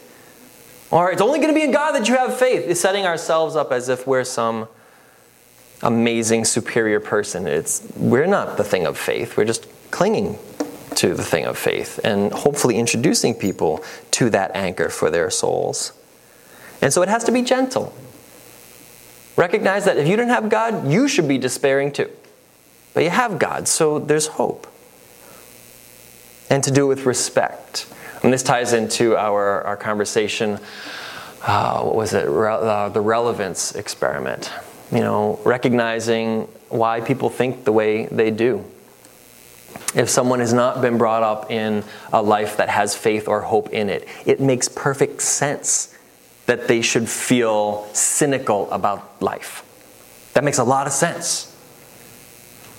Or 0.90 1.12
it's 1.12 1.20
only 1.20 1.38
going 1.38 1.50
to 1.50 1.54
be 1.54 1.62
in 1.62 1.70
God 1.70 1.92
that 1.92 2.08
you 2.08 2.16
have 2.16 2.38
faith. 2.38 2.66
Is 2.66 2.80
setting 2.80 3.04
ourselves 3.04 3.56
up 3.56 3.72
as 3.72 3.88
if 3.88 4.06
we're 4.06 4.24
some 4.24 4.68
amazing 5.82 6.44
superior 6.44 7.00
person. 7.00 7.46
It's 7.46 7.86
we're 7.96 8.26
not 8.26 8.56
the 8.56 8.64
thing 8.64 8.86
of 8.86 8.98
faith. 8.98 9.36
We're 9.36 9.44
just 9.44 9.66
clinging 9.90 10.38
to 10.96 11.14
the 11.14 11.22
thing 11.22 11.44
of 11.44 11.56
faith 11.56 12.00
and 12.04 12.32
hopefully 12.32 12.76
introducing 12.78 13.34
people 13.34 13.84
to 14.12 14.30
that 14.30 14.50
anchor 14.54 14.88
for 14.88 15.11
their 15.11 15.30
souls. 15.30 15.92
And 16.82 16.92
so 16.92 17.02
it 17.02 17.08
has 17.08 17.24
to 17.24 17.32
be 17.32 17.42
gentle. 17.42 17.94
Recognize 19.37 19.85
that 19.85 19.97
if 19.97 20.07
you 20.07 20.16
don't 20.16 20.28
have 20.28 20.49
God, 20.49 20.91
you 20.91 21.09
should 21.09 21.28
be 21.28 21.39
despairing 21.39 21.93
too. 21.93 22.11
But 22.95 23.05
you 23.05 23.11
have 23.11 23.39
God, 23.39 23.68
so 23.68 23.99
there's 23.99 24.26
hope. 24.26 24.66
And 26.49 26.62
to 26.64 26.70
do 26.70 26.85
it 26.87 26.89
with 26.97 27.07
respect. 27.07 27.87
And 28.22 28.33
this 28.33 28.43
ties 28.43 28.72
into 28.72 29.16
our, 29.16 29.62
our 29.62 29.76
conversation, 29.76 30.59
uh, 31.43 31.83
what 31.83 31.95
was 31.95 32.12
it, 32.12 32.28
Re- 32.28 32.53
uh, 32.53 32.89
the 32.89 33.01
relevance 33.01 33.74
experiment. 33.74 34.53
You 34.91 35.01
know, 35.01 35.41
recognizing 35.45 36.43
why 36.68 37.01
people 37.01 37.31
think 37.31 37.64
the 37.64 37.72
way 37.72 38.07
they 38.07 38.31
do. 38.31 38.64
If 39.95 40.11
someone 40.11 40.41
has 40.41 40.53
not 40.53 40.81
been 40.81 40.99
brought 40.99 41.22
up 41.22 41.51
in 41.51 41.85
a 42.12 42.20
life 42.20 42.57
that 42.57 42.68
has 42.68 42.97
faith 42.97 43.28
or 43.28 43.41
hope 43.41 43.70
in 43.70 43.89
it, 43.89 44.07
it 44.26 44.41
makes 44.41 44.68
perfect 44.68 45.22
sense 45.22 45.95
that 46.47 46.68
they 46.68 46.82
should 46.82 47.09
feel 47.09 47.88
cynical 47.93 48.70
about 48.70 49.22
life. 49.22 49.64
That 50.34 50.45
makes 50.45 50.59
a 50.59 50.64
lot 50.64 50.86
of 50.86 50.93
sense. 50.93 51.55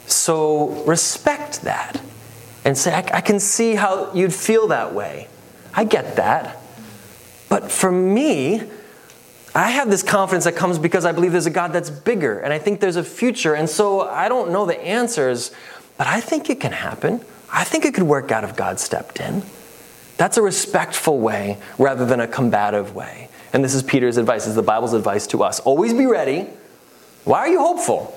So 0.05 0.84
respect 0.86 1.62
that 1.62 2.01
and 2.66 2.78
say, 2.78 2.93
I, 2.93 3.18
I, 3.18 3.22
can 3.22 3.39
see 3.39 3.76
how 3.76 4.14
you'd 4.14 4.34
feel 4.34 4.68
that 4.68 4.93
way. 4.93 5.28
I 5.74 5.84
get 5.84 6.18
that. 6.18 6.57
But 7.49 7.72
for 7.72 7.91
me, 7.91 8.62
I 9.53 9.70
have 9.72 9.89
this 9.89 10.03
confidence 10.03 10.45
that 10.45 10.55
comes 10.55 10.80
because 10.80 11.05
I 11.05 11.12
believe 11.12 11.32
there's 11.32 11.45
a 11.45 11.49
God 11.49 11.74
that's 11.74 11.89
bigger 11.89 12.39
and 12.39 12.53
I 12.53 12.59
think 12.59 12.80
there's 12.80 12.95
a 12.95 13.03
future. 13.03 13.53
And 13.53 13.70
so 13.70 14.01
I 14.01 14.30
don't 14.30 14.51
know 14.51 14.66
the 14.66 14.80
answers, 14.80 15.51
but 15.97 16.07
I 16.07 16.22
think 16.22 16.49
it 16.49 16.59
can 16.59 16.72
happen. 16.72 17.24
I 17.51 17.64
think 17.64 17.84
it 17.84 17.93
could 17.93 18.03
work 18.03 18.32
out 18.32 18.43
if 18.43 18.55
God 18.55 18.80
stepped 18.80 19.20
in. 19.20 19.43
That's 20.22 20.38
a 20.38 20.41
respectful 20.43 21.17
way 21.17 21.57
rather 21.80 22.05
than 22.05 22.19
a 22.19 22.28
combative 22.28 22.93
way. 22.93 23.28
And 23.53 23.63
this 23.63 23.74
is 23.74 23.82
Peter's 23.82 24.17
advice, 24.17 24.45
is 24.45 24.53
the 24.53 24.61
Bible's 24.61 24.93
advice 24.93 25.26
to 25.26 25.41
us. 25.41 25.59
Always 25.61 25.95
be 25.95 26.05
ready. 26.05 26.47
Why 27.24 27.39
are 27.39 27.47
you 27.47 27.57
hopeful? 27.57 28.15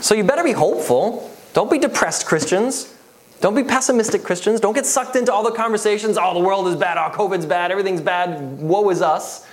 So 0.00 0.16
you 0.16 0.24
better 0.24 0.42
be 0.42 0.50
hopeful. 0.50 1.30
Don't 1.52 1.70
be 1.70 1.78
depressed 1.78 2.26
Christians. 2.26 2.92
Don't 3.40 3.54
be 3.54 3.62
pessimistic 3.62 4.24
Christians. 4.24 4.58
Don't 4.58 4.74
get 4.74 4.86
sucked 4.86 5.14
into 5.14 5.32
all 5.32 5.44
the 5.44 5.52
conversations. 5.52 6.18
Oh, 6.20 6.34
the 6.34 6.44
world 6.44 6.66
is 6.66 6.74
bad. 6.74 6.98
Oh, 6.98 7.16
COVID's 7.16 7.46
bad. 7.46 7.70
Everything's 7.70 8.00
bad. 8.00 8.58
Woe 8.60 8.90
is 8.90 9.00
us. 9.00 9.46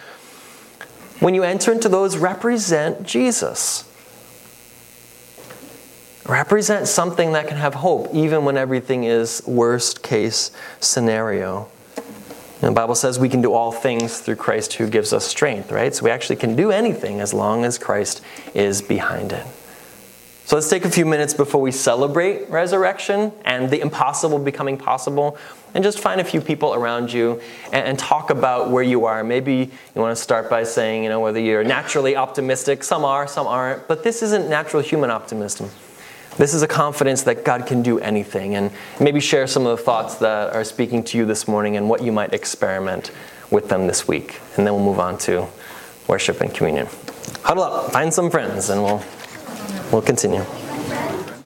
When 1.20 1.36
you 1.36 1.44
enter 1.44 1.72
into 1.72 1.90
those, 1.90 2.18
represent 2.18 3.04
Jesus. 3.04 3.87
Represent 6.28 6.90
something 6.90 7.32
that 7.34 7.48
can 7.48 7.56
have 7.56 7.74
hope, 7.74 8.14
even 8.14 8.44
when 8.44 8.58
everything 8.58 9.06
is 9.06 9.42
worst 9.48 10.04
case 10.04 10.52
scenario. 10.82 11.70
And 11.96 12.72
the 12.72 12.72
Bible 12.72 12.96
says 12.96 13.18
we 13.18 13.30
can 13.30 13.42
do 13.42 13.54
all 13.54 13.72
things 13.72 14.20
through 14.20 14.36
Christ 14.36 14.74
who 14.74 14.90
gives 14.90 15.14
us 15.14 15.26
strength, 15.26 15.72
right? 15.72 15.96
So 15.96 16.04
we 16.04 16.12
actually 16.12 16.36
can 16.36 16.58
do 16.58 16.70
anything 16.70 17.22
as 17.22 17.34
long 17.34 17.64
as 17.64 17.78
Christ 17.78 18.22
is 18.54 18.82
behind 18.82 19.32
it. 19.32 19.46
So 20.44 20.58
let's 20.58 20.70
take 20.70 20.84
a 20.84 20.90
few 20.90 21.06
minutes 21.06 21.34
before 21.34 21.62
we 21.62 21.72
celebrate 21.72 22.50
resurrection 22.50 23.32
and 23.46 23.70
the 23.70 23.80
impossible 23.80 24.40
becoming 24.40 24.78
possible, 24.78 25.38
and 25.74 25.84
just 25.84 26.00
find 26.00 26.20
a 26.20 26.24
few 26.26 26.42
people 26.42 26.74
around 26.74 27.14
you 27.14 27.42
and, 27.66 27.86
and, 27.88 28.00
talk 28.00 28.32
about 28.32 28.70
where 28.70 28.84
you 28.84 29.06
are. 29.06 29.24
Maybe 29.24 29.72
you 29.96 30.02
want 30.02 30.16
to 30.16 30.22
start 30.22 30.50
by 30.50 30.64
saying, 30.64 31.04
you 31.04 31.10
know, 31.10 31.20
whether 31.20 31.40
you're 31.40 31.64
naturally 31.64 32.16
optimistic. 32.16 32.84
Some 32.84 33.06
are, 33.06 33.28
some 33.28 33.46
aren't, 33.46 33.88
but 33.88 34.04
this 34.04 34.22
isn't 34.24 34.50
natural 34.50 34.82
human 34.82 35.10
optimism. 35.10 35.70
This 36.38 36.54
is 36.54 36.62
a 36.62 36.68
confidence 36.68 37.24
that 37.24 37.44
God 37.44 37.66
can 37.66 37.82
do 37.82 37.98
anything, 38.00 38.56
and 38.56 38.72
maybe 39.00 39.20
share 39.20 39.48
some 39.48 39.66
of 39.66 39.76
the 39.76 39.84
thoughts 39.84 40.16
that 40.16 40.54
are 40.54 40.64
speaking 40.64 41.04
to 41.06 41.18
you 41.18 41.26
this 41.26 41.48
morning 41.48 41.78
and 41.78 41.90
what 41.90 42.04
you 42.04 42.12
might 42.12 42.32
experiment 42.32 43.12
with 43.50 43.70
them 43.70 43.88
this 43.88 44.08
week. 44.08 44.40
And 44.56 44.66
then 44.66 44.76
we'll 44.76 44.86
move 44.86 45.00
on 45.00 45.18
to 45.20 45.48
worship 46.08 46.42
and 46.42 46.54
communion. 46.54 46.88
Huddle 47.42 47.64
up, 47.64 47.92
find 47.92 48.14
some 48.14 48.30
friends, 48.30 48.70
and 48.70 48.84
we'll, 48.84 49.04
we'll 49.92 50.04
continue. 50.04 50.46